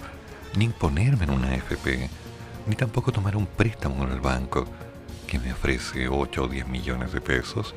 Ni 0.55 0.63
en 0.63 0.71
ponerme 0.71 1.25
en 1.25 1.31
una 1.31 1.55
FP. 1.55 2.09
Ni 2.67 2.75
tampoco 2.77 3.11
tomar 3.11 3.35
un 3.35 3.47
préstamo 3.47 4.05
en 4.05 4.13
el 4.13 4.21
banco 4.21 4.65
que 5.27 5.39
me 5.39 5.51
ofrece 5.51 6.07
8 6.07 6.41
o 6.41 6.47
10 6.47 6.69
millones 6.69 7.11
de 7.11 7.19
pesos 7.19 7.75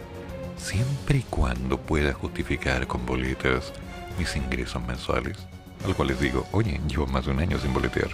siempre 0.60 1.18
y 1.18 1.22
cuando 1.22 1.80
pueda 1.80 2.12
justificar 2.12 2.86
con 2.86 3.06
boletas 3.06 3.72
mis 4.18 4.36
ingresos 4.36 4.82
mensuales. 4.86 5.38
Al 5.84 5.94
cual 5.94 6.08
les 6.08 6.20
digo, 6.20 6.46
oye, 6.52 6.80
llevo 6.86 7.06
más 7.06 7.24
de 7.24 7.32
un 7.32 7.40
año 7.40 7.58
sin 7.58 7.72
boletear. 7.72 8.10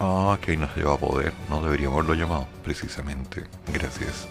Ah, 0.00 0.38
que 0.40 0.56
no 0.56 0.72
se 0.74 0.82
va 0.82 0.94
a 0.94 0.98
poder, 0.98 1.32
no 1.50 1.62
deberíamos 1.62 1.98
haberlo 1.98 2.14
llamado. 2.14 2.48
Precisamente, 2.64 3.44
gracias. 3.72 4.26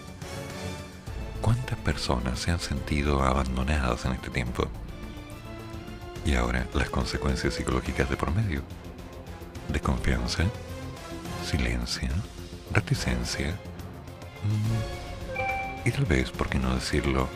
¿Cuántas 1.40 1.78
personas 1.78 2.40
se 2.40 2.50
han 2.50 2.58
sentido 2.58 3.22
abandonadas 3.22 4.04
en 4.04 4.12
este 4.12 4.30
tiempo? 4.30 4.66
Y 6.24 6.34
ahora 6.34 6.66
las 6.74 6.90
consecuencias 6.90 7.54
psicológicas 7.54 8.10
de 8.10 8.16
por 8.16 8.34
medio. 8.34 8.62
Desconfianza, 9.68 10.44
silencio, 11.44 12.08
reticencia. 12.72 13.54
Y 15.88 15.90
tal 15.90 16.04
vez, 16.04 16.30
por 16.30 16.50
qué 16.50 16.58
no 16.58 16.74
decirlo, 16.74 17.30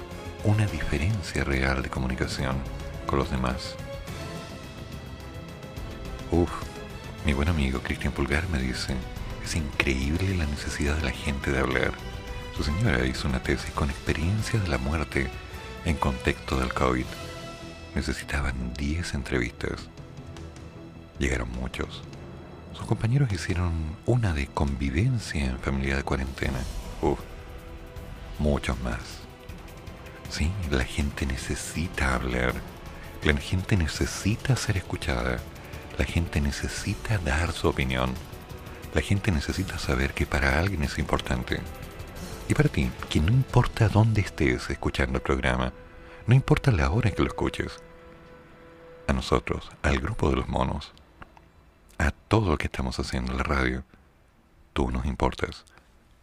una 0.44 0.66
diferencia 0.66 1.42
real 1.42 1.82
de 1.82 1.88
comunicación 1.88 2.54
con 3.06 3.18
los 3.18 3.30
demás. 3.30 3.76
Uf, 6.30 6.50
mi 7.24 7.32
buen 7.32 7.48
amigo 7.48 7.80
Cristian 7.80 8.12
Pulgar 8.12 8.46
me 8.50 8.58
dice, 8.58 8.94
es 9.42 9.56
increíble 9.56 10.36
la 10.36 10.44
necesidad 10.44 10.96
de 10.96 11.04
la 11.04 11.12
gente 11.12 11.50
de 11.50 11.60
hablar. 11.60 11.92
Su 12.54 12.62
señora 12.62 13.06
hizo 13.06 13.26
una 13.26 13.42
tesis 13.42 13.70
con 13.70 13.88
experiencia 13.88 14.60
de 14.60 14.68
la 14.68 14.76
muerte 14.76 15.30
en 15.86 15.96
contexto 15.96 16.58
del 16.58 16.74
COVID. 16.74 17.06
Necesitaban 17.94 18.74
10 18.74 19.14
entrevistas. 19.14 19.88
Llegaron 21.18 21.50
muchos. 21.52 22.02
Sus 22.74 22.84
compañeros 22.84 23.32
hicieron 23.32 23.72
una 24.04 24.34
de 24.34 24.46
convivencia 24.46 25.42
en 25.42 25.58
familia 25.58 25.96
de 25.96 26.02
cuarentena. 26.02 26.58
Uf, 27.00 27.18
muchos 28.38 28.80
más. 28.80 29.22
Sí, 30.30 30.50
la 30.70 30.84
gente 30.84 31.26
necesita 31.26 32.14
hablar, 32.14 32.54
la 33.22 33.36
gente 33.36 33.76
necesita 33.76 34.56
ser 34.56 34.78
escuchada, 34.78 35.38
la 35.98 36.04
gente 36.04 36.40
necesita 36.40 37.18
dar 37.18 37.52
su 37.52 37.68
opinión, 37.68 38.14
la 38.94 39.02
gente 39.02 39.30
necesita 39.30 39.78
saber 39.78 40.14
que 40.14 40.26
para 40.26 40.58
alguien 40.58 40.82
es 40.84 40.98
importante. 40.98 41.60
Y 42.48 42.54
para 42.54 42.68
ti, 42.68 42.90
que 43.10 43.20
no 43.20 43.30
importa 43.30 43.88
dónde 43.88 44.22
estés 44.22 44.70
escuchando 44.70 45.18
el 45.18 45.22
programa, 45.22 45.72
no 46.26 46.34
importa 46.34 46.70
la 46.70 46.90
hora 46.90 47.08
en 47.08 47.14
que 47.14 47.22
lo 47.22 47.28
escuches, 47.28 47.82
a 49.06 49.12
nosotros, 49.12 49.70
al 49.82 49.98
grupo 49.98 50.30
de 50.30 50.36
los 50.36 50.48
monos, 50.48 50.92
a 51.98 52.10
todo 52.10 52.50
lo 52.50 52.58
que 52.58 52.66
estamos 52.66 52.98
haciendo 52.98 53.32
en 53.32 53.38
la 53.38 53.44
radio, 53.44 53.84
tú 54.72 54.90
nos 54.90 55.04
importas. 55.06 55.64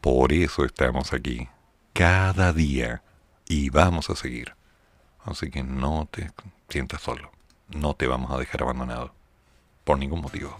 Por 0.02 0.34
eso 0.34 0.66
estamos 0.66 1.14
aquí 1.14 1.48
cada 2.00 2.54
día 2.54 3.04
y 3.46 3.70
vamos 3.72 4.10
a 4.10 4.16
seguir. 4.16 4.56
Así 5.26 5.52
que 5.52 5.64
no 5.64 6.08
te 6.10 6.32
sientas 6.70 7.02
solo, 7.02 7.30
no 7.68 7.94
te 7.94 8.08
vamos 8.08 8.32
a 8.32 8.38
dejar 8.38 8.62
abandonado, 8.62 9.14
por 9.84 10.00
ningún 10.00 10.22
motivo. 10.22 10.58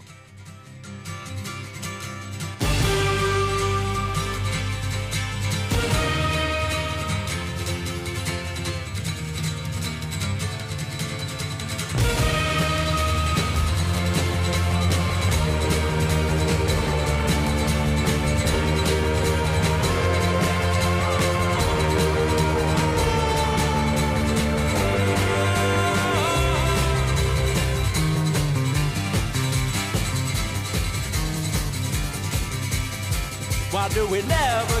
We 34.10 34.22
never 34.22 34.79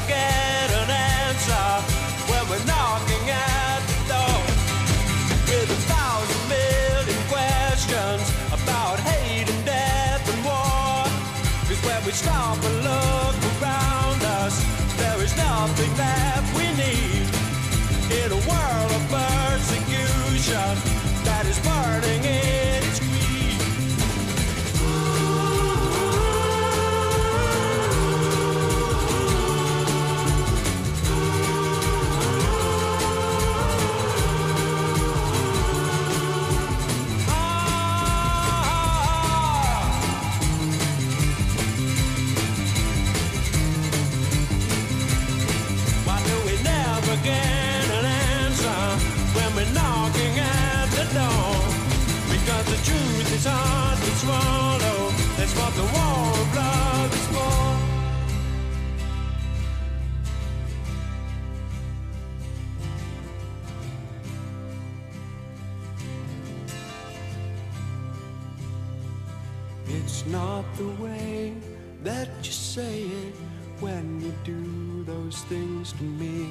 to 76.00 76.06
me. 76.06 76.46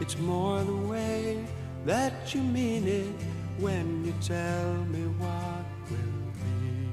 It's 0.00 0.16
more 0.18 0.62
the 0.62 0.80
way 0.94 1.44
that 1.84 2.32
you 2.32 2.40
mean 2.40 2.86
it 2.86 3.14
when 3.58 4.04
you 4.04 4.14
tell 4.20 4.74
me 4.94 5.02
what 5.22 5.64
will 5.90 6.26
be. 6.42 6.88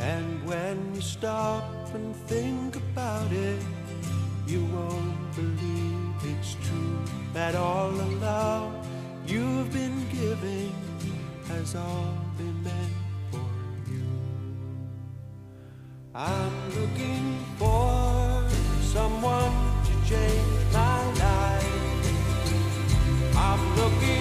and 0.00 0.46
when 0.46 0.94
you 0.94 1.00
stop 1.00 1.64
and 1.94 2.14
think 2.32 2.76
about 2.76 3.30
it, 3.32 3.60
you 4.46 4.64
won't 4.66 5.34
believe 5.34 6.14
it's 6.32 6.54
true 6.66 6.98
that 7.32 7.56
all 7.56 7.90
the 7.90 8.10
love 8.30 8.72
you've 9.26 9.72
been 9.72 9.98
giving 10.12 10.72
has 11.48 11.74
all 11.74 12.14
been 12.38 12.62
meant 12.62 12.96
for 13.32 13.48
you. 13.90 14.06
I'm 16.14 16.56
looking 16.80 17.44
for 17.58 17.95
to 20.06 20.14
change 20.14 20.72
my 20.72 21.02
life. 21.14 21.66
I'm 23.36 23.76
looking 23.76 24.15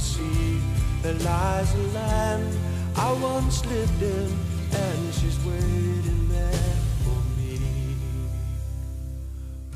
sea, 0.00 0.58
there 1.02 1.14
lies 1.14 1.74
a 1.74 1.82
land 1.98 2.56
I 2.96 3.12
once 3.12 3.64
lived 3.66 4.02
in, 4.02 4.36
and 4.72 5.14
she's 5.14 5.38
waiting 5.44 6.28
there 6.28 6.76
for 7.04 7.20
me. 7.38 7.58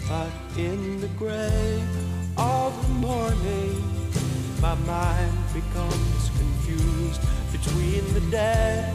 But 0.08 0.58
in 0.58 1.00
the 1.00 1.08
gray 1.08 1.82
of 2.36 2.70
the 2.82 2.94
morning, 2.94 3.82
my 4.60 4.74
mind 4.74 5.38
becomes 5.52 6.30
confused 6.36 7.20
between 7.52 8.02
the 8.14 8.24
dead 8.30 8.92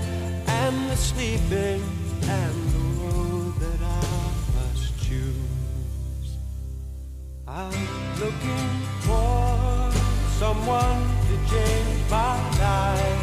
and 0.47 0.89
the 0.89 0.97
sleeping 0.97 1.81
and 2.23 2.55
the 2.75 2.85
road 3.03 3.53
that 3.59 3.81
I 3.81 4.07
must 4.57 4.99
choose. 5.05 6.29
I'm 7.47 7.87
looking 8.19 8.69
for 9.01 9.91
someone 10.39 11.18
to 11.49 11.55
change 11.55 12.09
my 12.09 12.35
life. 12.59 13.21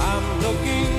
I'm 0.00 0.40
looking 0.42 0.97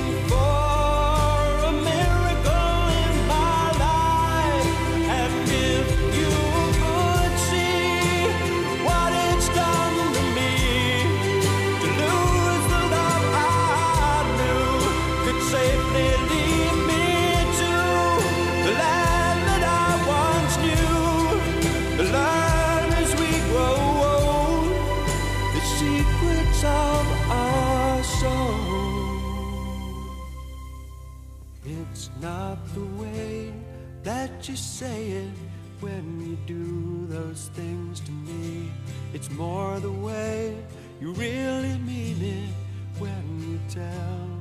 more 39.32 39.78
the 39.80 39.90
way 39.90 40.56
you 41.00 41.12
really 41.12 41.78
mean 41.78 42.20
it 42.20 43.00
when 43.00 43.40
you 43.40 43.58
tell 43.68 44.39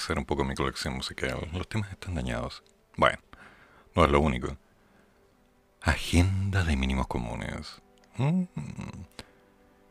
revisar 0.00 0.18
un 0.18 0.24
poco 0.24 0.44
mi 0.44 0.54
colección 0.54 0.94
musical. 0.94 1.48
Los 1.52 1.68
temas 1.68 1.90
están 1.90 2.14
dañados. 2.14 2.62
Bueno, 2.96 3.18
no 3.94 4.04
es 4.04 4.10
lo 4.10 4.20
único. 4.20 4.56
Agenda 5.82 6.64
de 6.64 6.74
mínimos 6.74 7.06
comunes. 7.06 7.82
Mm. 8.16 8.44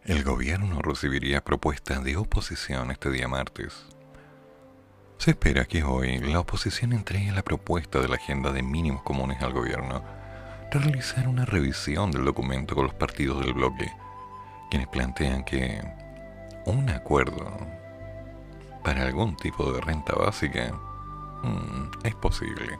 El 0.05 0.23
gobierno 0.23 0.81
recibiría 0.81 1.43
propuestas 1.43 2.03
de 2.03 2.17
oposición 2.17 2.89
este 2.89 3.11
día 3.11 3.27
martes. 3.27 3.85
Se 5.19 5.31
espera 5.31 5.65
que 5.65 5.83
hoy 5.83 6.17
la 6.17 6.39
oposición 6.39 6.93
entregue 6.93 7.31
la 7.31 7.43
propuesta 7.43 7.99
de 7.99 8.07
la 8.07 8.15
agenda 8.15 8.51
de 8.51 8.63
mínimos 8.63 9.03
comunes 9.03 9.41
al 9.43 9.53
gobierno, 9.53 10.03
realizar 10.71 11.27
una 11.27 11.45
revisión 11.45 12.09
del 12.11 12.25
documento 12.25 12.73
con 12.73 12.85
los 12.85 12.95
partidos 12.95 13.43
del 13.43 13.53
bloque, 13.53 13.91
quienes 14.71 14.87
plantean 14.87 15.43
que 15.43 15.83
un 16.65 16.89
acuerdo 16.89 17.78
para 18.89 19.03
algún 19.03 19.35
tipo 19.35 19.71
de 19.71 19.81
renta 19.81 20.15
básica 20.15 20.73
mm, 21.43 22.07
es 22.07 22.15
posible. 22.15 22.79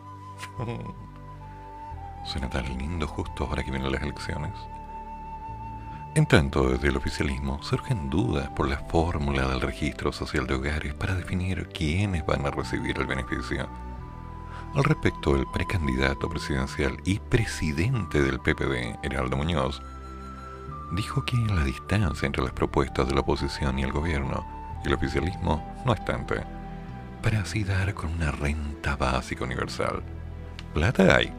Suena 2.25 2.49
tan 2.49 2.65
lindo 2.79 3.05
justo 3.05 3.45
ahora 3.45 3.63
que 3.63 3.69
vienen 3.69 3.91
las 3.91 4.01
elecciones. 4.01 4.53
En 6.15 6.25
tanto, 6.25 6.67
desde 6.67 6.87
el 6.87 6.97
oficialismo 6.97 7.61
surgen 7.61 8.09
dudas 8.09 8.49
por 8.55 8.67
la 8.67 8.79
fórmula 8.79 9.47
del 9.49 9.61
registro 9.61 10.11
social 10.11 10.47
de 10.47 10.55
hogares 10.55 10.95
para 10.95 11.13
definir 11.13 11.69
quiénes 11.69 12.25
van 12.25 12.43
a 12.43 12.49
recibir 12.49 12.97
el 12.97 13.05
beneficio. 13.05 13.69
Al 14.73 14.83
respecto, 14.83 15.35
el 15.35 15.45
precandidato 15.53 16.27
presidencial 16.27 16.97
y 17.05 17.19
presidente 17.19 18.19
del 18.19 18.39
PPD, 18.39 18.97
Heraldo 19.03 19.37
Muñoz, 19.37 19.79
dijo 20.93 21.23
que 21.23 21.37
la 21.37 21.63
distancia 21.63 22.25
entre 22.25 22.41
las 22.41 22.53
propuestas 22.53 23.07
de 23.07 23.13
la 23.13 23.21
oposición 23.21 23.77
y 23.77 23.83
el 23.83 23.91
gobierno 23.91 24.43
y 24.83 24.87
el 24.87 24.95
oficialismo 24.95 25.68
no 25.85 25.93
es 25.93 26.03
tanta, 26.05 26.45
para 27.21 27.41
así 27.41 27.63
dar 27.63 27.93
con 27.93 28.13
una 28.13 28.31
renta 28.31 28.95
básica 28.95 29.43
universal. 29.43 30.01
Plata 30.73 31.15
hay. 31.15 31.31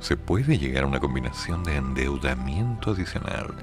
Se 0.00 0.16
puede 0.16 0.58
llegar 0.58 0.84
a 0.84 0.86
una 0.86 1.00
combinación 1.00 1.64
de 1.64 1.76
endeudamiento 1.76 2.92
adicional, 2.92 3.54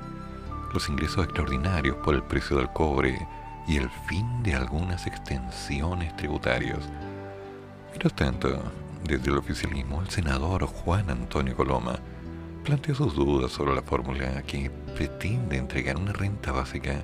los 0.73 0.89
ingresos 0.89 1.25
extraordinarios 1.25 1.95
por 1.97 2.15
el 2.15 2.23
precio 2.23 2.57
del 2.57 2.69
cobre 2.69 3.27
y 3.67 3.77
el 3.77 3.89
fin 4.07 4.43
de 4.43 4.53
algunas 4.53 5.07
extensiones 5.07 6.15
tributarias. 6.17 6.79
Mientras 7.89 8.13
tanto, 8.13 8.61
desde 9.03 9.31
el 9.31 9.37
oficialismo, 9.37 10.01
el 10.01 10.09
senador 10.09 10.65
Juan 10.65 11.09
Antonio 11.09 11.55
Coloma 11.55 11.97
planteó 12.63 12.95
sus 12.95 13.15
dudas 13.15 13.51
sobre 13.51 13.75
la 13.75 13.81
fórmula 13.81 14.41
que 14.41 14.69
pretende 14.95 15.57
entregar 15.57 15.95
una 15.97 16.11
renta 16.11 16.51
básica 16.51 17.03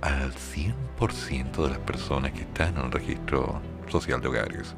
al 0.00 0.32
100% 0.32 1.62
de 1.64 1.70
las 1.70 1.78
personas 1.78 2.32
que 2.32 2.42
están 2.42 2.76
en 2.76 2.86
el 2.86 2.92
registro 2.92 3.60
social 3.88 4.20
de 4.20 4.28
hogares. 4.28 4.74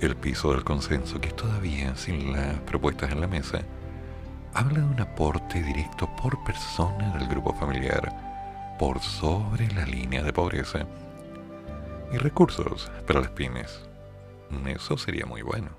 El 0.00 0.16
piso 0.16 0.52
del 0.52 0.64
consenso, 0.64 1.20
que 1.20 1.28
es 1.28 1.36
todavía 1.36 1.94
sin 1.96 2.32
las 2.32 2.58
propuestas 2.60 3.12
en 3.12 3.20
la 3.20 3.28
mesa, 3.28 3.62
habla 4.54 4.80
de 4.80 4.86
un 4.86 5.00
aporte 5.00 5.62
directo 5.62 6.08
por 6.16 6.42
persona 6.44 7.16
del 7.16 7.28
grupo 7.28 7.54
familiar 7.54 8.76
por 8.78 9.00
sobre 9.00 9.68
la 9.72 9.86
línea 9.86 10.22
de 10.22 10.32
pobreza 10.32 10.86
y 12.12 12.16
recursos 12.18 12.90
para 13.06 13.20
las 13.20 13.30
pymes. 13.30 13.88
Eso 14.66 14.98
sería 14.98 15.24
muy 15.24 15.42
bueno. 15.42 15.70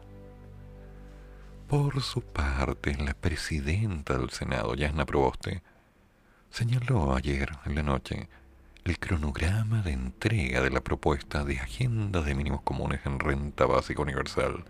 Por 1.68 2.02
su 2.02 2.22
parte, 2.22 2.96
la 2.96 3.14
presidenta 3.14 4.18
del 4.18 4.30
Senado, 4.30 4.74
Yasna 4.76 5.06
Proboste, 5.06 5.64
señaló 6.54 7.16
ayer 7.16 7.50
en 7.66 7.74
la 7.74 7.82
noche 7.82 8.30
el 8.84 9.00
cronograma 9.00 9.82
de 9.82 9.92
entrega 9.92 10.62
de 10.62 10.70
la 10.70 10.82
propuesta 10.82 11.44
de 11.44 11.58
agenda 11.58 12.22
de 12.22 12.36
mínimos 12.36 12.62
comunes 12.62 13.00
en 13.06 13.20
renta 13.20 13.66
básica 13.66 14.04
universal 14.04 14.64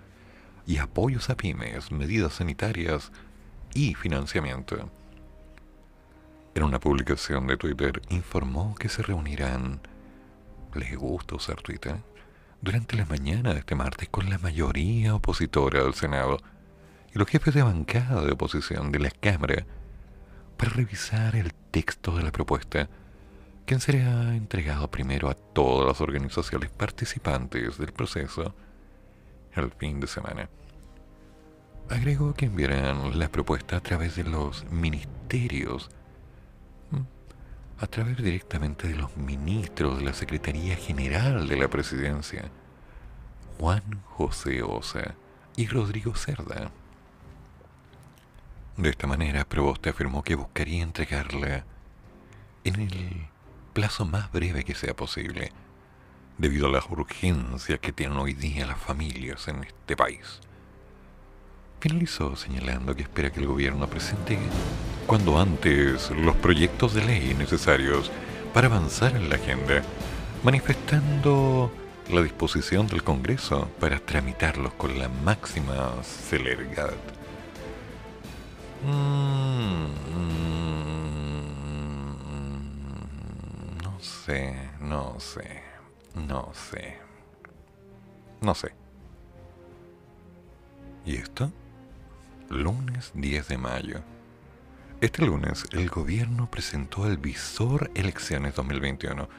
y 0.66 0.78
apoyos 0.78 1.30
a 1.30 1.36
pymes, 1.36 1.92
medidas 1.92 2.36
sanitarias 2.36 3.12
y 3.74 3.96
financiamiento. 3.96 4.90
En 6.56 6.64
una 6.64 6.80
publicación 6.80 7.48
de 7.48 7.58
Twitter 7.58 8.02
informó 8.08 8.76
que 8.76 8.88
se 8.88 9.04
reunirán, 9.04 9.82
les 10.76 10.96
gusta 10.96 11.36
usar 11.36 11.62
Twitter, 11.62 11.98
durante 12.62 12.96
la 12.96 13.06
mañana 13.06 13.54
de 13.54 13.60
este 13.60 13.76
martes 13.76 14.08
con 14.08 14.30
la 14.30 14.38
mayoría 14.38 15.16
opositora 15.16 15.84
del 15.84 15.96
Senado 15.96 16.38
y 17.14 17.20
los 17.20 17.28
jefes 17.28 17.54
de 17.54 17.64
bancada 17.64 18.22
de 18.22 18.32
oposición 18.32 18.94
de 18.94 19.00
la 19.00 19.12
Cámara 19.12 19.66
revisar 20.70 21.36
el 21.36 21.54
texto 21.54 22.16
de 22.16 22.24
la 22.24 22.32
propuesta, 22.32 22.90
quien 23.66 23.80
será 23.80 24.36
entregado 24.36 24.90
primero 24.90 25.30
a 25.30 25.34
todas 25.34 25.88
las 25.88 26.02
organizaciones 26.02 26.70
participantes 26.70 27.78
del 27.78 27.94
proceso 27.94 28.54
el 29.56 29.72
fin 29.72 30.00
de 30.00 30.08
semana. 30.08 30.50
Agregó 31.90 32.34
que 32.34 32.46
enviarán 32.46 33.20
la 33.20 33.30
propuesta 33.30 33.78
a 33.78 33.82
través 33.82 34.16
de 34.16 34.24
los 34.24 34.66
ministerios, 34.72 35.90
a 37.80 37.88
través 37.88 38.18
directamente 38.18 38.88
de 38.88 38.96
los 38.96 39.16
ministros 39.18 40.00
de 40.00 40.06
la 40.06 40.14
Secretaría 40.14 40.76
General 40.76 41.48
de 41.48 41.58
la 41.58 41.68
Presidencia, 41.68 42.50
Juan 43.60 44.02
José 44.06 44.64
Osa 44.64 45.16
y 45.56 45.68
Rodrigo 45.68 46.16
Cerda. 46.16 46.72
De 48.78 48.90
esta 48.90 49.06
manera, 49.06 49.46
Proboste 49.46 49.90
afirmó 49.90 50.24
que 50.24 50.34
buscaría 50.34 50.82
entregarla 50.82 51.64
en 52.64 52.82
el 52.82 53.28
plazo 53.74 54.06
más 54.06 54.32
breve 54.32 54.64
que 54.64 54.74
sea 54.74 54.96
posible, 54.96 55.52
debido 56.40 56.68
a 56.68 56.72
las 56.72 56.90
urgencias 56.90 57.80
que 57.80 57.92
tienen 57.92 58.18
hoy 58.18 58.34
día 58.34 58.66
las 58.66 58.80
familias 58.80 59.48
en 59.48 59.64
este 59.64 59.96
país. 59.96 60.40
Finalizó 61.82 62.36
señalando 62.36 62.96
que 62.96 63.04
espera 63.04 63.32
que 63.32 63.42
el 63.42 63.48
gobierno 63.48 63.88
presente 63.88 64.40
cuando 65.06 65.40
antes 65.40 66.10
los 66.10 66.36
proyectos 66.38 66.96
de 66.96 67.06
ley 67.06 67.36
necesarios 67.38 68.10
para 68.54 68.68
avanzar 68.68 69.16
en 69.16 69.30
la 69.30 69.36
agenda, 69.36 69.84
manifestando 70.44 71.72
la 72.10 72.24
disposición 72.24 72.88
del 72.88 73.04
Congreso 73.04 73.70
para 73.80 74.00
tramitarlos 74.00 74.74
con 74.74 74.98
la 74.98 75.10
máxima 75.10 75.94
celeridad. 76.04 76.94
Mm, 78.86 79.86
no 83.82 84.00
sé, 84.00 84.70
no 84.82 85.18
sé, 85.20 85.64
no 86.16 86.52
sé. 86.54 86.98
No 88.42 88.54
sé. 88.54 88.74
¿Y 91.06 91.16
esto? 91.16 91.50
Lunes 92.50 93.12
10 93.14 93.48
de 93.48 93.58
mayo. 93.58 94.02
Este 95.00 95.26
lunes 95.26 95.66
el 95.72 95.90
gobierno 95.90 96.52
presentó 96.52 97.08
el 97.08 97.18
Visor 97.18 97.90
Elecciones 97.96 98.56
2021, 98.56 99.30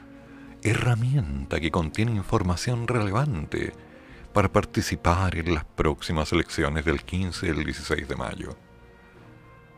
herramienta 0.63 1.59
que 1.59 1.69
contiene 1.69 2.11
información 2.13 2.87
relevante 2.87 3.73
para 4.33 4.51
participar 4.51 5.35
en 5.35 5.53
las 5.53 5.65
próximas 5.65 6.31
elecciones 6.33 6.83
del 6.83 7.03
15 7.03 7.45
y 7.45 7.49
el 7.49 7.63
16 7.63 8.07
de 8.07 8.15
mayo 8.15 8.64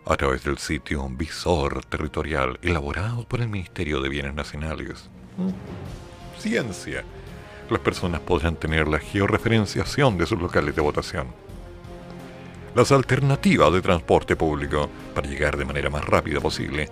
a 0.09 0.15
través 0.15 0.43
del 0.43 0.57
sitio 0.57 1.07
Visor 1.09 1.83
Territorial 1.85 2.57
elaborado 2.61 3.23
por 3.27 3.41
el 3.41 3.49
Ministerio 3.49 4.01
de 4.01 4.09
Bienes 4.09 4.33
Nacionales. 4.33 5.09
Ciencia. 6.39 7.03
Las 7.69 7.79
personas 7.79 8.21
podrán 8.21 8.55
tener 8.55 8.87
la 8.87 8.99
georreferenciación 8.99 10.17
de 10.17 10.25
sus 10.25 10.39
locales 10.39 10.75
de 10.75 10.81
votación. 10.81 11.27
Las 12.73 12.91
alternativas 12.91 13.73
de 13.73 13.81
transporte 13.81 14.35
público 14.37 14.89
para 15.13 15.27
llegar 15.27 15.57
de 15.57 15.65
manera 15.65 15.89
más 15.89 16.05
rápida 16.05 16.39
posible 16.39 16.89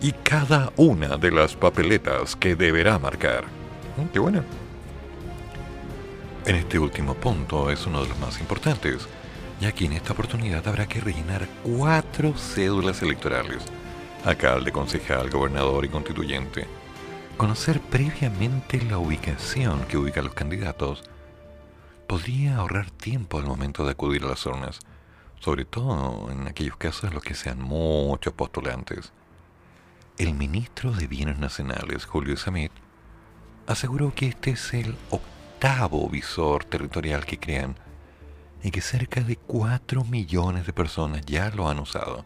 y 0.00 0.12
cada 0.12 0.72
una 0.76 1.18
de 1.18 1.30
las 1.30 1.54
papeletas 1.56 2.34
que 2.34 2.56
deberá 2.56 2.98
marcar. 2.98 3.44
Mm, 3.96 4.06
¡Qué 4.12 4.18
buena! 4.18 4.44
En 6.46 6.56
este 6.56 6.78
último 6.78 7.14
punto 7.14 7.70
es 7.70 7.86
uno 7.86 8.02
de 8.02 8.08
los 8.08 8.18
más 8.18 8.40
importantes 8.40 9.06
y 9.64 9.66
aquí 9.66 9.86
en 9.86 9.94
esta 9.94 10.12
oportunidad 10.12 10.68
habrá 10.68 10.86
que 10.86 11.00
rellenar 11.00 11.48
cuatro 11.62 12.34
cédulas 12.36 13.00
electorales, 13.00 13.64
alcalde, 14.22 14.70
concejal, 14.70 15.30
gobernador 15.30 15.86
y 15.86 15.88
constituyente. 15.88 16.66
Conocer 17.38 17.80
previamente 17.80 18.82
la 18.82 18.98
ubicación 18.98 19.86
que 19.86 19.96
ubican 19.96 20.26
los 20.26 20.34
candidatos 20.34 21.02
podría 22.06 22.58
ahorrar 22.58 22.90
tiempo 22.90 23.38
al 23.38 23.46
momento 23.46 23.86
de 23.86 23.92
acudir 23.92 24.24
a 24.24 24.28
las 24.28 24.44
urnas, 24.44 24.80
sobre 25.40 25.64
todo 25.64 26.30
en 26.30 26.46
aquellos 26.46 26.76
casos 26.76 27.04
en 27.04 27.14
los 27.14 27.22
que 27.22 27.32
sean 27.32 27.58
muchos 27.58 28.34
postulantes. 28.34 29.14
El 30.18 30.34
ministro 30.34 30.92
de 30.92 31.06
Bienes 31.06 31.38
Nacionales, 31.38 32.04
Julio 32.04 32.36
Samit, 32.36 32.72
aseguró 33.66 34.14
que 34.14 34.26
este 34.26 34.50
es 34.50 34.74
el 34.74 34.94
octavo 35.08 36.06
visor 36.10 36.66
territorial 36.66 37.24
que 37.24 37.38
crean 37.38 37.76
y 38.64 38.70
que 38.70 38.80
cerca 38.80 39.20
de 39.20 39.36
4 39.36 40.04
millones 40.04 40.66
de 40.66 40.72
personas 40.72 41.20
ya 41.26 41.50
lo 41.50 41.68
han 41.68 41.78
usado. 41.78 42.24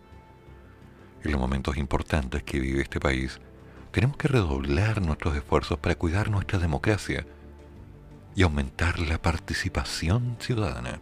En 1.24 1.32
los 1.32 1.40
momentos 1.40 1.76
importantes 1.76 2.44
que 2.44 2.60
vive 2.60 2.80
este 2.80 3.00
país, 3.00 3.40
tenemos 3.90 4.16
que 4.16 4.28
redoblar 4.28 5.02
nuestros 5.02 5.34
esfuerzos 5.36 5.80
para 5.80 5.96
cuidar 5.96 6.30
nuestra 6.30 6.60
democracia 6.60 7.26
y 8.36 8.44
aumentar 8.44 9.00
la 9.00 9.20
participación 9.20 10.36
ciudadana. 10.38 11.00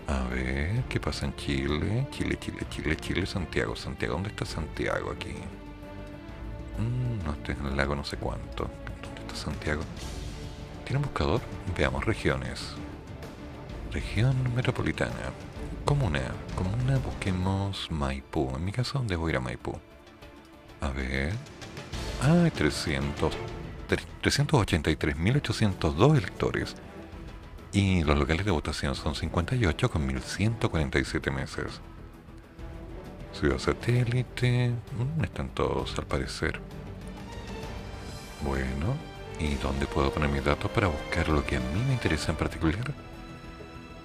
A 0.06 0.28
ver, 0.28 0.84
¿qué 0.88 1.00
pasa 1.00 1.26
en 1.26 1.34
Chile? 1.36 2.06
Chile, 2.10 2.38
Chile, 2.38 2.66
Chile, 2.68 2.96
Chile, 2.96 3.26
Santiago. 3.26 3.74
Santiago, 3.74 4.14
¿dónde 4.14 4.28
está 4.28 4.44
Santiago 4.44 5.10
aquí? 5.12 5.34
Mm, 6.78 7.24
no, 7.24 7.32
estoy 7.32 7.56
en 7.58 7.66
el 7.66 7.76
lago 7.76 7.94
no 7.94 8.04
sé 8.04 8.16
cuánto. 8.16 8.70
¿Dónde 9.02 9.20
está 9.22 9.34
Santiago? 9.34 9.82
¿Tiene 10.84 10.98
un 10.98 11.04
buscador? 11.04 11.40
Veamos 11.76 12.04
regiones. 12.04 12.74
Región 13.92 14.36
metropolitana. 14.54 15.32
Comuna. 15.84 16.32
Comuna, 16.56 16.98
busquemos 16.98 17.90
Maipú. 17.90 18.52
En 18.56 18.64
mi 18.64 18.72
caso, 18.72 19.02
debo 19.06 19.28
ir 19.28 19.36
a 19.36 19.40
Maipú. 19.40 19.78
A 20.80 20.88
ver. 20.90 21.32
Ah, 22.22 22.48
300. 22.54 23.36
383.802 24.22 26.16
electores. 26.16 26.76
Y 27.72 28.02
los 28.04 28.18
locales 28.18 28.44
de 28.44 28.50
votación 28.50 28.94
son 28.94 29.14
58 29.14 29.90
con 29.90 30.06
1147 30.06 31.30
meses. 31.30 31.80
Ciudad 33.32 33.58
satélite, 33.58 34.70
mm, 34.70 35.24
están 35.24 35.48
todos 35.50 35.96
al 35.98 36.06
parecer. 36.06 36.60
Bueno, 38.44 38.96
¿y 39.38 39.54
dónde 39.54 39.86
puedo 39.86 40.10
poner 40.12 40.30
mis 40.30 40.44
datos 40.44 40.70
para 40.70 40.88
buscar 40.88 41.28
lo 41.28 41.44
que 41.44 41.56
a 41.56 41.60
mí 41.60 41.84
me 41.86 41.92
interesa 41.92 42.32
en 42.32 42.38
particular? 42.38 42.92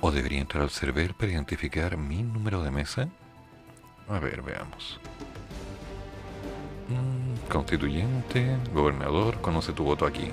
¿O 0.02 0.12
debería 0.12 0.42
entrar 0.42 0.64
al 0.64 0.70
server 0.70 1.14
para 1.14 1.32
identificar 1.32 1.98
mi 1.98 2.22
número 2.24 2.62
de 2.64 2.72
mesa? 2.72 3.10
A 4.08 4.20
ver, 4.20 4.42
veamos. 4.42 5.00
Mm, 6.90 7.50
constituyente, 7.50 8.58
gobernador, 8.74 9.42
conoce 9.42 9.74
tu 9.74 9.84
voto 9.84 10.06
aquí. 10.06 10.30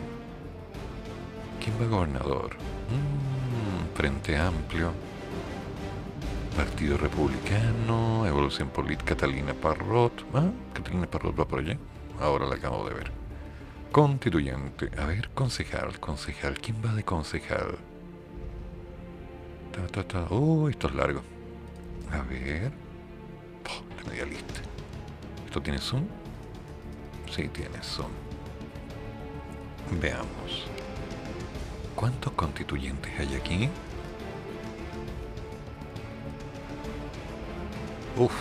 ¿Quién 1.62 1.80
va 1.80 1.86
gobernador? 1.86 2.56
Mm, 2.90 3.96
Frente 3.96 4.36
Amplio. 4.36 4.92
Partido 6.56 6.98
Republicano, 6.98 8.26
Evolución 8.26 8.68
Política, 8.68 9.14
Catalina 9.14 9.54
Parrot. 9.54 10.12
Ah, 10.34 10.50
Catalina 10.74 11.06
Parrot 11.06 11.38
va 11.38 11.48
por 11.48 11.60
allá. 11.60 11.78
Ahora 12.20 12.44
la 12.46 12.56
acabo 12.56 12.86
de 12.86 12.94
ver. 12.94 13.10
Constituyente. 13.90 14.90
A 14.98 15.06
ver, 15.06 15.30
concejal, 15.30 15.98
concejal. 15.98 16.58
¿Quién 16.60 16.76
va 16.84 16.94
de 16.94 17.04
concejal? 17.04 17.78
Ta, 19.72 19.86
ta, 19.86 20.04
ta. 20.04 20.26
Oh, 20.30 20.68
esto 20.68 20.88
es 20.88 20.94
largo. 20.94 21.22
A 22.10 22.20
ver. 22.22 22.70
La 23.96 24.10
media 24.10 24.26
lista. 24.26 24.60
¿Esto 25.46 25.60
tiene 25.60 25.78
zoom? 25.78 26.04
Sí, 27.30 27.48
tiene 27.48 27.82
zoom. 27.82 28.10
Veamos. 30.00 30.66
¿Cuántos 31.94 32.32
constituyentes 32.32 33.12
hay 33.18 33.34
aquí? 33.34 33.68
Uf, 38.18 38.32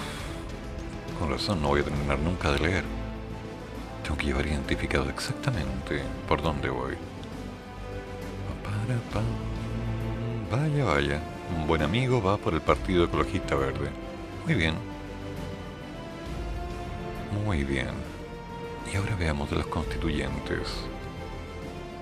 con 1.18 1.30
razón 1.30 1.62
no 1.62 1.70
voy 1.70 1.82
a 1.82 1.84
terminar 1.84 2.20
nunca 2.20 2.52
de 2.52 2.60
leer. 2.60 2.84
Tengo 4.04 4.18
que 4.18 4.26
llevar 4.26 4.46
identificado 4.48 5.10
exactamente 5.10 6.02
por 6.28 6.42
dónde 6.42 6.70
voy. 6.70 6.96
Pa, 8.64 8.72
para. 9.12 9.51
Vaya, 10.52 10.84
vaya. 10.84 11.22
Un 11.56 11.66
buen 11.66 11.82
amigo 11.82 12.22
va 12.22 12.36
por 12.36 12.54
el 12.54 12.60
Partido 12.60 13.06
Ecologista 13.06 13.56
Verde. 13.56 13.90
Muy 14.46 14.56
bien. 14.56 14.76
Muy 17.46 17.64
bien. 17.64 17.88
Y 18.92 18.98
ahora 18.98 19.16
veamos 19.16 19.50
de 19.50 19.56
los 19.56 19.68
constituyentes. 19.68 20.68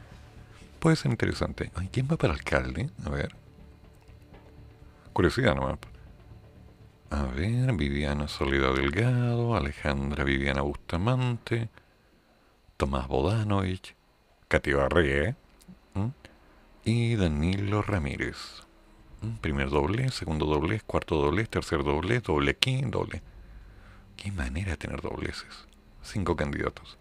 Puede 0.79 0.95
ser 0.95 1.11
interesante. 1.11 1.71
Ay, 1.75 1.89
¿Quién 1.91 2.07
va 2.11 2.17
para 2.17 2.33
alcalde? 2.33 2.89
A 3.05 3.09
ver. 3.09 3.35
Curiosidad 5.13 5.53
nomás. 5.55 5.77
A 7.11 7.25
ver, 7.25 7.71
Viviana 7.73 8.27
Soledad 8.27 8.73
Delgado, 8.73 9.55
Alejandra 9.55 10.23
Viviana 10.23 10.61
Bustamante, 10.61 11.69
Tomás 12.77 13.07
Bodanovich, 13.07 13.95
Katy 14.47 14.73
Barré 14.73 15.27
¿m? 15.27 15.35
Y 16.85 17.15
Danilo 17.15 17.81
Ramírez. 17.81 18.37
¿m? 19.21 19.37
Primer 19.41 19.69
doble, 19.71 20.11
segundo 20.11 20.45
doble, 20.45 20.81
cuarto 20.81 21.15
doble, 21.15 21.45
tercer 21.45 21.83
doble, 21.83 22.19
doble 22.19 22.51
aquí, 22.51 22.81
doble. 22.81 23.23
Qué 24.15 24.31
manera 24.31 24.71
de 24.71 24.77
tener 24.77 25.01
dobleces. 25.01 25.65
Cinco 26.03 26.35
candidatos. 26.35 26.97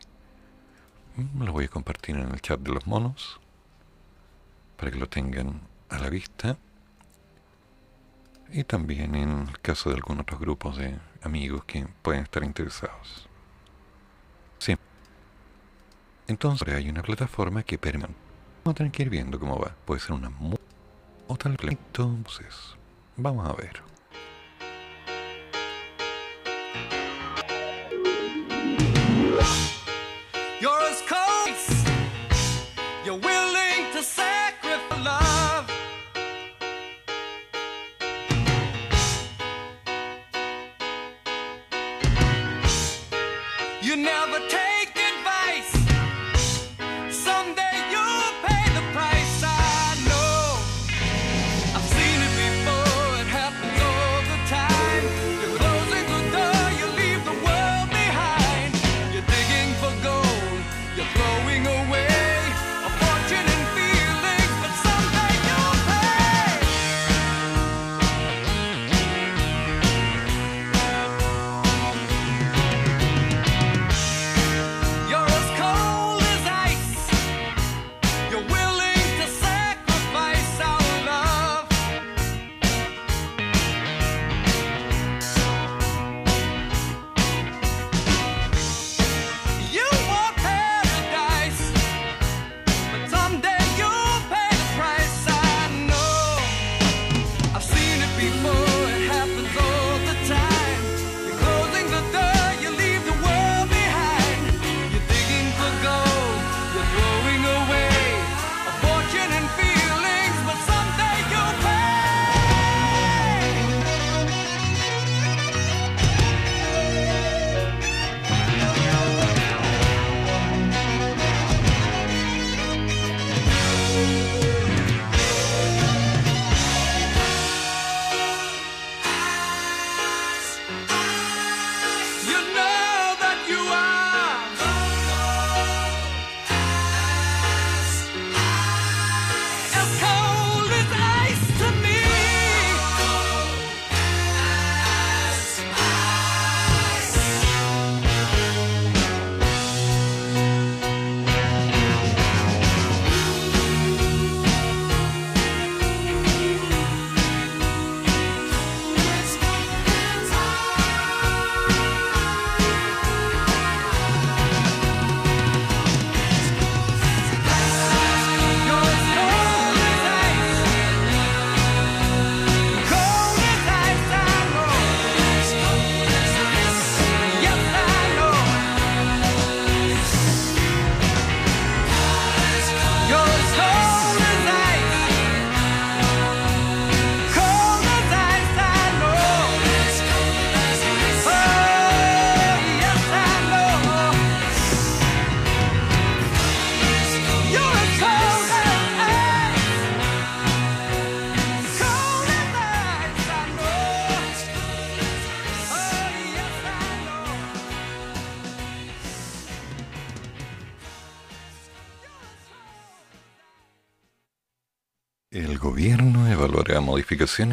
Mm, 1.17 1.43
Lo 1.43 1.53
voy 1.53 1.65
a 1.65 1.69
compartir 1.69 2.17
en 2.17 2.31
el 2.31 2.41
chat 2.43 2.61
de 2.61 2.73
los 2.73 2.87
monos 2.87 3.41
para 4.77 4.93
que 4.93 4.99
lo 4.99 5.09
tengan 5.09 5.63
a 5.89 5.99
la 5.99 6.11
vista. 6.11 6.59
Y 8.53 8.65
también 8.65 9.15
en 9.15 9.49
el 9.49 9.59
caso 9.61 9.89
de 9.89 9.97
algunos 9.97 10.25
otros 10.25 10.39
grupos 10.39 10.77
de 10.77 10.99
amigos 11.23 11.65
que 11.65 11.87
pueden 12.03 12.25
estar 12.25 12.45
interesados. 12.45 13.27
Sí. 14.63 14.77
Entonces 16.29 16.73
hay 16.73 16.89
una 16.89 17.03
plataforma 17.03 17.65
que 17.65 17.79
permite. 17.79 18.15
Vamos 18.63 18.75
a 18.77 18.79
tener 18.79 18.93
que 18.93 19.03
ir 19.03 19.11
viendo 19.11 19.41
cómo 19.41 19.59
va. 19.59 19.75
Puede 19.85 20.01
ser 20.01 20.13
una. 20.13 20.31
O 21.27 21.37
tal. 21.37 21.57
Entonces, 21.63 22.77
vamos 23.17 23.49
a 23.49 23.55
ver. 23.55 23.83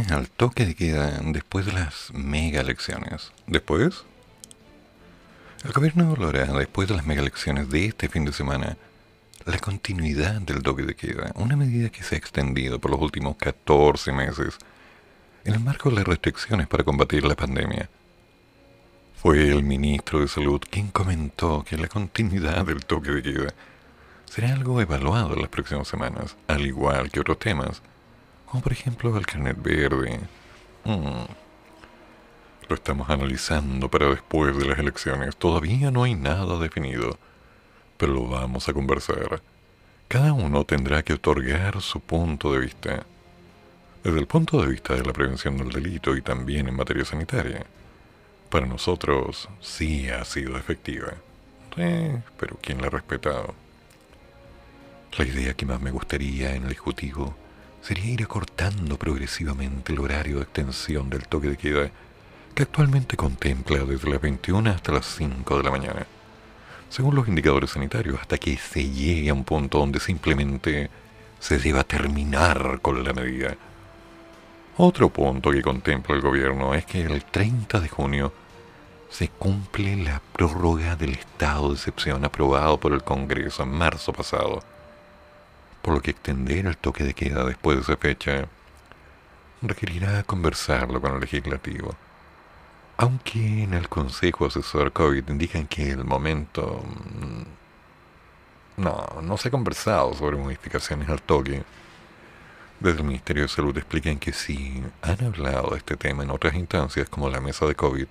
Al 0.10 0.30
toque 0.30 0.66
de 0.66 0.74
queda 0.74 1.20
después 1.22 1.66
de 1.66 1.74
las 1.74 2.14
mega 2.14 2.62
elecciones. 2.62 3.32
¿Después? 3.46 4.04
El 5.66 5.74
gobierno 5.74 6.06
evaluará 6.06 6.46
después 6.54 6.88
de 6.88 6.96
las 6.96 7.06
mega 7.06 7.22
elecciones 7.22 7.70
de 7.70 7.88
este 7.88 8.08
fin 8.08 8.24
de 8.24 8.32
semana 8.32 8.78
la 9.46 9.60
continuidad 9.60 10.40
del 10.42 10.64
toque 10.64 10.84
de 10.84 10.96
queda, 10.96 11.32
una 11.36 11.58
medida 11.58 11.90
que 11.90 12.04
se 12.04 12.16
ha 12.16 12.18
extendido 12.18 12.80
por 12.80 12.92
los 12.92 13.02
últimos 13.02 13.36
14 13.36 14.14
meses 14.14 14.58
en 15.44 15.56
el 15.56 15.60
marco 15.60 15.90
de 15.90 15.98
las 15.98 16.06
restricciones 16.06 16.68
para 16.68 16.86
combatir 16.86 17.26
la 17.26 17.36
pandemia. 17.36 17.90
Fue 19.22 19.50
el 19.50 19.64
ministro 19.64 20.22
de 20.22 20.30
Salud 20.30 20.62
quien 20.70 20.88
comentó 20.90 21.66
que 21.66 21.76
la 21.76 21.90
continuidad 21.90 22.66
del 22.66 22.86
toque 22.86 23.12
de 23.12 23.24
queda 23.24 23.54
será 24.24 24.54
algo 24.54 24.80
evaluado 24.80 25.34
en 25.34 25.42
las 25.42 25.50
próximas 25.50 25.88
semanas, 25.88 26.38
al 26.48 26.66
igual 26.66 27.12
que 27.12 27.20
otros 27.20 27.40
temas, 27.40 27.82
como 28.50 28.64
por 28.64 28.72
ejemplo 28.72 29.16
el 29.18 29.26
carnet 29.26 29.62
verde. 29.62 30.20
Mm. 30.84 31.26
Lo 32.68 32.76
estamos 32.76 33.10
analizando 33.10 33.90
para 33.90 34.10
después 34.10 34.58
de 34.58 34.66
las 34.66 34.80
elecciones. 34.80 35.36
Todavía 35.36 35.92
no 35.92 36.04
hay 36.04 36.16
nada 36.16 36.58
definido, 36.58 37.18
pero 37.98 38.14
lo 38.14 38.28
vamos 38.28 38.68
a 38.70 38.74
conversar. 38.74 39.42
Cada 40.08 40.34
uno 40.34 40.64
tendrá 40.66 41.04
que 41.04 41.14
otorgar 41.14 41.82
su 41.82 42.00
punto 42.00 42.54
de 42.54 42.60
vista. 42.60 43.06
Desde 44.04 44.20
el 44.20 44.28
punto 44.28 44.62
de 44.62 44.68
vista 44.68 44.96
de 44.96 45.04
la 45.04 45.14
prevención 45.14 45.58
del 45.58 45.70
delito 45.70 46.16
y 46.16 46.22
también 46.22 46.68
en 46.68 46.76
materia 46.76 47.06
sanitaria. 47.06 47.66
Para 48.50 48.66
nosotros 48.66 49.50
sí 49.62 50.10
ha 50.10 50.26
sido 50.26 50.58
efectiva. 50.58 51.14
Pero 51.76 52.58
¿quién 52.62 52.82
la 52.82 52.88
ha 52.88 52.90
respetado? 52.90 53.54
La 55.18 55.26
idea 55.26 55.54
que 55.54 55.66
más 55.66 55.80
me 55.82 55.92
gustaría 55.92 56.56
en 56.56 56.66
el 56.66 56.72
Ejecutivo 56.72 57.36
sería 57.82 58.12
ir 58.12 58.24
acortando 58.24 58.98
progresivamente 58.98 59.94
el 59.94 60.00
horario 60.00 60.38
de 60.38 60.44
extensión 60.44 61.10
del 61.10 61.28
toque 61.28 61.50
de 61.50 61.58
queda 61.58 61.92
que 62.54 62.64
actualmente 62.64 63.16
contempla 63.16 63.80
desde 63.80 64.10
las 64.10 64.22
21 64.22 64.70
hasta 64.70 64.92
las 64.92 65.06
5 65.06 65.58
de 65.58 65.64
la 65.64 65.72
mañana, 65.72 66.06
según 66.90 67.16
los 67.16 67.28
indicadores 67.28 67.72
sanitarios, 67.72 68.20
hasta 68.20 68.38
que 68.38 68.58
se 68.58 68.90
llegue 68.90 69.30
a 69.30 69.34
un 69.34 69.44
punto 69.44 69.80
donde 69.80 70.00
simplemente 70.00 70.90
se 71.40 71.58
deba 71.58 71.84
terminar 71.84 72.80
con 72.82 73.04
la 73.04 73.14
medida. 73.14 73.56
Otro 74.78 75.10
punto 75.10 75.52
que 75.52 75.62
contempla 75.62 76.16
el 76.16 76.22
gobierno 76.22 76.74
es 76.74 76.86
que 76.86 77.02
el 77.02 77.24
30 77.24 77.80
de 77.80 77.90
junio 77.90 78.34
se 79.10 79.30
cumple 79.30 79.96
la 79.96 80.22
prórroga 80.34 80.96
del 80.96 81.12
estado 81.12 81.70
de 81.70 81.76
excepción 81.76 82.26
aprobado 82.26 82.80
por 82.80 82.94
el 82.94 83.04
Congreso 83.04 83.64
en 83.64 83.70
marzo 83.70 84.14
pasado 84.14 84.62
por 85.82 85.94
lo 85.96 86.02
que 86.02 86.12
extender 86.12 86.66
el 86.68 86.78
toque 86.78 87.04
de 87.04 87.14
queda 87.14 87.44
después 87.46 87.78
de 87.78 87.84
esa 87.84 87.98
fecha 87.98 88.50
requerirá 89.62 90.24
conversarlo 90.24 91.02
con 91.02 91.14
el 91.14 91.20
legislativo. 91.22 91.96
Aunque 92.98 93.64
en 93.64 93.74
el 93.74 93.90
Consejo 93.90 94.46
Asesor 94.46 94.92
COVID 94.94 95.28
indican 95.30 95.68
que 95.68 95.90
el 95.92 96.04
momento... 96.06 96.84
mm, 96.86 97.44
No, 98.78 99.08
no 99.22 99.38
se 99.38 99.50
ha 99.50 99.52
conversado 99.52 100.14
sobre 100.14 100.38
modificaciones 100.38 101.10
al 101.10 101.22
toque. 101.22 101.64
Desde 102.80 103.00
el 103.00 103.06
Ministerio 103.06 103.44
de 103.44 103.50
Salud 103.50 103.78
explican 103.78 104.20
que 104.20 104.34
sí 104.34 104.84
han 105.02 105.24
hablado 105.24 105.72
de 105.72 105.78
este 105.78 105.98
tema 105.98 106.24
en 106.24 106.32
otras 106.32 106.56
instancias 106.56 107.10
como 107.10 107.30
la 107.30 107.42
mesa 107.42 107.66
de 107.66 107.76
COVID 107.76 108.08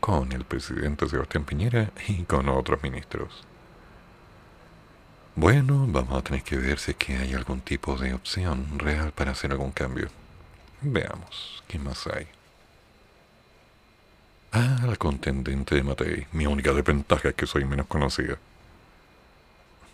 con 0.00 0.32
el 0.32 0.44
presidente 0.44 1.08
Sebastián 1.08 1.44
Piñera 1.44 1.92
y 2.08 2.24
con 2.24 2.48
otros 2.48 2.82
ministros. 2.82 3.46
Bueno, 5.36 5.86
vamos 5.88 6.16
a 6.16 6.22
tener 6.22 6.42
que 6.42 6.56
ver 6.56 6.78
si 6.78 6.92
es 6.92 6.96
que 6.96 7.16
hay 7.16 7.34
algún 7.34 7.60
tipo 7.60 7.96
de 7.96 8.14
opción 8.14 8.78
real 8.78 9.10
para 9.12 9.32
hacer 9.32 9.50
algún 9.50 9.72
cambio. 9.72 10.08
Veamos, 10.80 11.62
¿qué 11.66 11.78
más 11.78 12.06
hay? 12.06 12.28
Ah, 14.52 14.78
la 14.86 14.94
contendente 14.96 15.74
de 15.74 15.82
Matei. 15.82 16.26
Mi 16.32 16.46
única 16.46 16.72
desventaja 16.72 17.30
es 17.30 17.34
que 17.34 17.46
soy 17.46 17.64
menos 17.64 17.86
conocida. 17.88 18.38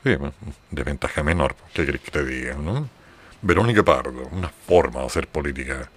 Sí, 0.05 0.15
bueno, 0.17 0.35
desventaja 0.71 1.23
menor, 1.23 1.57
¿qué 1.73 1.87
querés 1.87 2.03
que 2.03 2.11
te 2.11 2.25
diga, 2.25 2.55
no? 2.55 2.89
Verónica 3.41 3.83
Pardo, 3.83 4.29
una 4.33 4.49
forma 4.49 5.01
de 5.01 5.07
hacer 5.07 5.27
política 5.27 5.89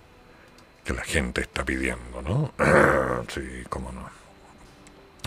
que 0.85 0.93
la 0.93 1.03
gente 1.03 1.41
está 1.41 1.65
pidiendo, 1.65 2.21
¿no? 2.21 2.53
sí, 3.27 3.63
cómo 3.69 3.91
no. 3.91 4.09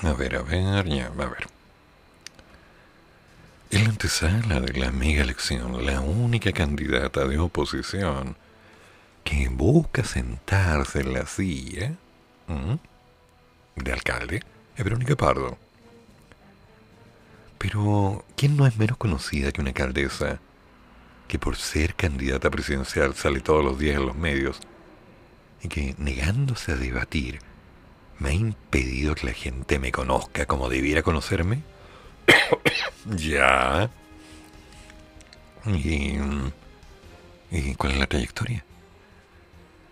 A 0.09 0.13
ver, 0.15 0.37
a 0.37 0.43
ver, 0.43 0.87
ya, 0.89 1.07
a 1.07 1.11
ver. 1.11 1.56
En 3.71 3.83
la 3.83 3.91
antesala 3.91 4.61
de 4.61 4.79
la 4.79 4.93
mega 4.93 5.23
elección, 5.23 5.85
la 5.85 6.01
única 6.01 6.53
candidata 6.53 7.27
de 7.27 7.39
oposición 7.39 8.37
que 9.25 9.49
busca 9.49 10.05
sentarse 10.05 11.01
en 11.01 11.13
la 11.13 11.27
silla 11.27 11.93
de 13.75 13.93
alcalde 13.93 14.43
es 14.77 14.85
Verónica 14.85 15.17
Pardo. 15.17 15.59
Pero, 17.59 18.25
¿quién 18.37 18.57
no 18.57 18.69
es 18.69 18.77
menos 18.77 18.97
conocida 18.99 19.51
que 19.51 19.61
una 19.61 19.71
alcaldesa 19.71 20.39
que 21.27 21.41
por 21.41 21.57
ser 21.57 21.97
candidata 21.97 22.51
presidencial 22.51 23.15
sale 23.17 23.41
todos 23.41 23.65
los 23.65 23.81
días 23.81 23.97
en 23.97 24.07
los 24.07 24.17
medios 24.17 24.61
y 25.61 25.69
que 25.69 25.97
negándose 25.99 26.71
a 26.73 26.77
debatir 26.77 27.41
me 28.21 28.29
ha 28.29 28.33
impedido 28.33 29.17
que 29.17 29.27
la 29.27 29.33
gente 29.33 29.81
me 29.81 29.91
conozca 29.91 30.47
como 30.47 30.69
debiera 30.69 31.03
conocerme? 31.03 31.63
ya. 33.17 33.91
¿Y, 35.67 36.19
¿Y 37.51 37.75
cuál 37.75 37.93
es 37.93 37.99
la 37.99 38.07
trayectoria? 38.07 38.65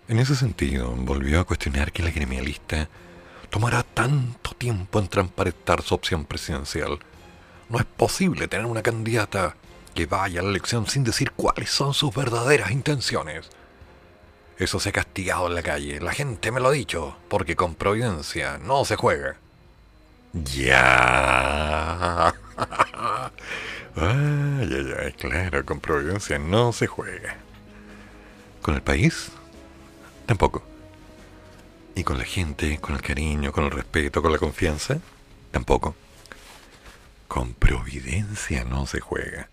En 0.07 0.19
ese 0.19 0.35
sentido, 0.35 0.91
volvió 0.91 1.39
a 1.39 1.45
cuestionar 1.45 1.91
que 1.91 2.03
la 2.03 2.11
gremialista 2.11 2.87
tomará 3.49 3.83
tanto 3.83 4.51
tiempo 4.51 4.99
en 4.99 5.07
transparentar 5.07 5.81
su 5.81 5.95
opción 5.95 6.25
presidencial. 6.25 6.99
No 7.69 7.79
es 7.79 7.85
posible 7.85 8.47
tener 8.47 8.65
una 8.67 8.83
candidata 8.83 9.55
que 9.95 10.05
vaya 10.05 10.41
a 10.41 10.43
la 10.43 10.49
elección 10.49 10.87
sin 10.87 11.03
decir 11.03 11.31
cuáles 11.31 11.69
son 11.69 11.93
sus 11.93 12.13
verdaderas 12.13 12.71
intenciones. 12.71 13.49
Eso 14.57 14.79
se 14.79 14.89
ha 14.89 14.91
castigado 14.91 15.47
en 15.47 15.55
la 15.55 15.63
calle, 15.63 15.99
la 15.99 16.13
gente 16.13 16.51
me 16.51 16.59
lo 16.59 16.67
ha 16.67 16.71
dicho, 16.71 17.17
porque 17.27 17.55
con 17.55 17.75
providencia 17.75 18.57
no 18.57 18.85
se 18.85 18.95
juega. 18.95 19.37
Ya. 20.43 22.33
Ay, 23.97 24.69
ay, 24.73 24.93
ay, 24.99 25.13
claro, 25.13 25.65
con 25.65 25.79
providencia 25.79 26.37
no 26.37 26.73
se 26.73 26.85
juega. 26.85 27.37
¿Con 28.61 28.75
el 28.75 28.81
país? 28.81 29.31
Tampoco. 30.25 30.63
¿Y 31.95 32.03
con 32.03 32.17
la 32.17 32.25
gente, 32.25 32.77
con 32.79 32.95
el 32.95 33.01
cariño, 33.01 33.53
con 33.53 33.63
el 33.63 33.71
respeto, 33.71 34.21
con 34.21 34.33
la 34.33 34.37
confianza? 34.37 34.97
Tampoco. 35.51 35.95
Con 37.29 37.53
providencia 37.53 38.65
no 38.65 38.85
se 38.85 38.99
juega. 38.99 39.47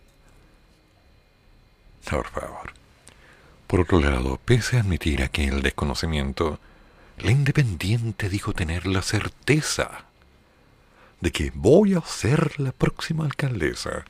Por 2.11 2.27
favor. 2.27 2.73
Por 3.69 3.81
otro 3.83 4.01
lado, 4.01 4.41
pese 4.45 4.77
a 4.77 4.81
admitir 4.81 5.23
aquel 5.23 5.63
desconocimiento, 5.63 6.59
la 7.19 7.31
independiente 7.31 8.29
dijo 8.29 8.53
tener 8.55 8.89
la 8.89 9.03
certeza 9.03 10.07
de 11.23 11.31
que 11.31 11.53
voy 11.55 11.95
a 11.95 12.01
ser 12.01 12.59
la 12.59 12.73
próxima 12.73 13.25
alcaldesa, 13.25 14.05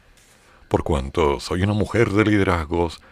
por 0.69 0.83
cuanto 0.83 1.41
soy 1.41 1.63
una 1.63 1.75
mujer 1.75 2.11
de 2.11 2.25
liderazgos 2.25 3.03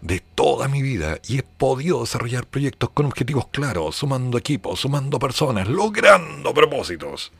de 0.00 0.18
toda 0.18 0.66
mi 0.66 0.82
vida 0.82 1.20
y 1.28 1.38
he 1.38 1.44
podido 1.44 2.00
desarrollar 2.00 2.48
proyectos 2.48 2.90
con 2.90 3.06
objetivos 3.06 3.46
claros, 3.52 3.94
sumando 3.94 4.36
equipos, 4.36 4.80
sumando 4.80 5.20
personas, 5.20 5.68
logrando 5.68 6.52
propósitos. 6.52 7.32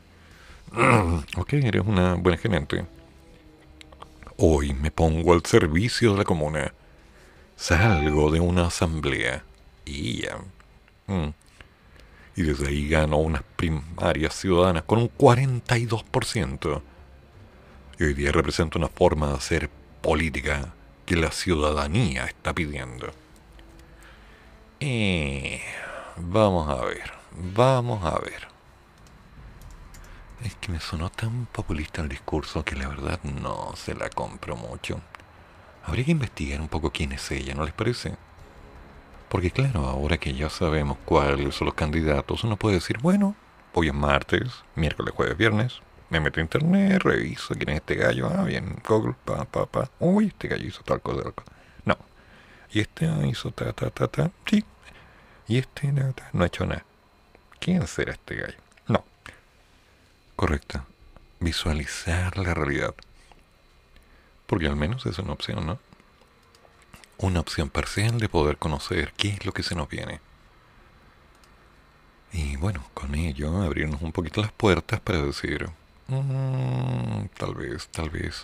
Ok, 1.35 1.53
eres 1.53 1.83
una 1.85 2.15
buena 2.15 2.37
gerente. 2.37 2.85
Hoy 4.37 4.73
me 4.73 4.89
pongo 4.89 5.33
al 5.33 5.45
servicio 5.45 6.13
de 6.13 6.19
la 6.19 6.23
comuna. 6.23 6.73
Salgo 7.57 8.31
de 8.31 8.39
una 8.39 8.67
asamblea 8.67 9.43
y 9.85 10.21
ya. 10.21 10.37
Mm 11.07 11.42
y 12.35 12.43
desde 12.43 12.67
ahí 12.67 12.87
ganó 12.89 13.17
unas 13.17 13.43
primarias 13.55 14.33
ciudadanas 14.35 14.83
con 14.83 14.99
un 14.99 15.09
42%. 15.09 16.81
Y 17.99 18.03
hoy 18.03 18.13
día 18.13 18.31
representa 18.31 18.79
una 18.79 18.89
forma 18.89 19.27
de 19.27 19.35
hacer 19.35 19.69
política 20.01 20.73
que 21.05 21.15
la 21.15 21.31
ciudadanía 21.31 22.25
está 22.25 22.53
pidiendo. 22.53 23.13
Vamos 26.17 26.69
a 26.69 26.83
ver, 26.85 27.11
vamos 27.31 28.03
a 28.05 28.19
ver. 28.19 28.47
Es 30.43 30.55
que 30.55 30.71
me 30.71 30.79
sonó 30.79 31.09
tan 31.09 31.45
populista 31.45 32.01
el 32.01 32.09
discurso 32.09 32.63
que 32.65 32.75
la 32.75 32.87
verdad 32.87 33.19
no 33.23 33.73
se 33.75 33.95
la 33.95 34.09
compro 34.09 34.55
mucho. 34.55 34.99
Habría 35.85 36.05
que 36.05 36.11
investigar 36.11 36.61
un 36.61 36.67
poco 36.67 36.91
quién 36.91 37.13
es 37.13 37.31
ella, 37.31 37.55
¿no 37.55 37.63
les 37.63 37.73
parece? 37.73 38.15
Porque 39.33 39.49
claro, 39.49 39.87
ahora 39.87 40.19
que 40.19 40.35
ya 40.35 40.47
sabemos 40.47 40.99
cuáles 41.05 41.55
son 41.55 41.65
los 41.65 41.73
candidatos, 41.73 42.43
uno 42.43 42.55
puede 42.55 42.75
decir, 42.75 42.99
bueno, 42.99 43.35
hoy 43.73 43.87
es 43.87 43.93
martes, 43.93 44.63
miércoles, 44.75 45.11
jueves, 45.15 45.35
viernes, 45.35 45.79
me 46.11 46.19
meto 46.19 46.39
a 46.39 46.43
internet, 46.43 47.01
reviso 47.01 47.55
quién 47.55 47.69
es 47.69 47.77
este 47.77 47.95
gallo, 47.95 48.27
ah, 48.27 48.43
bien, 48.43 48.79
Google, 48.87 49.15
pa, 49.25 49.45
pa, 49.45 49.65
pa, 49.65 49.89
uy, 49.97 50.27
este 50.27 50.49
gallo 50.49 50.67
hizo 50.67 50.83
tal 50.83 51.01
cosa, 51.01 51.23
tal 51.23 51.33
cosa. 51.33 51.51
No, 51.83 51.97
Y 52.71 52.81
este 52.81 53.09
hizo 53.25 53.49
ta, 53.49 53.73
ta, 53.73 53.89
ta, 53.89 54.07
ta, 54.07 54.29
sí. 54.45 54.63
Y 55.47 55.57
este 55.57 55.91
no 55.91 56.13
ha 56.43 56.45
hecho 56.45 56.67
nada. 56.67 56.85
¿Quién 57.59 57.87
será 57.87 58.13
este 58.13 58.35
gallo? 58.35 58.57
No. 58.87 59.03
Correcto. 60.35 60.85
Visualizar 61.39 62.37
la 62.37 62.53
realidad. 62.53 62.93
Porque 64.45 64.67
al 64.67 64.75
menos 64.75 65.07
es 65.07 65.17
una 65.17 65.33
opción, 65.33 65.65
¿no? 65.65 65.79
Una 67.17 67.39
opción 67.39 67.69
parcial 67.69 68.19
de 68.19 68.29
poder 68.29 68.57
conocer 68.57 69.13
qué 69.15 69.29
es 69.29 69.45
lo 69.45 69.53
que 69.53 69.63
se 69.63 69.75
nos 69.75 69.89
viene. 69.89 70.19
Y 72.33 72.55
bueno, 72.57 72.83
con 72.93 73.13
ello 73.15 73.61
abrirnos 73.61 74.01
un 74.01 74.11
poquito 74.11 74.41
las 74.41 74.51
puertas 74.51 74.99
para 74.99 75.21
decir, 75.21 75.69
mm, 76.07 77.25
tal 77.37 77.53
vez, 77.53 77.87
tal 77.89 78.09
vez, 78.09 78.43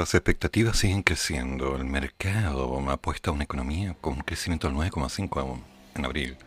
Las 0.00 0.14
expectativas 0.14 0.78
siguen 0.78 1.02
creciendo. 1.02 1.76
El 1.76 1.84
mercado 1.84 2.82
apuesta 2.88 3.28
a 3.28 3.34
una 3.34 3.44
economía 3.44 3.94
con 4.00 4.14
un 4.14 4.20
crecimiento 4.20 4.66
del 4.66 4.74
9,5 4.74 5.60
en 5.94 6.04
abril 6.06 6.38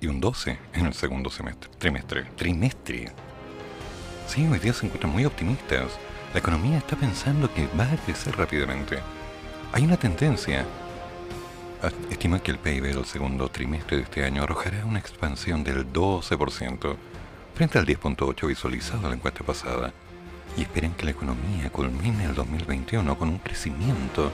y 0.00 0.08
un 0.08 0.20
12 0.20 0.58
en 0.72 0.86
el 0.86 0.92
segundo 0.92 1.30
semestre, 1.30 1.70
trimestre, 1.78 2.24
trimestre. 2.34 3.12
Sí, 4.26 4.48
hoy 4.48 4.58
día 4.58 4.72
se 4.72 4.86
encuentran 4.86 5.12
muy 5.12 5.24
optimistas. 5.24 5.92
La 6.32 6.40
economía 6.40 6.78
está 6.78 6.96
pensando 6.96 7.54
que 7.54 7.68
va 7.78 7.84
a 7.84 7.96
crecer 7.98 8.36
rápidamente. 8.36 8.98
Hay 9.72 9.84
una 9.84 9.96
tendencia. 9.96 10.66
Estima 12.10 12.42
que 12.42 12.50
el 12.50 12.58
PIB 12.58 12.96
del 12.96 13.04
segundo 13.04 13.48
trimestre 13.48 13.98
de 13.98 14.02
este 14.02 14.24
año 14.24 14.42
arrojará 14.42 14.84
una 14.84 14.98
expansión 14.98 15.62
del 15.62 15.92
12% 15.92 16.96
frente 17.54 17.78
al 17.78 17.86
10.8 17.86 18.48
visualizado 18.48 19.02
en 19.04 19.10
la 19.10 19.14
encuesta 19.14 19.44
pasada 19.44 19.94
y 20.56 20.62
esperan 20.62 20.94
que 20.94 21.04
la 21.04 21.12
economía 21.12 21.70
culmine 21.70 22.24
el 22.24 22.34
2021 22.34 23.18
con 23.18 23.28
un 23.28 23.38
crecimiento 23.38 24.32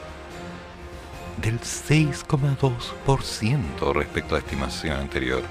del 1.40 1.60
6,2% 1.60 3.94
respecto 3.94 4.34
a 4.34 4.38
la 4.38 4.44
estimación 4.44 4.98
anterior. 4.98 5.42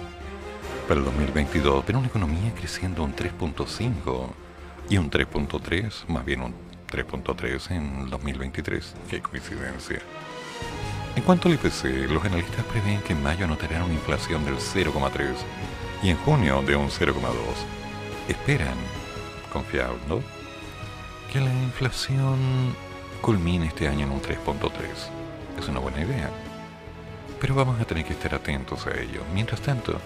Para 0.88 1.00
el 1.00 1.06
2022, 1.06 1.84
pero 1.86 2.00
una 2.00 2.08
economía 2.08 2.52
creciendo 2.56 3.04
un 3.04 3.16
3.5 3.16 4.30
y 4.90 4.98
un 4.98 5.12
3.3, 5.12 6.08
más 6.08 6.26
bien 6.26 6.42
un 6.42 6.56
3.3 6.90 7.72
en 7.72 8.00
el 8.02 8.10
2023. 8.10 8.96
Qué 9.10 9.22
coincidencia. 9.22 10.00
En 11.16 11.24
cuanto 11.24 11.48
al 11.50 11.56
IPC, 11.56 12.12
los 12.12 12.24
analistas 12.24 12.64
prevén 12.66 13.02
que 13.02 13.14
en 13.14 13.24
mayo 13.24 13.46
anotarán 13.46 13.84
una 13.84 13.94
inflación 13.94 14.44
del 14.46 14.58
0,3 14.58 15.34
y 16.04 16.10
en 16.10 16.18
junio 16.18 16.62
de 16.62 16.76
un 16.76 16.90
0,2. 16.90 17.16
Esperan, 18.28 18.76
confiados, 19.52 19.98
¿no? 20.08 20.37
Que 21.32 21.40
la 21.40 21.52
inflación 21.52 22.76
culmine 23.22 23.68
este 23.68 23.88
año 23.88 24.06
en 24.06 24.12
un 24.12 24.22
3.3. 24.22 24.72
Es 25.60 25.68
una 25.68 25.80
buena 25.80 26.02
idea. 26.02 26.30
Pero 27.40 27.56
vamos 27.56 27.80
a 27.80 27.86
tener 27.86 28.06
que 28.06 28.14
estar 28.14 28.34
atentos 28.34 28.88
a 28.88 28.92
ello. 29.00 29.22
Mientras 29.34 29.62
tanto, 29.62 30.00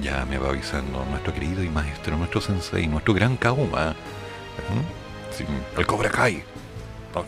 ya 0.00 0.24
me 0.24 0.38
va 0.38 0.48
avisando 0.50 1.04
nuestro 1.06 1.32
querido 1.34 1.62
y 1.62 1.68
maestro, 1.68 2.16
nuestro 2.16 2.40
sensei, 2.40 2.86
nuestro 2.86 3.14
gran 3.14 3.36
Kauma. 3.36 3.90
¿Mm? 4.70 5.78
El 5.78 5.86
Cobra 5.86 6.10
Kai. 6.10 6.42
Oh. 7.14 7.24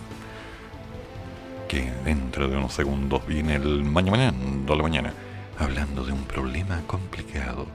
Que 1.69 1.93
dentro 2.05 2.49
de 2.49 2.57
unos 2.57 2.73
segundos 2.73 3.27
viene 3.27 3.57
el 3.57 3.83
mañana, 3.85 4.33
la 4.69 4.83
mañana, 4.83 5.13
hablando 5.59 6.05
de 6.05 6.13
un 6.13 6.25
problema 6.25 6.81
complicado. 6.87 7.67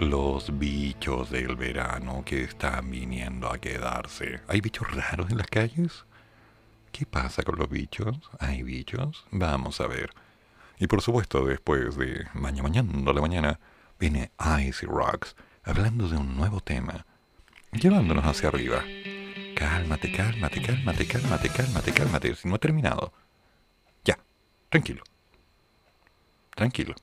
Los 0.00 0.58
bichos 0.58 1.28
del 1.28 1.56
verano 1.56 2.22
que 2.24 2.44
están 2.44 2.90
viniendo 2.90 3.52
a 3.52 3.58
quedarse. 3.58 4.40
¿Hay 4.48 4.62
bichos 4.62 4.90
raros 4.90 5.30
en 5.30 5.36
las 5.36 5.46
calles? 5.46 6.06
¿Qué 6.90 7.04
pasa 7.04 7.42
con 7.42 7.58
los 7.58 7.68
bichos? 7.68 8.16
¿Hay 8.38 8.62
bichos? 8.62 9.26
Vamos 9.30 9.78
a 9.82 9.86
ver. 9.86 10.08
Y 10.78 10.86
por 10.86 11.02
supuesto, 11.02 11.44
después 11.44 11.96
de 11.98 12.26
mañana, 12.32 12.62
mañana, 12.62 13.12
la 13.12 13.20
mañana, 13.20 13.60
viene 13.98 14.32
Icy 14.40 14.86
Rocks 14.86 15.36
hablando 15.64 16.08
de 16.08 16.16
un 16.16 16.34
nuevo 16.34 16.62
tema, 16.62 17.04
llevándonos 17.70 18.24
hacia 18.24 18.48
arriba. 18.48 18.82
Cálmate, 19.54 20.10
cálmate, 20.12 20.62
cálmate, 20.62 21.06
cálmate, 21.06 21.50
cálmate, 21.50 21.92
cálmate. 21.92 22.34
Si 22.36 22.48
no 22.48 22.54
ha 22.54 22.58
terminado. 22.58 23.12
Ya, 24.02 24.18
tranquilo. 24.70 25.02
Tranquilo. 26.54 26.94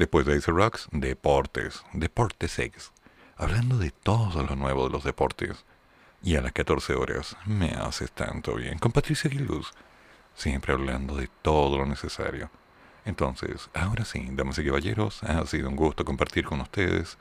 Después 0.00 0.24
de 0.24 0.34
Icy 0.34 0.50
Rocks, 0.50 0.88
deportes, 0.92 1.84
deportes 1.92 2.58
X. 2.58 2.90
Hablando 3.36 3.76
de 3.76 3.90
todo 3.90 4.42
lo 4.44 4.56
nuevo 4.56 4.84
de 4.84 4.92
los 4.94 5.04
deportes. 5.04 5.66
Y 6.22 6.36
a 6.36 6.40
las 6.40 6.52
14 6.52 6.94
horas 6.94 7.36
me 7.44 7.72
haces 7.72 8.10
tanto 8.10 8.54
bien 8.54 8.78
con 8.78 8.92
Patricia 8.92 9.30
Gilus 9.30 9.74
siempre 10.34 10.72
hablando 10.72 11.16
de 11.16 11.28
todo 11.42 11.76
lo 11.76 11.84
necesario. 11.84 12.50
Entonces, 13.04 13.68
ahora 13.74 14.06
sí, 14.06 14.26
damas 14.30 14.58
y 14.58 14.64
caballeros, 14.64 15.22
ha 15.22 15.44
sido 15.44 15.68
un 15.68 15.76
gusto 15.76 16.02
compartir 16.02 16.46
con 16.46 16.62
ustedes 16.62 17.18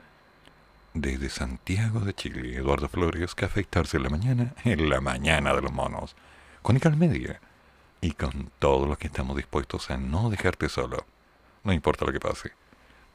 desde 0.94 1.28
Santiago 1.28 2.00
de 2.00 2.14
Chile, 2.14 2.56
Eduardo 2.56 2.88
Flores, 2.88 3.36
que 3.36 3.44
afeitarse 3.44 3.98
en 3.98 4.04
la 4.04 4.10
mañana, 4.10 4.54
en 4.64 4.90
la 4.90 5.02
mañana 5.02 5.54
de 5.54 5.64
los 5.64 5.74
monos, 5.74 6.16
con 6.62 6.78
Ical 6.78 6.96
Media 6.96 7.42
y 8.00 8.12
con 8.14 8.50
todos 8.58 8.88
los 8.88 8.98
que 8.98 9.08
estamos 9.08 9.36
dispuestos 9.36 9.92
a 9.92 9.98
no 9.98 10.30
dejarte 10.30 10.70
solo. 10.70 11.06
No 11.66 11.74
importa 11.74 12.06
lo 12.06 12.14
que 12.14 12.22
pase. 12.22 12.54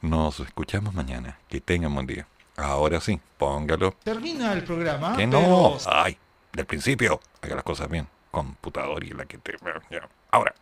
Nos 0.01 0.39
escuchamos 0.39 0.93
mañana. 0.93 1.39
Que 1.49 1.61
tengan 1.61 1.93
buen 1.93 2.07
día. 2.07 2.27
Ahora 2.57 3.01
sí, 3.01 3.19
póngalo. 3.37 3.91
Termina 4.03 4.53
el 4.53 4.63
programa. 4.63 5.15
Que 5.17 5.27
no. 5.27 5.77
Ay, 5.85 6.17
del 6.53 6.65
principio. 6.65 7.19
Haga 7.41 7.55
las 7.55 7.63
cosas 7.63 7.89
bien 7.89 8.07
computador 8.35 9.01
y 9.01 9.11
la 9.11 9.23
que 9.25 9.37
te... 9.37 9.55
Ahora. 10.31 10.53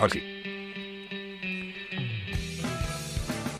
Ahora 0.00 0.10
sí. 0.10 0.22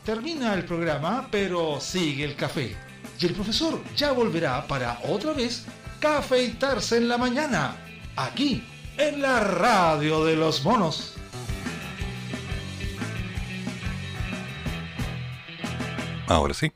Termina 0.02 0.54
el 0.54 0.64
programa, 0.64 1.28
pero 1.30 1.78
sigue 1.78 2.24
el 2.24 2.36
café. 2.36 2.74
Y 3.18 3.26
el 3.26 3.34
profesor 3.34 3.82
ya 3.94 4.12
volverá 4.12 4.66
para 4.66 4.98
otra 5.04 5.34
vez 5.34 5.66
cafeitarse 6.00 6.96
en 6.96 7.08
la 7.08 7.18
mañana. 7.18 7.76
Aquí, 8.16 8.66
en 8.96 9.20
la 9.20 9.40
radio 9.40 10.24
de 10.24 10.36
los 10.36 10.64
monos. 10.64 11.16
Ahora 16.30 16.54
sí. 16.54 16.72